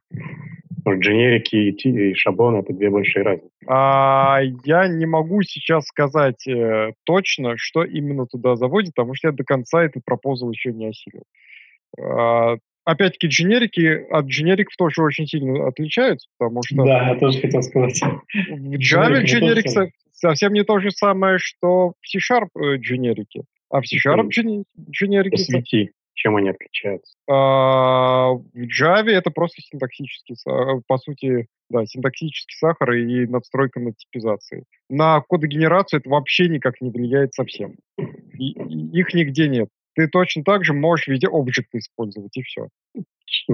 Дженерики 0.87 1.57
и, 1.57 2.11
и 2.11 2.15
шаблоны— 2.15 2.59
это 2.59 2.75
две 2.75 2.91
большие 2.91 3.23
разницы. 3.23 3.51
А, 3.67 4.41
я 4.65 4.87
не 4.89 5.07
могу 5.07 5.43
сейчас 5.43 5.87
сказать 5.87 6.47
э, 6.47 6.93
точно, 7.05 7.55
что 7.57 7.85
именно 7.85 8.27
туда 8.27 8.57
заводит, 8.57 8.95
потому 8.95 9.15
что 9.15 9.29
я 9.29 9.33
до 9.33 9.45
конца 9.45 9.83
этот 9.83 10.05
пропозал 10.05 10.51
еще 10.51 10.73
не 10.73 10.89
осилил. 10.89 11.23
А, 11.99 12.57
опять-таки, 12.85 13.27
дженерики 13.27 14.07
от 14.11 14.27
дженериков 14.27 14.75
тоже 14.77 15.03
очень 15.03 15.27
сильно 15.27 15.67
отличаются, 15.67 16.29
потому 16.39 16.63
что... 16.65 16.85
Да, 16.85 17.09
я 17.11 17.17
тоже 17.17 17.41
хотел 17.41 17.63
сказать. 17.63 18.01
В 18.51 18.75
Java 18.75 19.23
дженерик 19.23 19.67
совсем 20.13 20.53
не 20.53 20.65
то 20.65 20.79
же 20.79 20.91
самое, 20.91 21.39
что 21.39 21.95
в 22.01 22.09
C-Sharp 22.09 22.49
э, 22.57 22.77
дженерики. 22.77 23.45
А 23.71 23.81
в 23.81 23.87
C-Sharp 23.87 24.29
дженерики... 24.29 25.37
Посвяти, 25.37 25.91
чем 26.15 26.37
они 26.37 26.51
отличаются? 26.51 27.15
А, 27.29 28.31
в 28.33 28.55
Java 28.55 29.11
это 29.11 29.31
просто 29.31 29.61
синтаксический, 29.63 30.37
по 30.87 30.99
сути, 30.99 31.47
да, 31.71 31.85
синтаксический 31.87 32.57
сахар 32.57 32.93
и 32.93 33.27
надстройка 33.27 33.81
над 33.81 33.97
типизацией. 33.97 34.65
На 34.89 35.21
кодогенерацию 35.21 36.01
это 36.01 36.11
вообще 36.11 36.49
никак 36.49 36.81
не 36.81 36.91
влияет 36.91 37.35
совсем. 37.35 37.77
И 38.39 38.51
их 38.99 39.15
нигде 39.15 39.49
нет 39.49 39.69
ты 39.95 40.09
точно 40.09 40.45
так 40.45 40.65
же 40.65 40.73
можешь 40.73 41.07
в 41.07 41.11
виде 41.11 41.29
объекта 41.29 41.79
использовать, 41.79 42.37
и 42.37 42.43
все. 42.43 42.69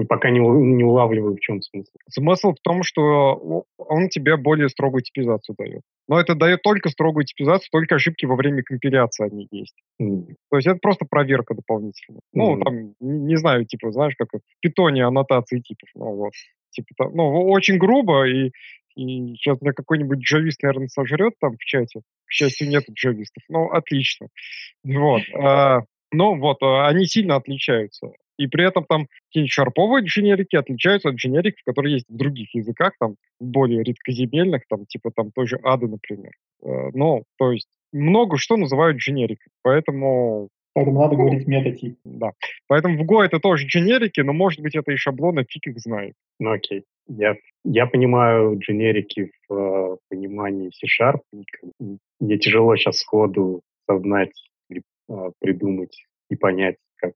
Пока 0.07 0.29
не, 0.29 0.39
не 0.39 0.83
улавливаю, 0.83 1.35
в 1.35 1.39
чем 1.39 1.61
смысл. 1.61 1.91
Смысл 2.09 2.51
в 2.53 2.59
том, 2.61 2.83
что 2.83 3.65
он 3.77 4.09
тебе 4.09 4.37
более 4.37 4.69
строгую 4.69 5.01
типизацию 5.01 5.55
дает. 5.57 5.81
Но 6.07 6.19
это 6.19 6.35
дает 6.35 6.61
только 6.61 6.89
строгую 6.89 7.25
типизацию, 7.25 7.67
только 7.71 7.95
ошибки 7.95 8.25
во 8.25 8.35
время 8.35 8.63
компиляции 8.63 9.25
они 9.25 9.47
есть. 9.51 9.75
Mm. 10.01 10.35
То 10.49 10.57
есть 10.57 10.67
это 10.67 10.79
просто 10.81 11.05
проверка 11.09 11.55
дополнительная. 11.55 12.19
Mm. 12.19 12.21
Ну, 12.33 12.59
там, 12.61 12.75
не, 12.99 13.19
не 13.19 13.35
знаю, 13.37 13.65
типа, 13.65 13.91
знаешь, 13.91 14.15
как 14.17 14.29
в 14.33 14.39
питоне 14.61 15.05
аннотации 15.05 15.59
типов. 15.59 15.89
Ну, 15.95 16.15
вот. 16.15 16.33
Типа, 16.71 16.87
там, 16.97 17.15
ну, 17.15 17.49
очень 17.49 17.77
грубо, 17.77 18.27
и, 18.27 18.51
и 18.95 19.35
сейчас 19.35 19.61
меня 19.61 19.73
какой-нибудь 19.73 20.19
джавист, 20.19 20.61
наверное, 20.63 20.87
сожрет 20.87 21.33
там 21.39 21.55
в 21.57 21.63
чате. 21.63 22.01
К 22.25 22.31
счастью, 22.31 22.69
нет 22.69 22.85
джавистов. 22.91 23.43
Ну, 23.49 23.69
отлично. 23.69 24.27
Вот. 24.83 25.21
А, 25.33 25.81
но 26.11 26.35
вот 26.35 26.61
э, 26.61 26.65
они 26.65 27.05
сильно 27.05 27.35
отличаются. 27.35 28.11
И 28.37 28.47
при 28.47 28.67
этом 28.67 28.85
там 28.85 29.07
какие-нибудь 29.27 29.51
шарповые 29.51 30.03
дженерики 30.03 30.55
отличаются 30.55 31.09
от 31.09 31.15
дженериков, 31.15 31.61
которые 31.63 31.93
есть 31.93 32.09
в 32.09 32.15
других 32.15 32.53
языках, 32.55 32.93
там 32.99 33.15
более 33.39 33.83
редкоземельных, 33.83 34.63
там 34.67 34.85
типа 34.85 35.11
там 35.15 35.31
той 35.31 35.47
же 35.47 35.59
ады, 35.63 35.87
например. 35.87 36.31
Э, 36.63 36.89
ну, 36.93 37.23
то 37.37 37.51
есть 37.51 37.67
много 37.93 38.37
что 38.37 38.57
называют 38.57 38.97
дженерикой. 38.97 39.51
Поэтому 39.61 40.49
Поэтому 40.73 41.01
надо 41.01 41.17
ну, 41.17 41.23
говорить 41.23 41.47
метатип. 41.47 41.97
Да. 42.05 42.31
Поэтому 42.67 42.97
в 42.97 43.05
Go 43.05 43.21
это 43.21 43.39
тоже 43.39 43.67
дженерики, 43.67 44.21
но 44.21 44.31
может 44.31 44.61
быть 44.61 44.75
это 44.75 44.91
и 44.91 44.95
шаблоны, 44.95 45.45
фиг 45.47 45.67
их 45.67 45.79
знает. 45.79 46.13
Ну 46.39 46.51
окей. 46.51 46.83
Я, 47.07 47.35
я 47.65 47.87
понимаю 47.87 48.57
дженерики 48.57 49.31
в 49.49 49.53
э, 49.53 49.97
понимании 50.09 50.71
C-Sharp. 50.73 51.19
Мне 52.19 52.37
тяжело 52.37 52.75
сейчас 52.77 52.99
сходу 52.99 53.61
сознать 53.85 54.31
а, 54.31 54.50
придумать 55.39 56.05
и 56.29 56.35
понять, 56.35 56.77
как, 56.95 57.13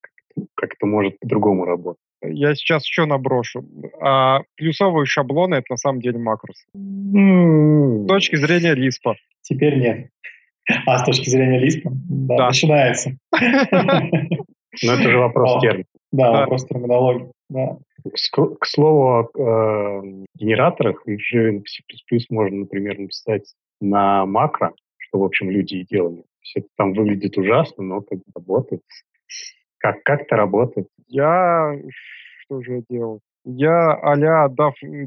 как 0.55 0.73
это 0.73 0.85
может 0.85 1.19
по-другому 1.19 1.65
работать. 1.65 2.01
Я 2.21 2.55
сейчас 2.55 2.85
еще 2.85 3.05
наброшу. 3.05 3.65
А 4.01 4.41
плюсовые 4.55 5.05
шаблоны— 5.05 5.55
это 5.55 5.67
на 5.71 5.77
самом 5.77 6.01
деле 6.01 6.17
макросы. 6.17 6.65
Mm. 6.75 8.05
С 8.05 8.07
точки 8.07 8.35
зрения 8.35 8.73
лиспа. 8.73 9.15
Теперь 9.41 9.79
нет. 9.79 10.09
А 10.85 10.97
с 10.97 11.03
точки 11.03 11.29
зрения 11.29 11.59
лиспа? 11.59 11.91
Да, 11.93 12.37
да. 12.37 12.47
начинается. 12.47 13.11
Но 14.83 14.93
это 14.93 15.09
же 15.09 15.17
вопрос 15.17 15.61
термина. 15.61 15.85
Да, 16.11 16.31
вопрос 16.31 16.65
терминологии. 16.65 17.31
К 17.49 18.65
слову 18.65 19.29
о 19.33 20.01
генераторах, 20.35 21.07
их 21.07 21.19
же 21.21 21.61
в 21.61 21.69
C++ 21.69 22.25
можно, 22.29 22.59
например, 22.59 22.99
написать 22.99 23.53
на 23.81 24.25
макро, 24.25 24.73
что, 24.97 25.19
в 25.19 25.23
общем, 25.23 25.49
люди 25.49 25.75
и 25.75 25.85
делали 25.85 26.23
все 26.45 26.59
это 26.59 26.69
там 26.77 26.93
выглядит 26.93 27.37
ужасно, 27.37 27.83
но 27.83 28.01
как 28.01 28.19
работает. 28.33 28.81
Как, 29.77 30.03
как-то 30.03 30.35
работает. 30.35 30.87
Я... 31.07 31.75
Что 32.43 32.61
же 32.61 32.75
я 32.75 32.81
делал? 32.89 33.19
Я 33.43 33.93
а-ля 33.93 34.47
DAF 34.47 34.73
э, 34.83 35.05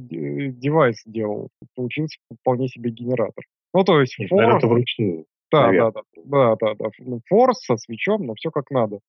девайс 0.50 1.02
делал. 1.06 1.48
Получился 1.74 2.18
вполне 2.40 2.68
себе 2.68 2.90
генератор. 2.90 3.44
Ну, 3.72 3.84
то 3.84 4.00
есть... 4.00 4.16
For... 4.20 4.56
Это 4.56 4.66
вручную. 4.66 5.24
Да, 5.50 5.72
да, 5.72 5.90
да, 5.90 6.02
да, 6.24 6.56
да, 6.56 6.74
да. 6.74 6.90
Ну, 6.98 7.20
форс 7.26 7.60
со 7.60 7.76
свечом, 7.76 8.26
но 8.26 8.34
все 8.34 8.50
как 8.50 8.70
надо. 8.70 9.00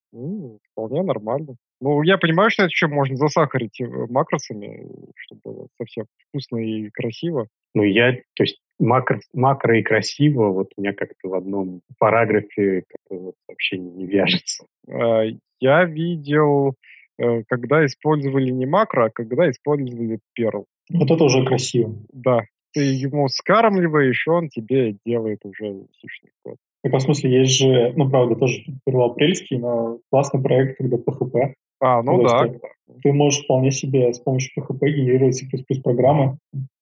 Вполне 0.71 1.03
нормально. 1.03 1.55
Ну, 1.81 2.01
я 2.01 2.17
понимаю, 2.17 2.49
что 2.49 2.63
это 2.63 2.69
еще 2.69 2.87
можно 2.87 3.15
засахарить 3.15 3.79
э, 3.81 3.87
макросами, 4.09 4.87
чтобы 5.15 5.41
было 5.43 5.67
совсем 5.77 6.05
вкусно 6.27 6.57
и 6.57 6.89
красиво. 6.89 7.47
Ну, 7.73 7.83
я, 7.83 8.13
то 8.35 8.43
есть, 8.43 8.59
макро, 8.79 9.19
макро 9.33 9.77
и 9.77 9.83
красиво, 9.83 10.49
вот 10.49 10.69
у 10.75 10.81
меня 10.81 10.93
как-то 10.93 11.29
в 11.29 11.33
одном 11.33 11.81
параграфе 11.97 12.83
вот 13.09 13.35
вообще 13.47 13.77
не 13.77 14.05
вяжется. 14.07 14.65
А, 14.89 15.23
я 15.59 15.85
видел, 15.85 16.75
э, 17.17 17.43
когда 17.47 17.85
использовали 17.85 18.49
не 18.49 18.65
макро, 18.65 19.05
а 19.05 19.09
когда 19.09 19.49
использовали 19.49 20.19
перл. 20.33 20.65
Вот 20.89 21.11
это 21.11 21.23
уже 21.23 21.45
красиво. 21.45 21.95
Да. 22.11 22.41
Ты 22.73 22.81
ему 22.81 23.27
скармливаешь, 23.27 24.27
он 24.27 24.49
тебе 24.49 24.95
делает 25.05 25.45
уже 25.45 25.85
сишный 25.99 26.31
код. 26.43 26.57
Так, 26.83 26.93
в 26.93 26.99
смысле, 26.99 27.39
есть 27.41 27.57
же, 27.57 27.93
ну, 27.95 28.09
правда, 28.09 28.35
тоже 28.35 28.63
первоапрельский, 28.85 29.57
но 29.57 29.99
классный 30.09 30.41
проект, 30.41 30.77
когда 30.77 30.97
PHP. 30.97 31.53
А, 31.81 32.03
ну 32.03 32.23
да. 32.23 32.47
Ты, 32.47 32.59
ты 33.01 33.13
можешь 33.13 33.43
вполне 33.43 33.71
себе 33.71 34.13
с 34.13 34.19
помощью 34.19 34.63
PHP 34.63 34.87
генерировать 34.87 35.35
C++ 35.35 35.45
программы, 35.83 36.37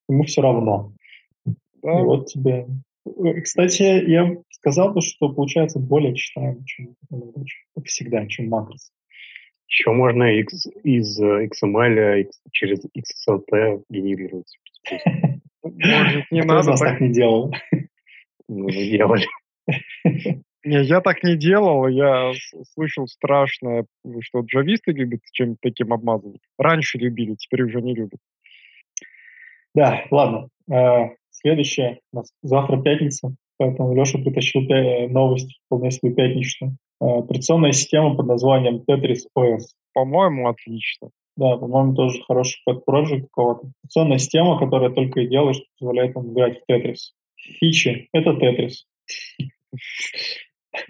ему 0.07 0.23
все 0.23 0.41
равно. 0.41 0.93
Да. 1.81 1.99
И 1.99 2.03
вот 2.03 2.27
тебе... 2.27 2.67
Э, 3.05 3.41
кстати, 3.41 3.83
я 3.83 4.35
сказал 4.51 4.93
бы, 4.93 5.01
что 5.01 5.29
получается 5.29 5.79
более 5.79 6.13
читаемо, 6.15 6.63
чем 6.65 6.95
всегда, 7.85 8.27
чем 8.27 8.49
макрос. 8.49 8.91
Еще 9.67 9.91
можно 9.91 10.23
X, 10.39 10.67
из 10.83 11.19
э, 11.19 11.47
XML 11.47 12.21
X, 12.21 12.39
через 12.51 12.85
XSLT 12.85 13.83
генерировать. 13.89 14.57
Может, 15.63 16.31
не 16.31 16.41
надо. 16.41 16.71
так... 16.71 16.79
так 16.79 17.01
не 17.01 17.11
делал? 17.11 17.53
Мы 18.47 18.71
делали. 18.71 19.25
Не, 20.63 20.83
я 20.83 20.99
так 20.99 21.23
не 21.23 21.37
делал. 21.37 21.87
Я 21.87 22.33
слышал 22.73 23.07
страшное, 23.07 23.85
что 24.19 24.41
джависты 24.41 24.91
любят 24.91 25.21
чем-то 25.31 25.57
таким 25.61 25.93
обмазывать. 25.93 26.41
Раньше 26.57 26.97
любили, 26.97 27.35
теперь 27.35 27.63
уже 27.63 27.81
не 27.81 27.95
любят. 27.95 28.19
Да, 29.73 30.03
ладно. 30.11 30.49
Э, 30.69 31.15
следующее. 31.29 31.99
У 32.11 32.17
нас 32.17 32.33
завтра 32.41 32.81
пятница, 32.81 33.33
поэтому 33.57 33.95
Леша 33.95 34.17
притащил 34.17 34.61
новость 35.09 35.57
вполне 35.65 35.91
себе 35.91 36.13
пятничную. 36.13 36.77
Э, 36.99 37.19
операционная 37.19 37.71
система 37.71 38.15
под 38.15 38.25
названием 38.25 38.83
Tetris 38.85 39.27
OS. 39.37 39.67
По-моему, 39.93 40.49
отлично. 40.49 41.11
Да, 41.37 41.55
по-моему, 41.55 41.93
тоже 41.93 42.21
хороший 42.23 42.59
pet 42.67 42.81
project 42.87 43.21
какого-то. 43.21 43.71
Операционная 43.83 44.17
система, 44.17 44.59
которая 44.59 44.89
только 44.89 45.21
и 45.21 45.27
делает, 45.27 45.55
что 45.55 45.65
позволяет 45.79 46.15
вам 46.15 46.33
играть 46.33 46.59
в 46.59 46.71
Tetris. 46.71 47.13
Фичи— 47.35 48.09
это 48.11 48.31
Tetris. 48.31 48.85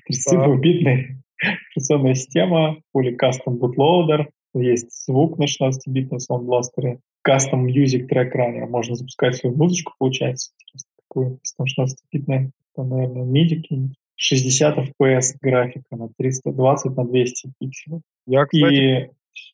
32-битная 0.10 1.22
операционная 1.70 2.16
система, 2.16 2.82
пули 2.92 3.16
custom 3.16 3.60
bootloader, 3.60 4.28
есть 4.54 5.06
звук 5.06 5.38
на 5.38 5.44
16-битном 5.44 6.20
саундбластере, 6.20 7.00
custom 7.28 7.66
music 7.66 8.08
трек 8.08 8.34
ранее, 8.34 8.66
можно 8.66 8.96
запускать 8.96 9.36
свою 9.36 9.56
музычку, 9.56 9.94
получается, 10.00 10.52
такую 10.98 11.40
16-битная, 11.60 12.52
там, 12.76 12.90
наверное, 12.90 13.26
MIDI 13.26 13.90
60 14.16 14.78
FPS 14.78 15.36
графика 15.42 15.96
на 15.96 16.10
320 16.18 16.98
на 16.98 17.06
200 17.06 17.52
пикселей. 17.60 18.02
Я, 18.26 18.46
кстати... 18.46 18.74
И 18.74 19.10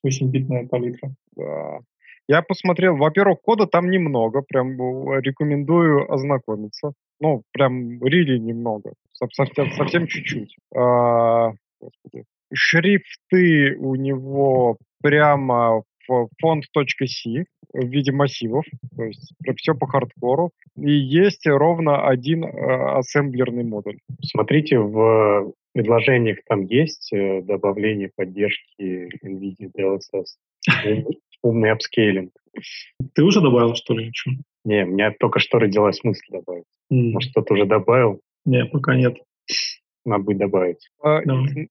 8-битная 0.06 0.68
палитра. 0.68 1.14
Да. 1.36 1.80
Я 2.28 2.42
посмотрел, 2.42 2.96
во-первых, 2.96 3.42
кода 3.42 3.68
там 3.68 3.90
немного, 3.90 4.42
прям 4.42 4.78
рекомендую 5.20 6.12
ознакомиться. 6.12 6.94
Ну, 7.20 7.44
прям 7.52 8.04
рили 8.04 8.38
немного, 8.38 8.94
совсем, 9.12 9.72
совсем 9.72 10.08
чуть-чуть. 10.08 10.56
А. 10.76 11.52
Шрифты 12.54 13.76
у 13.78 13.96
него 13.96 14.78
прямо 15.02 15.84
в 16.08 16.28
font.c 16.44 17.46
в 17.74 17.88
виде 17.88 18.12
массивов, 18.12 18.66
то 18.96 19.04
есть 19.04 19.34
все 19.58 19.74
по 19.74 19.88
хардкору. 19.88 20.52
И 20.78 20.92
есть 20.92 21.46
ровно 21.48 22.08
один 22.08 22.46
э, 22.46 22.98
ассемблерный 22.98 23.64
модуль. 23.64 23.98
Смотрите, 24.22 24.80
в 24.80 25.54
предложениях 25.74 26.38
там 26.48 26.66
есть 26.66 27.12
э, 27.12 27.42
добавление 27.42 28.12
поддержки 28.16 29.10
NVIDIA 29.26 29.72
DLSS, 29.76 31.06
умный 31.42 31.72
апскейлинг. 31.72 32.32
Ты 33.14 33.24
уже 33.24 33.42
добавил, 33.42 33.76
что 33.76 33.96
ли, 33.96 34.08
ничего? 34.08 34.36
Не, 34.64 34.86
у 34.86 34.88
меня 34.88 35.12
только 35.20 35.40
что 35.40 35.60
родилась 35.60 36.04
мысль 36.04 36.26
добавить. 36.30 36.66
Может, 36.90 37.32
кто-то 37.32 37.54
уже 37.56 37.66
добавил? 37.66 38.22
Не, 38.46 38.66
пока 38.66 38.96
нет. 38.96 39.18
Надо 40.06 40.24
будет 40.24 40.38
добавить. 40.38 40.90
А. 41.02 41.22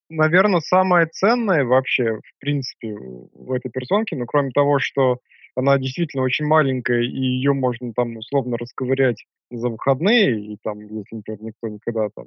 Наверное, 0.09 0.61
самое 0.61 1.07
ценное 1.07 1.65
вообще, 1.65 2.17
в 2.17 2.41
принципе, 2.41 2.95
в 2.95 3.53
этой 3.53 3.71
персонке, 3.71 4.17
ну, 4.17 4.25
кроме 4.27 4.51
того, 4.51 4.79
что 4.79 5.19
она 5.55 5.79
действительно 5.79 6.23
очень 6.23 6.47
маленькая, 6.47 7.03
и 7.03 7.17
ее 7.17 7.53
можно 7.53 7.93
там 7.93 8.17
условно 8.17 8.57
расковырять 8.57 9.25
за 9.51 9.69
выходные, 9.69 10.41
и 10.41 10.57
там, 10.63 10.81
если, 10.81 11.17
например, 11.17 11.43
никто 11.43 11.69
никогда 11.69 12.09
там 12.15 12.27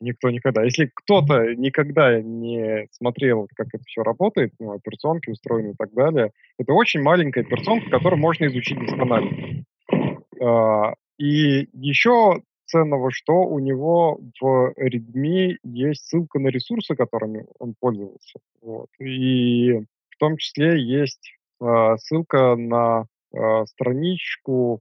никто 0.00 0.30
никогда. 0.30 0.62
Если 0.62 0.90
кто-то 0.94 1.54
никогда 1.54 2.20
не 2.20 2.86
смотрел, 2.92 3.48
как 3.56 3.68
это 3.72 3.82
все 3.84 4.02
работает, 4.02 4.52
ну, 4.58 4.72
операционки 4.72 5.30
устроены 5.30 5.70
и 5.70 5.74
так 5.76 5.92
далее, 5.92 6.30
это 6.58 6.72
очень 6.72 7.02
маленькая 7.02 7.40
операционка, 7.40 7.90
которую 7.90 8.20
можно 8.20 8.46
изучить 8.46 8.78
досконально. 8.78 9.64
А, 10.40 10.94
И 11.18 11.68
еще 11.72 12.42
ценного, 12.66 13.10
что 13.10 13.42
у 13.42 13.58
него 13.58 14.18
в 14.40 14.72
Redmi 14.78 15.56
есть 15.62 16.06
ссылка 16.06 16.38
на 16.38 16.48
ресурсы, 16.48 16.94
которыми 16.94 17.46
он 17.58 17.74
пользовался. 17.78 18.40
Вот. 18.62 18.88
И 18.98 19.72
в 19.72 20.16
том 20.18 20.36
числе 20.38 20.80
есть 20.82 21.36
ссылка 21.98 22.56
на 22.56 23.06
а, 23.34 23.66
страничку 23.66 24.80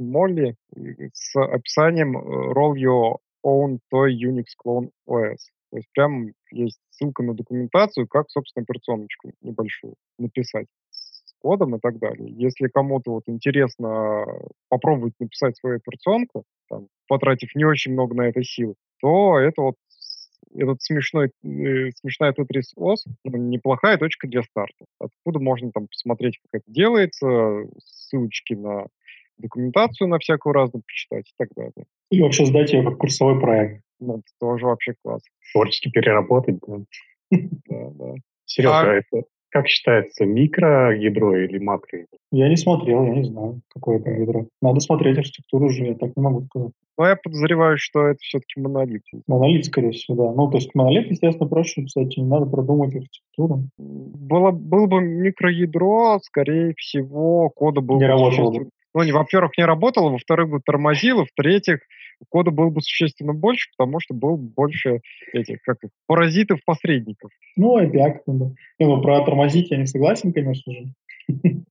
Molly 0.00 0.54
э, 0.76 1.08
с 1.12 1.36
описанием 1.36 2.16
э, 2.16 2.52
Roll 2.52 2.74
Your 2.74 3.16
Own 3.44 3.78
Toy 3.92 4.12
Unix 4.12 4.46
Clone 4.64 4.90
OS. 5.08 5.38
То 5.70 5.76
есть 5.76 5.88
прям 5.94 6.32
есть 6.50 6.80
ссылка 6.90 7.22
на 7.22 7.34
документацию, 7.34 8.08
как, 8.08 8.30
собственно, 8.30 8.64
операционочку 8.64 9.32
небольшую 9.40 9.94
написать 10.18 10.66
с 10.90 11.34
кодом 11.38 11.76
и 11.76 11.80
так 11.80 11.98
далее. 11.98 12.28
Если 12.30 12.68
кому-то 12.68 13.12
вот 13.12 13.24
интересно 13.26 14.26
попробовать 14.68 15.14
написать 15.20 15.56
свою 15.56 15.76
операционку, 15.76 16.44
там, 16.68 16.88
потратив 17.08 17.54
не 17.54 17.64
очень 17.64 17.92
много 17.92 18.14
на 18.14 18.28
это 18.28 18.42
сил, 18.42 18.74
то 19.00 19.38
это 19.38 19.62
вот 19.62 19.76
этот 20.54 20.82
смешной, 20.82 21.30
э, 21.44 21.90
смешная 21.94 22.32
Tetris 22.32 22.74
OS 22.76 22.96
ну, 23.24 23.36
неплохая 23.36 23.98
точка 23.98 24.28
для 24.28 24.42
старта. 24.42 24.84
Откуда 24.98 25.38
можно 25.38 25.70
там 25.72 25.86
посмотреть, 25.88 26.38
как 26.38 26.62
это 26.62 26.72
делается, 26.72 27.64
ссылочки 27.78 28.54
на 28.54 28.86
документацию 29.38 30.08
на 30.08 30.18
всякую 30.18 30.52
разную 30.52 30.82
почитать 30.86 31.28
и 31.28 31.34
так 31.38 31.48
далее. 31.56 31.86
И 32.10 32.20
вообще 32.20 32.44
сдать 32.44 32.72
ее 32.72 32.84
как 32.84 32.98
курсовой 32.98 33.40
проект. 33.40 33.82
Ну, 33.98 34.18
это 34.18 34.28
тоже 34.38 34.66
вообще 34.66 34.94
класс. 35.02 35.22
Творчески 35.52 35.90
переработать, 35.90 36.58
да. 36.66 36.78
Да, 37.30 37.90
да. 37.90 38.14
Серега, 38.44 38.80
А- 38.80 38.94
это 38.94 39.22
как 39.50 39.66
считается, 39.68 40.24
микроядро 40.24 41.36
или 41.36 41.58
макроядро? 41.58 42.18
Я 42.32 42.48
не 42.48 42.56
смотрел, 42.56 43.04
я 43.04 43.14
не 43.14 43.24
знаю, 43.24 43.60
какое 43.68 43.98
это 43.98 44.10
ядро. 44.10 44.46
Надо 44.62 44.80
смотреть 44.80 45.18
архитектуру 45.18 45.66
уже, 45.66 45.84
я 45.84 45.94
так 45.94 46.10
не 46.16 46.22
могу 46.22 46.42
сказать. 46.42 46.72
Но 46.98 47.08
я 47.08 47.16
подозреваю, 47.16 47.78
что 47.78 48.06
это 48.06 48.18
все-таки 48.20 48.60
монолит. 48.60 49.02
Монолит, 49.26 49.64
скорее 49.64 49.92
всего, 49.92 50.16
да. 50.16 50.32
Ну, 50.32 50.50
то 50.50 50.58
есть 50.58 50.74
монолит, 50.74 51.10
естественно, 51.10 51.48
проще 51.48 51.80
написать, 51.80 52.16
не 52.16 52.24
надо 52.24 52.46
продумывать 52.46 52.94
архитектуру. 52.94 53.64
Было, 53.78 54.50
было 54.50 54.86
бы 54.86 55.00
микроядро, 55.00 56.18
скорее 56.22 56.74
всего, 56.76 57.50
кода 57.50 57.80
был 57.80 57.96
Не 57.96 58.04
бы 58.04 58.08
работало 58.08 58.50
бы. 58.52 58.68
Ну, 58.94 59.12
во-первых, 59.12 59.56
не 59.56 59.64
работало, 59.64 60.10
во-вторых, 60.10 60.50
бы 60.50 60.60
тормозило, 60.64 61.24
в-третьих, 61.24 61.78
кода 62.28 62.50
было 62.50 62.70
бы 62.70 62.80
существенно 62.80 63.32
больше, 63.32 63.70
потому 63.76 64.00
что 64.00 64.14
было 64.14 64.36
бы 64.36 64.48
больше 64.48 65.00
этих, 65.32 65.62
как 65.62 65.78
паразитов-посредников. 66.06 67.30
Ну, 67.56 67.76
опять, 67.76 68.22
да. 68.26 68.50
Ну, 68.78 69.02
про 69.02 69.24
тормозить 69.24 69.70
я 69.70 69.76
не 69.76 69.86
согласен, 69.86 70.32
конечно 70.32 70.72
же. 70.72 70.84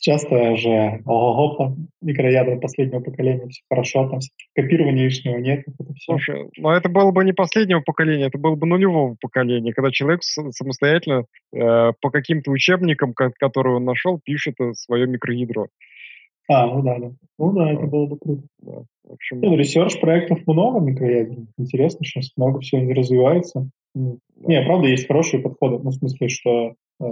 Часто 0.00 0.56
же 0.56 1.02
ого 1.04 1.56
там 1.56 1.88
микроядра 2.00 2.56
последнего 2.56 3.00
поколения, 3.00 3.46
все 3.48 3.62
хорошо, 3.68 4.08
там 4.08 4.20
копирования 4.54 5.04
лишнего 5.04 5.36
нет, 5.36 5.64
это 5.78 5.92
все. 5.92 6.12
Слушай, 6.12 6.48
но 6.56 6.74
это 6.74 6.88
было 6.88 7.10
бы 7.10 7.22
не 7.22 7.32
последнего 7.32 7.80
поколения, 7.80 8.26
это 8.26 8.38
было 8.38 8.54
бы 8.54 8.66
нулевого 8.66 9.16
поколения, 9.20 9.74
когда 9.74 9.90
человек 9.90 10.22
самостоятельно 10.22 11.26
э, 11.52 11.92
по 12.00 12.10
каким-то 12.10 12.50
учебникам, 12.50 13.12
ко- 13.12 13.32
которые 13.38 13.76
он 13.76 13.84
нашел, 13.84 14.18
пишет 14.24 14.54
свое 14.72 15.06
микроядро. 15.06 15.66
А, 16.48 16.66
ну 16.66 16.82
да, 16.82 16.98
да. 16.98 17.12
Ну 17.38 17.52
да, 17.52 17.72
это 17.72 17.86
было 17.86 18.06
бы 18.06 18.18
круто. 18.18 18.42
Да. 18.60 18.84
В 19.04 19.12
общем, 19.12 19.40
Ну, 19.40 19.56
research 19.56 20.00
проектов 20.00 20.46
много 20.46 20.80
микроядер. 20.80 21.38
Интересно, 21.58 22.04
сейчас 22.04 22.32
много 22.36 22.60
всего 22.60 22.92
развивается. 22.92 23.68
М. 23.94 24.18
да. 24.36 24.48
Не, 24.48 24.62
правда, 24.62 24.88
есть 24.88 25.06
хорошие 25.06 25.42
подходы. 25.42 25.78
Ну, 25.82 25.90
в 25.90 25.94
смысле, 25.94 26.28
что, 26.28 26.74
э, 27.00 27.04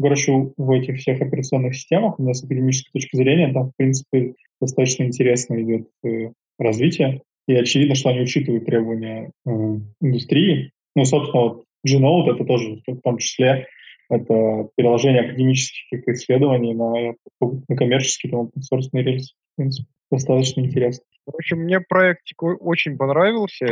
короче, 0.00 0.52
в 0.56 0.70
этих 0.70 0.98
всех 0.98 1.20
операционных 1.20 1.74
системах 1.74 2.18
у 2.18 2.22
меня 2.22 2.34
с 2.34 2.44
академической 2.44 2.92
точки 2.92 3.16
зрения 3.16 3.52
там, 3.52 3.70
в 3.70 3.76
принципе, 3.76 4.34
достаточно 4.60 5.04
интересно 5.04 5.60
идет 5.62 5.88
э, 6.04 6.30
развитие. 6.58 7.22
И 7.46 7.54
очевидно, 7.54 7.94
что 7.94 8.10
они 8.10 8.20
учитывают 8.20 8.64
требования 8.64 9.30
э, 9.46 9.50
индустрии. 10.00 10.72
Ну, 10.94 11.04
собственно, 11.04 11.42
вот 11.42 11.64
G-Node 11.84 12.34
это 12.34 12.44
тоже 12.44 12.80
в 12.86 13.00
том 13.00 13.18
числе 13.18 13.66
это 14.10 14.68
переложение 14.76 15.22
академических 15.22 16.06
исследований 16.08 16.74
на, 16.74 17.14
на 17.40 17.76
коммерческие, 17.76 18.32
там, 18.32 18.50
source 18.58 18.88
рельсы. 18.92 19.34
В 19.52 19.56
принципе, 19.56 19.88
достаточно 20.10 20.60
интересно. 20.60 21.04
В 21.26 21.34
общем, 21.36 21.58
мне 21.60 21.80
проектик 21.80 22.42
очень 22.42 22.96
понравился, 22.96 23.66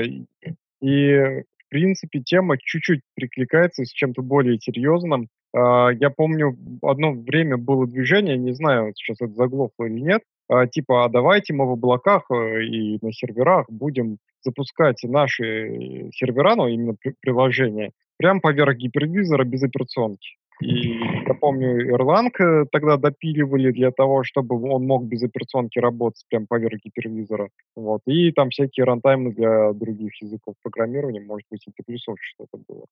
и, 0.80 1.42
в 1.68 1.68
принципе 1.68 2.20
тема 2.20 2.56
чуть-чуть 2.58 3.00
прикликается 3.14 3.84
с 3.84 3.90
чем-то 3.90 4.22
более 4.22 4.58
серьезным. 4.58 5.28
А, 5.54 5.90
Я 5.90 6.10
помню, 6.10 6.56
одно 6.82 7.12
время 7.12 7.56
было 7.56 7.86
движение, 7.86 8.36
не 8.36 8.52
знаю, 8.52 8.92
сейчас 8.94 9.20
это 9.20 9.34
заглохло 9.34 9.84
или 9.84 10.00
нет, 10.00 10.22
а, 10.48 10.66
типа, 10.66 11.04
а 11.04 11.08
давайте 11.08 11.52
мы 11.52 11.66
в 11.66 11.72
облаках 11.72 12.30
э, 12.30 12.64
и 12.64 12.98
на 13.02 13.12
серверах 13.12 13.66
будем 13.68 14.18
запускать 14.42 15.02
наши 15.02 15.44
э, 15.44 16.10
сервера, 16.12 16.54
ну, 16.56 16.68
именно 16.68 16.94
при- 16.94 17.14
приложения, 17.20 17.90
прямо 18.18 18.40
поверх 18.40 18.76
гипервизора 18.76 19.44
без 19.44 19.62
операционки. 19.62 20.36
И 20.60 20.98
я 21.26 21.34
помню, 21.40 21.94
Erlang 21.94 22.30
э, 22.40 22.64
тогда 22.72 22.96
допиливали 22.96 23.70
для 23.70 23.92
того, 23.92 24.24
чтобы 24.24 24.60
он 24.60 24.86
мог 24.86 25.04
без 25.04 25.22
операционки 25.22 25.78
работать 25.78 26.24
прямо 26.28 26.46
поверх 26.48 26.80
гипервизора. 26.84 27.50
Вот. 27.76 28.00
И 28.06 28.32
там 28.32 28.50
всякие 28.50 28.84
рантаймы 28.84 29.32
для 29.32 29.72
других 29.72 30.20
языков 30.20 30.56
программирования, 30.62 31.20
может 31.20 31.46
быть, 31.48 31.64
и 31.66 31.70
C++ 31.70 31.82
что-то 31.96 32.58
было. 32.68 32.86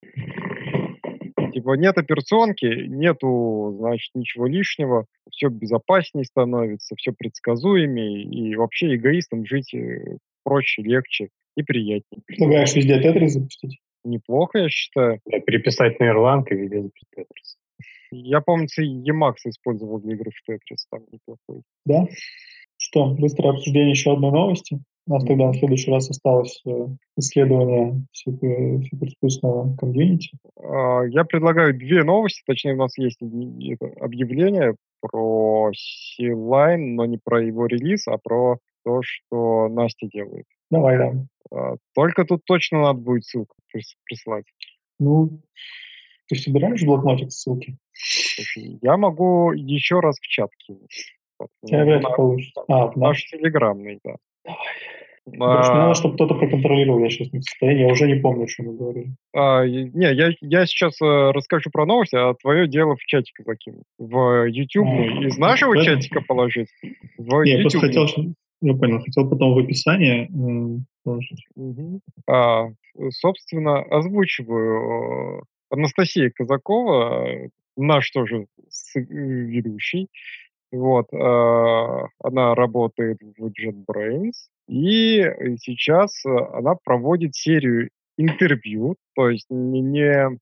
Типа 1.52 1.72
нет 1.72 1.98
операционки, 1.98 2.66
нету, 2.66 3.74
значит, 3.78 4.10
ничего 4.14 4.46
лишнего, 4.46 5.06
все 5.30 5.48
безопаснее 5.48 6.24
становится, 6.24 6.94
все 6.96 7.12
предсказуемее, 7.12 8.22
и 8.22 8.54
вообще 8.54 8.94
эгоистам 8.94 9.44
жить 9.44 9.74
э, 9.74 10.18
проще, 10.44 10.82
легче 10.82 11.30
и 11.56 11.62
приятнее. 11.62 12.22
Предлагаешь 12.26 12.74
везде 12.76 13.00
тетрис 13.00 13.32
запустить? 13.32 13.80
Неплохо, 14.06 14.58
я 14.58 14.68
считаю. 14.68 15.20
Да, 15.26 15.40
переписать 15.40 15.98
на 15.98 16.04
Erlang 16.04 16.44
и 16.48 16.54
везде 16.54 16.90
Tetris. 17.16 17.56
Я, 18.12 18.40
помню, 18.40 18.66
Emacs 18.78 19.46
использовал 19.46 19.98
для 19.98 20.14
игры 20.14 20.30
в 20.30 20.50
Tetris, 20.50 20.86
там 20.90 21.00
неплохой. 21.10 21.62
Да? 21.84 22.06
Что, 22.78 23.06
быстрое 23.06 23.52
обсуждение 23.52 23.90
еще 23.90 24.12
одной 24.12 24.30
новости. 24.30 24.78
У 25.08 25.12
нас 25.12 25.24
тогда 25.24 25.50
в 25.50 25.56
следующий 25.56 25.90
раз 25.90 26.10
осталось 26.10 26.60
э, 26.66 26.86
исследование 27.16 28.04
суперспустного 28.12 29.76
комьюнити. 29.76 30.30
А, 30.56 31.02
Я 31.02 31.24
предлагаю 31.24 31.76
две 31.76 32.02
новости, 32.04 32.42
точнее, 32.46 32.74
у 32.74 32.78
нас 32.78 32.96
есть 32.98 33.20
объявление 33.20 34.76
про 35.00 35.70
C-Line, 35.72 36.94
но 36.94 37.06
не 37.06 37.18
про 37.22 37.42
его 37.42 37.66
релиз, 37.66 38.08
а 38.08 38.18
про 38.18 38.58
то, 38.84 39.00
что 39.02 39.68
Настя 39.68 40.06
делает. 40.06 40.46
Давай, 40.70 40.98
да. 40.98 41.12
А, 41.52 41.76
Только 41.94 42.24
тут 42.24 42.44
точно 42.44 42.80
надо 42.82 42.98
будет 43.00 43.24
ссылку 43.24 43.56
прис- 43.74 43.94
прислать. 44.04 44.44
Ну, 44.98 45.40
ты 46.28 46.36
собираешь 46.36 46.80
в 46.82 46.86
блокнотик 46.86 47.30
ссылки? 47.30 47.76
Я 48.82 48.96
могу 48.96 49.52
еще 49.52 50.00
раз 50.00 50.18
в 50.18 50.26
чат 50.26 50.50
кинуть. 50.58 51.12
Я 51.62 51.84
вряд 51.84 52.00
ли 52.02 52.06
получится. 52.16 52.62
А, 52.68 52.86
в 52.88 52.96
Наш 52.96 53.22
наш. 53.22 53.24
телеграмный, 53.30 54.00
да. 54.04 54.16
Короче, 54.44 55.70
мне 55.72 55.80
А, 55.80 55.82
надо, 55.88 55.94
чтобы 55.94 56.14
кто-то 56.14 56.34
проконтролировал. 56.36 57.00
Я 57.00 57.10
сейчас 57.10 57.32
не 57.32 57.40
в 57.40 57.42
состоянии. 57.42 57.82
Я 57.86 57.92
уже 57.92 58.06
не 58.06 58.14
помню, 58.20 58.46
что 58.46 58.62
мы 58.62 58.76
говорили. 58.76 59.08
а, 59.34 59.66
не, 59.66 60.14
я, 60.14 60.30
я 60.40 60.66
сейчас 60.66 61.00
э, 61.02 61.04
расскажу 61.32 61.70
про 61.72 61.84
новости, 61.84 62.14
а 62.14 62.32
твое 62.34 62.68
дело 62.68 62.94
в 62.94 63.00
чатик 63.00 63.34
закину. 63.44 63.82
В 63.98 64.44
YouTube 64.46 64.86
А, 64.86 65.24
из 65.26 65.36
нашего 65.36 65.74
да? 65.74 65.82
чатика 65.82 66.20
положить. 66.20 66.68
В 67.18 67.42
Не, 67.44 67.52
я 67.56 67.60
просто 67.62 67.80
хотел, 67.80 68.06
что- 68.06 68.22
я 68.60 68.74
понял, 68.74 69.00
хотел 69.00 69.28
потом 69.28 69.54
в 69.54 69.58
описании 69.58 70.30
положить. 71.02 71.46
Мгм. 71.54 72.00
А, 72.28 72.68
собственно, 73.10 73.80
озвучиваю 73.82 75.40
э, 75.40 75.42
Анастасия 75.70 76.30
Казакова, 76.34 77.26
э, 77.28 77.48
наш 77.76 78.10
тоже 78.10 78.46
э, 78.96 79.00
ведущий. 79.00 80.08
Вот, 80.72 81.12
э, 81.12 82.06
она 82.24 82.54
работает 82.54 83.18
в 83.20 83.46
JetBrains, 83.46 84.32
и 84.68 85.22
сейчас 85.60 86.24
она 86.24 86.74
проводит 86.82 87.34
серию 87.36 87.90
интервью, 88.18 88.96
то 89.14 89.30
есть 89.30 89.46
не, 89.48 89.80
не, 89.80 90.40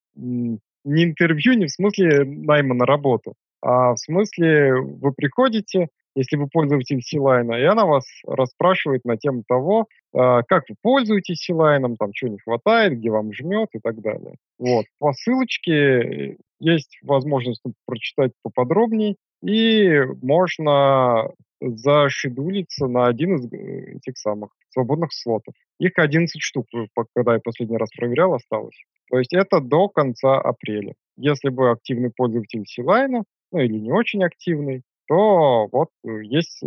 не 0.85 1.05
интервью 1.05 1.55
не 1.55 1.67
в 1.67 1.71
смысле 1.71 2.25
найма 2.25 2.75
на 2.75 2.87
работу, 2.87 3.35
А 3.61 3.95
в 3.95 3.99
смысле, 3.99 4.75
вы 4.77 5.13
приходите, 5.13 5.89
если 6.15 6.37
вы 6.37 6.49
пользователь 6.49 7.01
Силайна, 7.03 7.55
и 7.55 7.65
она 7.65 7.87
вас 7.87 8.05
расспрашивает 8.27 9.05
на 9.05 9.17
тему 9.17 9.43
того, 9.47 9.87
а, 10.15 10.43
как 10.43 10.65
вы 10.69 10.77
пользуетесь 10.81 11.39
Силайном, 11.39 11.97
там, 11.97 12.13
чего 12.13 12.31
не 12.31 12.39
хватает, 12.39 12.99
где 12.99 13.11
вам 13.11 13.33
жмет 13.33 13.69
и 13.73 13.81
так 13.81 14.01
далее. 14.01 14.37
Вот. 14.59 14.87
По 14.99 15.13
ссылочке 15.13 16.37
есть 16.61 16.99
возможность 17.03 17.63
прочитать 17.87 18.33
поподробнее, 18.43 19.17
и 19.43 20.01
можно 20.23 21.31
зашедулиться 21.61 22.87
на 22.87 23.07
один 23.07 23.37
из 23.37 23.53
э, 23.53 23.97
этих 23.97 24.19
самых 24.19 24.51
свободных 24.71 25.13
слотов. 25.13 25.55
Их 25.79 25.93
11 25.97 26.41
штук, 26.41 26.67
э, 26.75 26.87
когда 27.15 27.35
я 27.35 27.41
последний 27.41 27.77
раз 27.77 27.91
проверял, 27.97 28.35
осталось. 28.35 28.77
То 29.11 29.19
есть 29.19 29.33
это 29.35 29.61
до 29.61 29.89
конца 29.89 30.41
апреля. 30.41 30.95
Если 31.17 31.49
вы 31.49 31.71
активный 31.71 32.11
пользователь 32.15 32.65
Силайна, 32.67 33.25
ну 33.53 33.59
или 33.61 33.79
не 33.79 33.93
очень 33.93 34.25
активный, 34.25 34.83
то 35.07 35.69
вот 35.71 35.89
э, 36.05 36.23
есть 36.23 36.63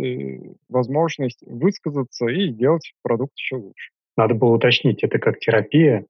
возможность 0.68 1.42
высказаться 1.46 2.26
и 2.26 2.52
сделать 2.52 2.92
продукт 3.02 3.32
еще 3.36 3.56
лучше. 3.56 3.90
Надо 4.16 4.34
было 4.34 4.54
уточнить, 4.54 5.02
это 5.02 5.18
как 5.18 5.38
терапия? 5.38 6.04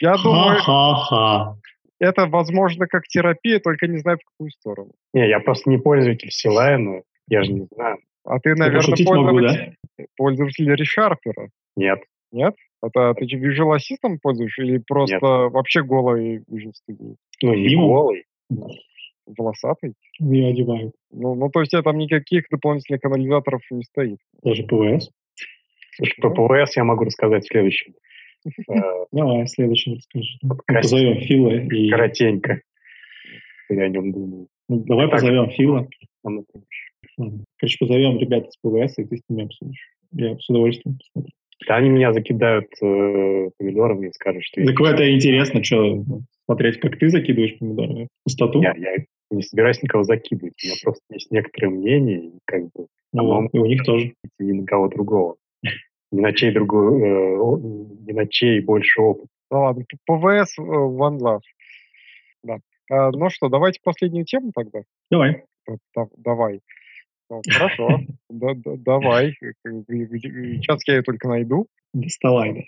Я 0.00 0.16
думаю... 0.22 0.58
Ха-ха-ха 0.58 1.56
это, 2.00 2.26
возможно, 2.26 2.86
как 2.86 3.04
терапия, 3.06 3.60
только 3.60 3.86
не 3.86 3.98
знаю, 3.98 4.18
в 4.18 4.24
какую 4.24 4.50
сторону. 4.50 4.90
Не, 5.12 5.28
я 5.28 5.38
просто 5.38 5.68
не 5.70 5.78
пользователь 5.78 6.30
Силайна, 6.30 7.02
я 7.28 7.42
же 7.42 7.52
не 7.52 7.68
знаю. 7.72 7.98
А 8.24 8.40
ты, 8.40 8.54
наверное, 8.54 8.96
пользователь, 9.04 9.22
могу, 9.22 9.40
да? 9.40 10.06
пользователь 10.16 10.74
ReSharper 10.74 11.36
а. 11.36 11.50
Нет. 11.76 12.00
Нет? 12.32 12.54
Это 12.82 13.12
ты 13.14 13.26
Visual 13.26 13.76
Assistant 13.76 14.18
пользуешь 14.22 14.58
или 14.58 14.78
просто 14.78 15.14
Нет. 15.16 15.52
вообще 15.52 15.82
голый 15.82 16.38
Visual 16.50 16.72
Studio? 16.72 17.16
Ну, 17.42 17.54
не 17.54 17.76
голый. 17.76 18.24
Волосатый? 19.36 19.94
Не 20.18 20.50
одеваю. 20.50 20.92
Ну, 21.10 21.34
ну, 21.34 21.50
то 21.50 21.60
есть 21.60 21.72
там 21.72 21.98
никаких 21.98 22.44
дополнительных 22.50 23.04
анализаторов 23.04 23.62
не 23.70 23.82
стоит. 23.84 24.18
Даже 24.42 24.64
PVS? 24.64 25.10
Слушай, 25.96 26.20
про 26.20 26.30
PVS 26.30 26.76
я 26.76 26.84
могу 26.84 27.04
рассказать 27.04 27.46
следующее. 27.46 27.94
Э, 28.70 29.04
Давай, 29.12 29.46
следующий 29.48 29.96
расскажи. 29.96 30.38
Позовем 30.66 31.20
Фила 31.20 31.50
и... 31.50 31.90
Коротенько. 31.90 32.62
Я 33.68 33.82
о 33.82 33.88
нем 33.88 34.12
думаю. 34.12 34.48
Ну, 34.68 34.84
давай 34.84 35.08
позовем 35.08 35.50
Фила. 35.50 35.86
Короче, 36.22 37.76
позовем 37.78 38.18
ребят 38.18 38.46
из 38.46 38.56
PVS, 38.56 38.98
и 38.98 39.04
ты 39.04 39.18
с 39.18 39.22
ними 39.28 39.44
обсудишь. 39.44 39.90
Я 40.12 40.38
с 40.38 40.48
удовольствием 40.48 40.96
посмотрю. 40.96 41.32
Да 41.68 41.76
они 41.76 41.90
меня 41.90 42.12
закидают 42.12 42.68
э, 42.80 43.50
помидорами 43.58 44.08
и 44.08 44.12
скажут, 44.12 44.42
что... 44.44 44.64
Так 44.64 44.80
я... 44.80 44.90
это 44.92 45.14
интересно, 45.14 45.62
что 45.62 46.02
смотреть, 46.46 46.80
как 46.80 46.98
ты 46.98 47.10
закидываешь 47.10 47.58
помидорами? 47.58 48.08
Пустоту? 48.24 48.62
Я, 48.62 48.74
я 48.76 48.96
не 49.30 49.42
собираюсь 49.42 49.82
никого 49.82 50.02
закидывать. 50.04 50.54
У 50.62 50.66
меня 50.66 50.76
просто 50.82 51.02
есть 51.10 51.30
некоторые 51.30 51.70
мнения, 51.70 52.32
как 52.44 52.62
бы... 52.72 52.86
Ну, 53.12 53.46
и 53.46 53.58
у 53.58 53.66
них 53.66 53.84
тоже. 53.84 54.14
Не 54.38 54.52
на 54.52 54.66
кого 54.66 54.88
другого 54.88 55.36
ни 56.12 56.20
на 56.20 56.32
чей 56.32 56.52
другой, 56.52 57.00
э, 57.00 57.36
ни 58.06 58.12
на 58.12 58.26
чей 58.26 58.60
больше 58.60 59.00
опыт. 59.00 59.26
Ну 59.50 59.60
ладно, 59.60 59.84
PVS 60.06 60.58
э, 60.58 60.62
One 60.62 61.18
Love. 61.18 61.40
Да. 62.42 62.58
А, 62.90 63.10
ну 63.10 63.30
что, 63.30 63.48
давайте 63.48 63.80
последнюю 63.82 64.24
тему 64.24 64.52
тогда. 64.54 64.80
Давай. 65.10 65.44
Да, 65.94 66.06
давай. 66.16 66.60
Ну, 67.28 67.42
хорошо, 67.48 68.00
да, 68.28 68.54
да, 68.54 68.72
давай. 68.76 69.36
Сейчас 69.62 70.80
я 70.86 70.96
ее 70.96 71.02
только 71.02 71.28
найду. 71.28 71.66
Доставай, 71.92 72.66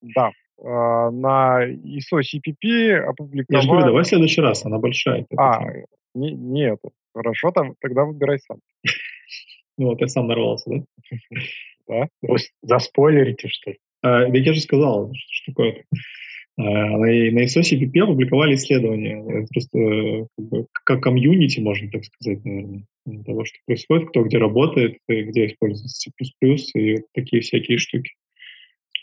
да. 0.00 0.32
А, 0.60 1.10
на 1.10 1.66
ISO 1.66 2.20
CPP 2.20 2.94
опубликовали... 2.96 3.46
Я 3.48 3.60
же 3.60 3.68
говорю, 3.68 3.86
давай 3.86 4.04
в 4.04 4.06
следующий 4.06 4.40
раз, 4.40 4.64
она 4.64 4.78
большая. 4.78 5.26
А, 5.36 5.60
не, 6.14 6.32
не 6.32 6.68
это. 6.68 6.90
Хорошо, 7.14 7.50
там, 7.50 7.74
тогда 7.80 8.04
выбирай 8.04 8.38
сам. 8.38 8.58
Ну 9.78 9.86
вот, 9.88 10.00
я 10.00 10.06
сам 10.08 10.26
нарвался, 10.26 10.70
да? 10.70 10.84
Да? 11.88 12.06
Заспойлерите, 12.62 13.48
что 13.48 13.70
ли? 13.70 13.78
А, 14.02 14.28
да 14.28 14.38
я 14.38 14.52
же 14.52 14.60
сказал, 14.60 15.12
что 15.14 15.52
такое 15.52 15.84
а, 16.58 16.62
на, 16.62 17.44
ISO 17.44 17.62
CPP 17.62 17.98
опубликовали 18.00 18.54
исследование. 18.54 19.20
Это 19.20 19.46
просто 19.52 20.28
как, 20.36 20.48
бы, 20.48 20.66
как 20.84 21.02
комьюнити, 21.02 21.60
можно 21.60 21.90
так 21.90 22.04
сказать, 22.04 22.44
наверное, 22.44 22.84
того, 23.24 23.44
что 23.44 23.58
происходит, 23.66 24.08
кто 24.10 24.22
где 24.22 24.38
работает, 24.38 24.98
где 25.08 25.46
используется 25.46 26.10
C++, 26.10 26.10
и 26.74 26.92
вот 26.96 27.06
такие 27.12 27.42
всякие 27.42 27.78
штуки. 27.78 28.12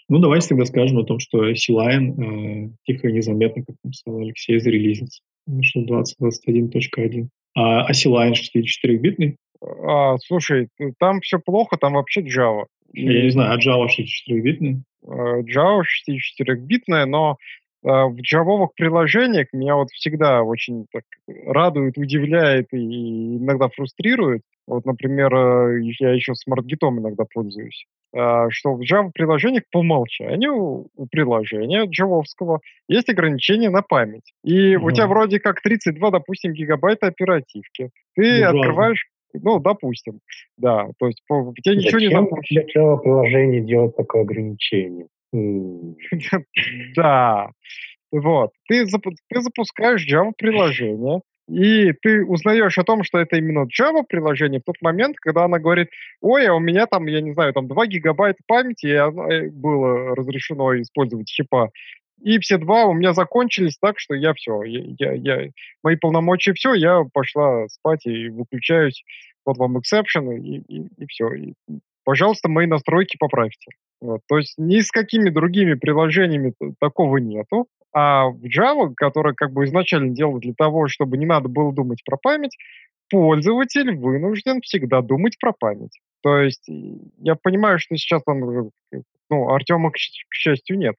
Ну, 0.09 0.19
давайте 0.19 0.49
тогда 0.49 0.65
скажем 0.65 0.97
о 0.97 1.05
том, 1.05 1.19
что 1.19 1.53
C-Line 1.53 2.67
э, 2.67 2.69
тихо 2.83 3.07
и 3.07 3.13
незаметно, 3.13 3.63
как 3.63 3.75
написал 3.83 4.17
Алексей, 4.17 4.59
зарелизится. 4.59 5.21
Что 5.61 5.81
2021.1. 5.81 7.27
А, 7.55 7.85
а 7.85 7.93
C-Line 7.93 8.33
64-битный 8.33 9.37
а, 9.61 10.17
слушай, 10.19 10.69
там 10.99 11.19
все 11.21 11.39
плохо, 11.39 11.77
там 11.77 11.93
вообще 11.93 12.21
Java. 12.21 12.65
Я 12.93 13.23
не 13.23 13.29
знаю, 13.29 13.53
а 13.53 13.57
Java 13.57 13.87
64-битная? 13.87 14.81
Java 15.05 15.81
64-битная, 15.81 17.05
но 17.05 17.37
а, 17.83 18.07
в 18.07 18.19
джавовых 18.19 18.71
приложениях 18.75 19.47
меня 19.53 19.75
вот 19.75 19.89
всегда 19.91 20.43
очень 20.43 20.85
так 20.91 21.03
радует, 21.45 21.97
удивляет 21.97 22.67
и 22.73 23.37
иногда 23.37 23.69
фрустрирует. 23.69 24.41
Вот, 24.69 24.85
например, 24.85 25.33
э, 25.33 25.81
я 25.99 26.13
еще 26.13 26.35
смарт-гитом 26.35 26.99
иногда 26.99 27.25
пользуюсь. 27.25 27.87
А, 28.15 28.51
что 28.51 28.75
в 28.75 28.81
Java 28.81 29.09
приложениях 29.11 29.63
по 29.71 29.79
умолчанию 29.79 30.87
у 30.95 31.07
приложения 31.11 31.85
джавовского 31.85 32.59
есть 32.87 33.09
ограничения 33.09 33.71
на 33.71 33.81
память. 33.81 34.31
И 34.43 34.75
угу. 34.75 34.85
у 34.85 34.91
тебя 34.91 35.07
вроде 35.07 35.39
как 35.39 35.61
32, 35.61 36.11
допустим, 36.11 36.53
гигабайта 36.53 37.07
оперативки. 37.07 37.89
Ты 38.15 38.41
ну, 38.41 38.59
открываешь 38.59 39.07
ну, 39.33 39.59
допустим, 39.59 40.21
да. 40.57 40.87
То 40.99 41.07
есть 41.07 41.23
по, 41.27 41.51
тебе 41.63 41.75
ничего 41.75 41.99
не 41.99 42.09
запустишь. 42.09 42.63
Для 42.63 42.65
чего 42.65 42.97
приложение 42.97 43.61
делать 43.61 43.95
такое 43.95 44.21
ограничение? 44.21 45.07
Да. 46.95 47.49
Вот. 48.11 48.51
Ты, 48.67 48.85
ты 48.85 49.41
запускаешь 49.41 50.07
Java-приложение, 50.11 51.21
и 51.49 51.93
ты 51.93 52.25
узнаешь 52.25 52.77
о 52.77 52.83
том, 52.83 53.03
что 53.03 53.17
это 53.17 53.37
именно 53.37 53.65
Java-приложение 53.65 54.59
в 54.59 54.65
тот 54.65 54.75
момент, 54.81 55.17
когда 55.17 55.45
она 55.45 55.59
говорит, 55.59 55.89
ой, 56.21 56.47
а 56.47 56.53
у 56.53 56.59
меня 56.59 56.85
там, 56.85 57.05
я 57.07 57.21
не 57.21 57.33
знаю, 57.33 57.53
там 57.53 57.67
2 57.67 57.87
гигабайта 57.87 58.39
памяти, 58.47 58.85
и 58.85 58.89
э, 58.91 59.49
было 59.49 60.15
разрешено 60.15 60.79
использовать 60.79 61.27
чипа 61.27 61.71
и 62.21 62.37
все 62.39 62.57
два 62.57 62.85
у 62.85 62.93
меня 62.93 63.13
закончились 63.13 63.77
так, 63.79 63.97
что 63.97 64.13
я 64.13 64.33
все, 64.33 64.61
я, 64.63 65.13
я, 65.13 65.49
мои 65.83 65.95
полномочия 65.95 66.53
все, 66.53 66.73
я 66.73 67.03
пошла 67.13 67.67
спать 67.69 68.05
и 68.05 68.29
выключаюсь, 68.29 69.03
вот 69.45 69.57
вам 69.57 69.77
exception, 69.77 70.37
и, 70.37 70.57
и, 70.57 70.87
и 70.97 71.05
все. 71.07 71.33
И, 71.33 71.53
пожалуйста, 72.03 72.49
мои 72.49 72.67
настройки 72.67 73.17
поправьте. 73.17 73.71
Вот. 74.01 74.21
То 74.27 74.37
есть 74.37 74.55
ни 74.57 74.79
с 74.79 74.91
какими 74.91 75.29
другими 75.29 75.73
приложениями 75.73 76.53
такого 76.79 77.17
нету. 77.17 77.67
А 77.91 78.27
в 78.27 78.43
Java, 78.45 78.93
которая 78.95 79.33
как 79.33 79.51
бы 79.51 79.65
изначально 79.65 80.13
делалась 80.13 80.41
для 80.41 80.53
того, 80.53 80.87
чтобы 80.87 81.17
не 81.17 81.25
надо 81.25 81.49
было 81.49 81.73
думать 81.73 82.03
про 82.03 82.17
память, 82.17 82.55
пользователь 83.09 83.95
вынужден 83.95 84.61
всегда 84.61 85.01
думать 85.01 85.37
про 85.39 85.51
память. 85.51 85.99
То 86.21 86.37
есть 86.37 86.69
я 87.17 87.35
понимаю, 87.35 87.79
что 87.79 87.95
сейчас 87.97 88.21
он, 88.25 88.71
ну, 89.29 89.49
Артема, 89.49 89.89
к, 89.91 89.95
к 89.95 90.33
счастью, 90.33 90.77
нет. 90.77 90.95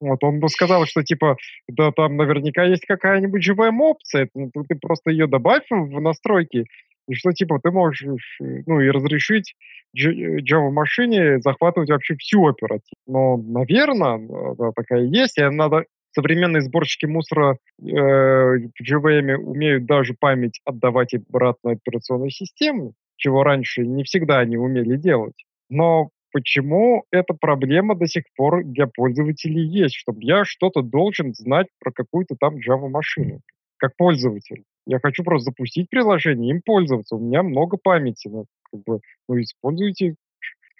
Вот, 0.00 0.22
он 0.22 0.38
бы 0.38 0.48
сказал, 0.48 0.86
что 0.86 1.02
типа, 1.02 1.36
да 1.66 1.90
там 1.90 2.16
наверняка 2.16 2.64
есть 2.64 2.86
какая-нибудь 2.86 3.42
живая 3.42 3.72
опция, 3.72 4.28
ну, 4.34 4.50
ты 4.68 4.76
просто 4.76 5.10
ее 5.10 5.26
добавь 5.26 5.64
в 5.70 6.00
настройки, 6.00 6.66
и 7.08 7.14
что 7.14 7.32
типа 7.32 7.58
ты 7.60 7.70
можешь, 7.70 8.06
ну, 8.38 8.80
и 8.80 8.90
разрешить 8.90 9.56
Java 9.96 10.70
машине 10.70 11.40
захватывать 11.40 11.90
вообще 11.90 12.14
всю 12.16 12.46
оперативу. 12.46 13.00
Но, 13.06 13.36
наверное, 13.38 14.54
да, 14.56 14.72
такая 14.76 15.04
есть, 15.04 15.38
и 15.38 15.48
надо 15.48 15.86
современные 16.12 16.62
сборщики 16.62 17.06
мусора 17.06 17.58
э, 17.80 17.84
в 17.84 18.72
JVM 18.82 19.36
умеют 19.36 19.86
даже 19.86 20.14
память 20.18 20.60
отдавать 20.64 21.14
обратно 21.14 21.72
операционной 21.72 22.30
системе, 22.30 22.92
чего 23.16 23.42
раньше 23.42 23.86
не 23.86 24.04
всегда 24.04 24.38
они 24.38 24.56
умели 24.56 24.96
делать. 24.96 25.44
Но 25.68 26.10
почему 26.32 27.04
эта 27.10 27.34
проблема 27.34 27.94
до 27.94 28.06
сих 28.06 28.24
пор 28.36 28.64
для 28.64 28.86
пользователей 28.86 29.66
есть, 29.66 29.96
чтобы 29.96 30.18
я 30.22 30.44
что-то 30.44 30.82
должен 30.82 31.34
знать 31.34 31.66
про 31.80 31.92
какую-то 31.92 32.36
там 32.38 32.56
Java-машину, 32.56 33.40
как 33.76 33.96
пользователь. 33.96 34.64
Я 34.86 35.00
хочу 35.00 35.22
просто 35.22 35.50
запустить 35.50 35.90
приложение, 35.90 36.50
им 36.50 36.62
пользоваться. 36.64 37.16
У 37.16 37.20
меня 37.20 37.42
много 37.42 37.76
памяти. 37.76 38.28
Ну, 38.28 38.46
как 38.70 38.82
бы, 38.84 39.00
ну 39.28 39.40
используйте. 39.40 40.14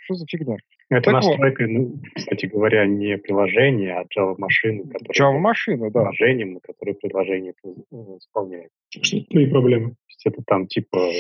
Что 0.05 0.15
за 0.15 0.25
фигня? 0.27 0.57
Это 0.91 1.03
так 1.11 1.15
настройка, 1.15 1.65
вот. 1.65 1.71
ну, 1.71 2.01
кстати 2.15 2.47
говоря, 2.47 2.87
не 2.87 3.19
приложение, 3.19 3.95
а 3.95 4.05
Java-машины. 4.05 4.85
Java-машина, 5.19 5.91
да. 5.91 6.01
Приложением, 6.01 6.55
на 6.55 6.61
которое 6.61 6.95
приложение 6.95 7.53
исполняет. 8.19 8.71
Что 9.03 9.21
твои 9.31 9.47
проблемы? 9.47 9.91
То 9.91 9.97
есть 10.09 10.27
это 10.27 10.43
там 10.47 10.67
типа 10.67 11.11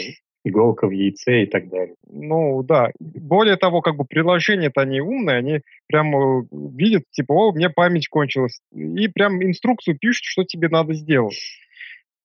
иголка 0.45 0.87
в 0.87 0.91
яйце 0.91 1.43
и 1.43 1.47
так 1.47 1.69
далее. 1.69 1.95
Ну 2.09 2.62
да. 2.62 2.91
Более 2.99 3.57
того, 3.57 3.83
как 3.83 3.97
бы 3.97 4.05
приложения-то 4.05 4.81
они 4.81 5.01
умные, 5.01 5.37
они 5.37 5.61
прям 5.87 6.16
э, 6.16 6.47
видят, 6.51 7.05
типа, 7.11 7.33
о, 7.33 7.51
у 7.51 7.55
меня 7.55 7.71
память 7.71 8.09
кончилась. 8.09 8.61
И 8.75 9.09
прям 9.09 9.43
инструкцию 9.43 9.99
пишут, 9.99 10.25
что 10.25 10.45
тебе 10.45 10.69
надо 10.69 10.95
сделать. 10.95 11.39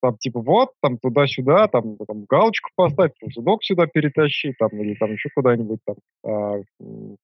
Там 0.04 0.18
типа 0.18 0.42
вот, 0.42 0.72
там 0.82 0.98
туда-сюда, 0.98 1.70
там, 1.70 1.96
там 2.06 2.26
галочку 2.30 2.70
поставь, 2.76 3.12
судок 3.32 3.64
сюда 3.64 3.88
перетащи, 3.88 4.54
там, 4.60 4.70
или 4.74 4.96
там 4.96 5.14
еще 5.14 5.30
куда-нибудь 5.34 5.80
там, 5.86 5.96
а, 6.26 6.62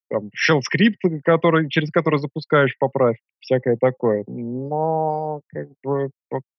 там 0.10 0.28
shell 0.28 0.62
скрипт, 0.62 1.02
который, 1.26 1.68
через 1.68 1.92
который 1.92 2.20
запускаешь, 2.20 2.78
поправь, 2.80 3.18
всякое 3.42 3.76
такое. 3.76 4.24
Но 4.28 5.42
как 5.50 5.68
бы 5.84 6.10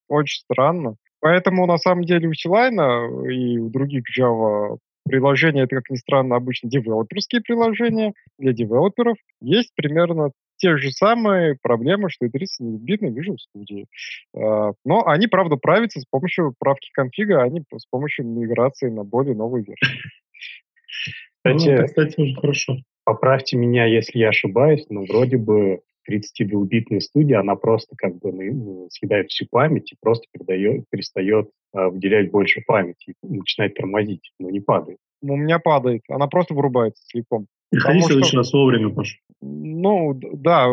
очень 0.08 0.42
странно. 0.42 0.96
Поэтому 1.20 1.64
на 1.64 1.78
самом 1.78 2.04
деле 2.04 2.28
у 2.28 2.34
Силайна 2.34 3.06
и 3.26 3.56
у 3.56 3.70
других 3.70 4.04
Java 4.14 4.76
приложения, 5.08 5.62
это, 5.62 5.76
как 5.76 5.88
ни 5.88 5.96
странно, 5.96 6.36
обычно 6.36 6.68
девелоперские 6.68 7.40
приложения 7.40 8.12
для 8.38 8.52
девелоперов, 8.52 9.16
есть 9.40 9.72
примерно 9.74 10.32
те 10.60 10.76
же 10.76 10.90
самые 10.90 11.56
проблемы, 11.60 12.10
что 12.10 12.26
и 12.26 12.28
30-битной 12.28 13.10
Visual 13.10 13.36
Studio. 13.56 13.86
Но 14.84 15.06
они, 15.06 15.26
правда, 15.26 15.56
правятся 15.56 16.00
с 16.00 16.04
помощью 16.04 16.54
правки 16.58 16.90
конфига, 16.92 17.42
а 17.42 17.48
не 17.48 17.64
с 17.76 17.86
помощью 17.86 18.26
миграции 18.26 18.90
на 18.90 19.02
более 19.02 19.34
новую 19.34 19.64
версию. 19.64 20.00
Кстати, 21.38 21.66
ну, 21.68 21.72
это, 21.72 21.84
кстати, 21.84 22.20
уже 22.20 22.34
хорошо. 22.36 22.76
Поправьте 23.04 23.56
меня, 23.56 23.86
если 23.86 24.18
я 24.18 24.28
ошибаюсь, 24.28 24.84
но 24.90 25.04
вроде 25.04 25.38
бы 25.38 25.80
32-битная 26.08 27.00
студия, 27.00 27.40
она 27.40 27.56
просто 27.56 27.94
как 27.96 28.18
бы 28.18 28.32
ну, 28.32 28.88
съедает 28.90 29.30
всю 29.30 29.46
память 29.50 29.92
и 29.92 29.96
просто 30.00 30.26
передает, 30.32 30.84
перестает 30.90 31.50
а, 31.72 31.88
выделять 31.88 32.30
больше 32.30 32.62
памяти 32.66 33.14
и 33.22 33.26
начинает 33.26 33.74
тормозить, 33.74 34.30
но 34.38 34.50
не 34.50 34.60
падает. 34.60 34.98
У 35.22 35.36
меня 35.36 35.58
падает, 35.58 36.02
она 36.08 36.26
просто 36.26 36.54
вырубается 36.54 37.02
целиком. 37.06 37.46
Приходи 37.70 38.00
в 38.00 38.04
следующий 38.04 38.36
раз 38.36 38.52
вовремя, 38.52 38.90
Паша. 38.90 39.16
Ну, 39.42 40.14
да, 40.14 40.66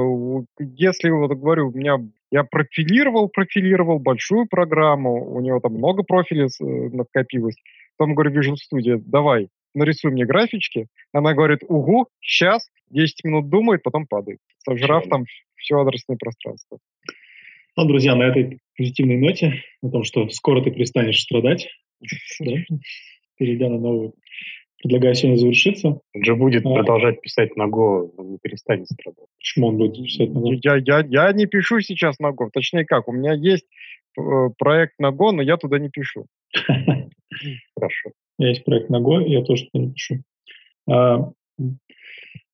если, 0.59 1.09
вот 1.09 1.31
говорю, 1.31 1.69
у 1.69 1.71
меня 1.71 1.97
я 2.31 2.43
профилировал, 2.43 3.29
профилировал 3.29 3.99
большую 3.99 4.47
программу, 4.47 5.33
у 5.33 5.39
него 5.39 5.59
там 5.61 5.73
много 5.73 6.03
профилей 6.03 6.47
э, 6.47 6.89
накопилось. 6.93 7.55
Потом 7.95 8.15
говорю, 8.15 8.31
Visual 8.31 8.55
Studio, 8.55 9.01
давай, 9.03 9.47
нарисуй 9.73 10.11
мне 10.11 10.25
графички. 10.25 10.87
Она 11.13 11.33
говорит, 11.33 11.59
угу, 11.67 12.07
сейчас, 12.19 12.69
10 12.89 13.23
минут 13.23 13.49
думает, 13.49 13.83
потом 13.83 14.05
падает, 14.05 14.39
сожрав 14.57 15.07
там 15.07 15.23
все 15.55 15.79
адресное 15.79 16.17
пространство. 16.17 16.79
Ну, 17.77 17.85
друзья, 17.85 18.15
на 18.15 18.23
этой 18.23 18.59
позитивной 18.75 19.17
ноте, 19.17 19.63
о 19.81 19.89
том, 19.89 20.03
что 20.03 20.27
скоро 20.29 20.61
ты 20.61 20.71
перестанешь 20.71 21.21
страдать, 21.21 21.69
перейдя 23.37 23.69
на 23.69 23.79
новую 23.79 24.13
Предлагаю 24.83 25.15
сегодня 25.15 25.39
завершиться. 25.39 25.99
Он 26.13 26.23
же 26.23 26.35
будет 26.35 26.65
а. 26.65 26.73
продолжать 26.73 27.21
писать 27.21 27.55
на 27.55 27.67
Go, 27.67 28.11
он 28.17 28.31
не 28.31 28.37
перестанет 28.37 28.87
страдать. 28.87 29.25
Почему 29.37 29.67
он 29.67 29.77
будет 29.77 29.95
писать 29.95 30.29
на 30.29 30.39
Go? 30.39 30.59
Я, 30.61 30.75
я, 30.75 31.05
я 31.07 31.33
не 31.33 31.47
пишу 31.47 31.81
сейчас 31.81 32.19
на 32.19 32.27
Go. 32.29 32.49
Точнее 32.53 32.85
как, 32.85 33.07
у 33.07 33.11
меня 33.11 33.33
есть 33.33 33.65
э, 34.17 34.21
проект 34.57 34.93
на 34.99 35.09
Go, 35.09 35.31
но 35.31 35.41
я 35.41 35.57
туда 35.57 35.79
не 35.79 35.89
пишу. 35.89 36.27
Хорошо. 37.75 38.11
У 38.37 38.43
меня 38.43 38.49
есть 38.49 38.65
проект 38.65 38.89
на 38.89 38.97
Go, 38.97 39.25
я 39.25 39.43
тоже 39.43 39.65
туда 39.71 39.85
не 39.85 39.93
пишу. 39.93 40.15
А, 40.89 41.31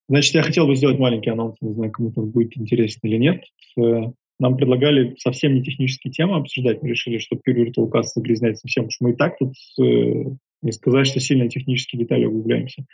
значит, 0.07 0.33
я 0.33 0.43
хотел 0.43 0.65
бы 0.65 0.75
сделать 0.75 0.99
маленький 0.99 1.29
анонс, 1.29 1.57
не 1.59 1.73
знаю, 1.73 1.91
кому-то 1.91 2.21
будет 2.21 2.57
интересно 2.57 3.05
или 3.07 3.17
нет. 3.17 3.43
Э, 3.77 4.11
нам 4.39 4.57
предлагали 4.57 5.15
совсем 5.17 5.53
не 5.53 5.63
технические 5.63 6.11
темы 6.11 6.37
обсуждать. 6.37 6.81
Мы 6.81 6.89
решили, 6.89 7.17
что 7.17 7.35
Pure 7.35 7.67
Virtual 7.67 7.91
Cast 7.91 8.13
загрязняет 8.15 8.57
совсем, 8.59 8.83
потому 8.83 8.91
что 8.91 9.03
мы 9.03 9.11
и 9.11 9.15
так 9.15 9.37
тут 9.37 9.53
э, 9.81 10.35
не 10.63 10.71
сказать, 10.71 11.07
что 11.07 11.19
сильно 11.19 11.49
технические 11.49 11.99
детали 11.99 12.25
углубляемся. 12.25 12.85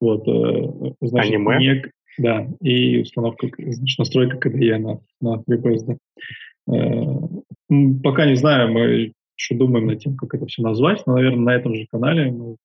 Вот, 0.00 0.26
э, 0.28 0.94
значит, 1.00 1.34
Аниме? 1.34 1.58
Не, 1.58 1.82
да, 2.18 2.48
и 2.60 2.98
установка, 2.98 3.48
значит, 3.58 3.98
настройка 3.98 4.48
KDE 4.48 4.78
на, 4.78 5.00
на 5.20 5.42
FreeBSD. 5.42 5.96
Э, 6.70 7.98
пока 8.02 8.26
не 8.26 8.36
знаю, 8.36 8.72
мы 8.72 9.12
еще 9.36 9.54
думаем 9.54 9.86
над 9.86 10.00
тем, 10.00 10.16
как 10.16 10.34
это 10.34 10.46
все 10.46 10.62
назвать, 10.62 11.06
но, 11.06 11.14
наверное, 11.14 11.44
на 11.44 11.54
этом 11.54 11.74
же 11.74 11.86
канале 11.90 12.30
мы 12.30 12.56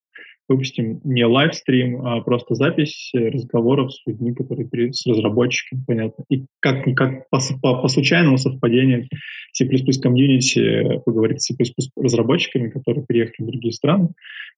выпустим 0.47 0.99
не 1.03 1.25
лайвстрим, 1.25 2.05
а 2.05 2.21
просто 2.21 2.55
запись 2.55 3.11
разговоров 3.13 3.93
с 3.93 4.05
людьми, 4.05 4.33
которые 4.33 4.67
с 4.93 5.05
разработчиками, 5.05 5.83
понятно. 5.85 6.25
И 6.29 6.45
как, 6.59 6.83
как 6.95 7.29
по, 7.29 7.39
по, 7.61 7.81
по 7.81 7.87
случайному 7.87 8.37
совпадению 8.37 9.07
C++ 9.53 9.65
комьюнити 10.01 10.99
поговорить 11.05 11.41
с 11.41 11.47
C++ 11.47 11.55
разработчиками, 11.95 12.69
которые 12.69 13.05
приехали 13.05 13.45
в 13.45 13.51
другие 13.51 13.73
страны, 13.73 14.09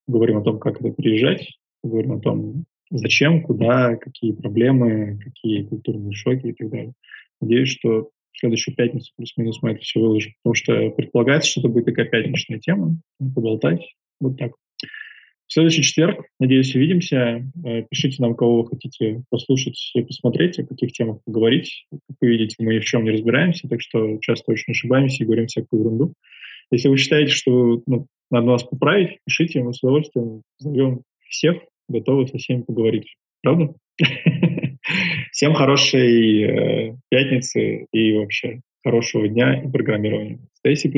говорим 0.07 0.37
о 0.37 0.43
том, 0.43 0.59
как 0.59 0.81
это 0.81 0.91
приезжать, 0.91 1.47
говорим 1.83 2.13
о 2.13 2.19
том, 2.19 2.65
зачем, 2.89 3.43
куда, 3.43 3.95
какие 3.95 4.31
проблемы, 4.31 5.19
какие 5.23 5.63
культурные 5.63 6.13
шоки 6.13 6.47
и 6.47 6.53
так 6.53 6.69
далее. 6.69 6.93
Надеюсь, 7.41 7.69
что 7.69 8.09
в 8.31 8.39
следующую 8.39 8.75
пятницу 8.75 9.11
плюс-минус 9.15 9.61
мы 9.61 9.71
это 9.71 9.81
все 9.81 9.99
выложим, 9.99 10.33
потому 10.43 10.55
что 10.55 10.89
предполагается, 10.91 11.49
что 11.49 11.61
это 11.61 11.69
будет 11.69 11.85
такая 11.85 12.05
пятничная 12.05 12.59
тема, 12.59 12.97
поболтать, 13.17 13.95
вот 14.19 14.37
так. 14.37 14.51
В 15.47 15.53
следующий 15.53 15.83
четверг, 15.83 16.25
надеюсь, 16.39 16.73
увидимся. 16.75 17.51
Э, 17.63 17.83
пишите 17.89 18.21
нам, 18.21 18.35
кого 18.35 18.63
вы 18.63 18.69
хотите 18.69 19.23
послушать 19.29 19.91
и 19.93 20.01
посмотреть, 20.01 20.57
о 20.57 20.65
каких 20.65 20.91
темах 20.91 21.19
поговорить. 21.23 21.85
Как 21.91 22.17
вы 22.19 22.29
видите, 22.29 22.55
мы 22.59 22.73
ни 22.73 22.79
в 22.79 22.85
чем 22.85 23.03
не 23.03 23.11
разбираемся, 23.11 23.67
так 23.67 23.79
что 23.81 24.17
часто 24.21 24.51
очень 24.51 24.71
ошибаемся 24.71 25.23
и 25.23 25.25
говорим 25.25 25.45
всякую 25.45 25.81
ерунду. 25.81 26.13
Если 26.71 26.87
вы 26.87 26.97
считаете, 26.97 27.31
что 27.31 27.83
ну, 27.85 28.07
надо 28.31 28.47
нас 28.47 28.63
поправить, 28.63 29.19
пишите, 29.25 29.61
мы 29.61 29.73
с 29.73 29.83
удовольствием 29.83 30.41
зовем 30.57 31.03
всех, 31.29 31.57
готовы 31.87 32.27
со 32.27 32.37
всеми 32.37 32.63
поговорить. 32.63 33.15
Правда? 33.43 33.75
Всем 35.31 35.53
хорошей 35.53 36.41
э, 36.41 36.95
пятницы 37.09 37.85
и 37.91 38.13
вообще 38.13 38.61
хорошего 38.83 39.27
дня 39.27 39.61
и 39.61 39.69
программирования. 39.69 40.39
Stay 40.65 40.75
C++. 40.75 40.89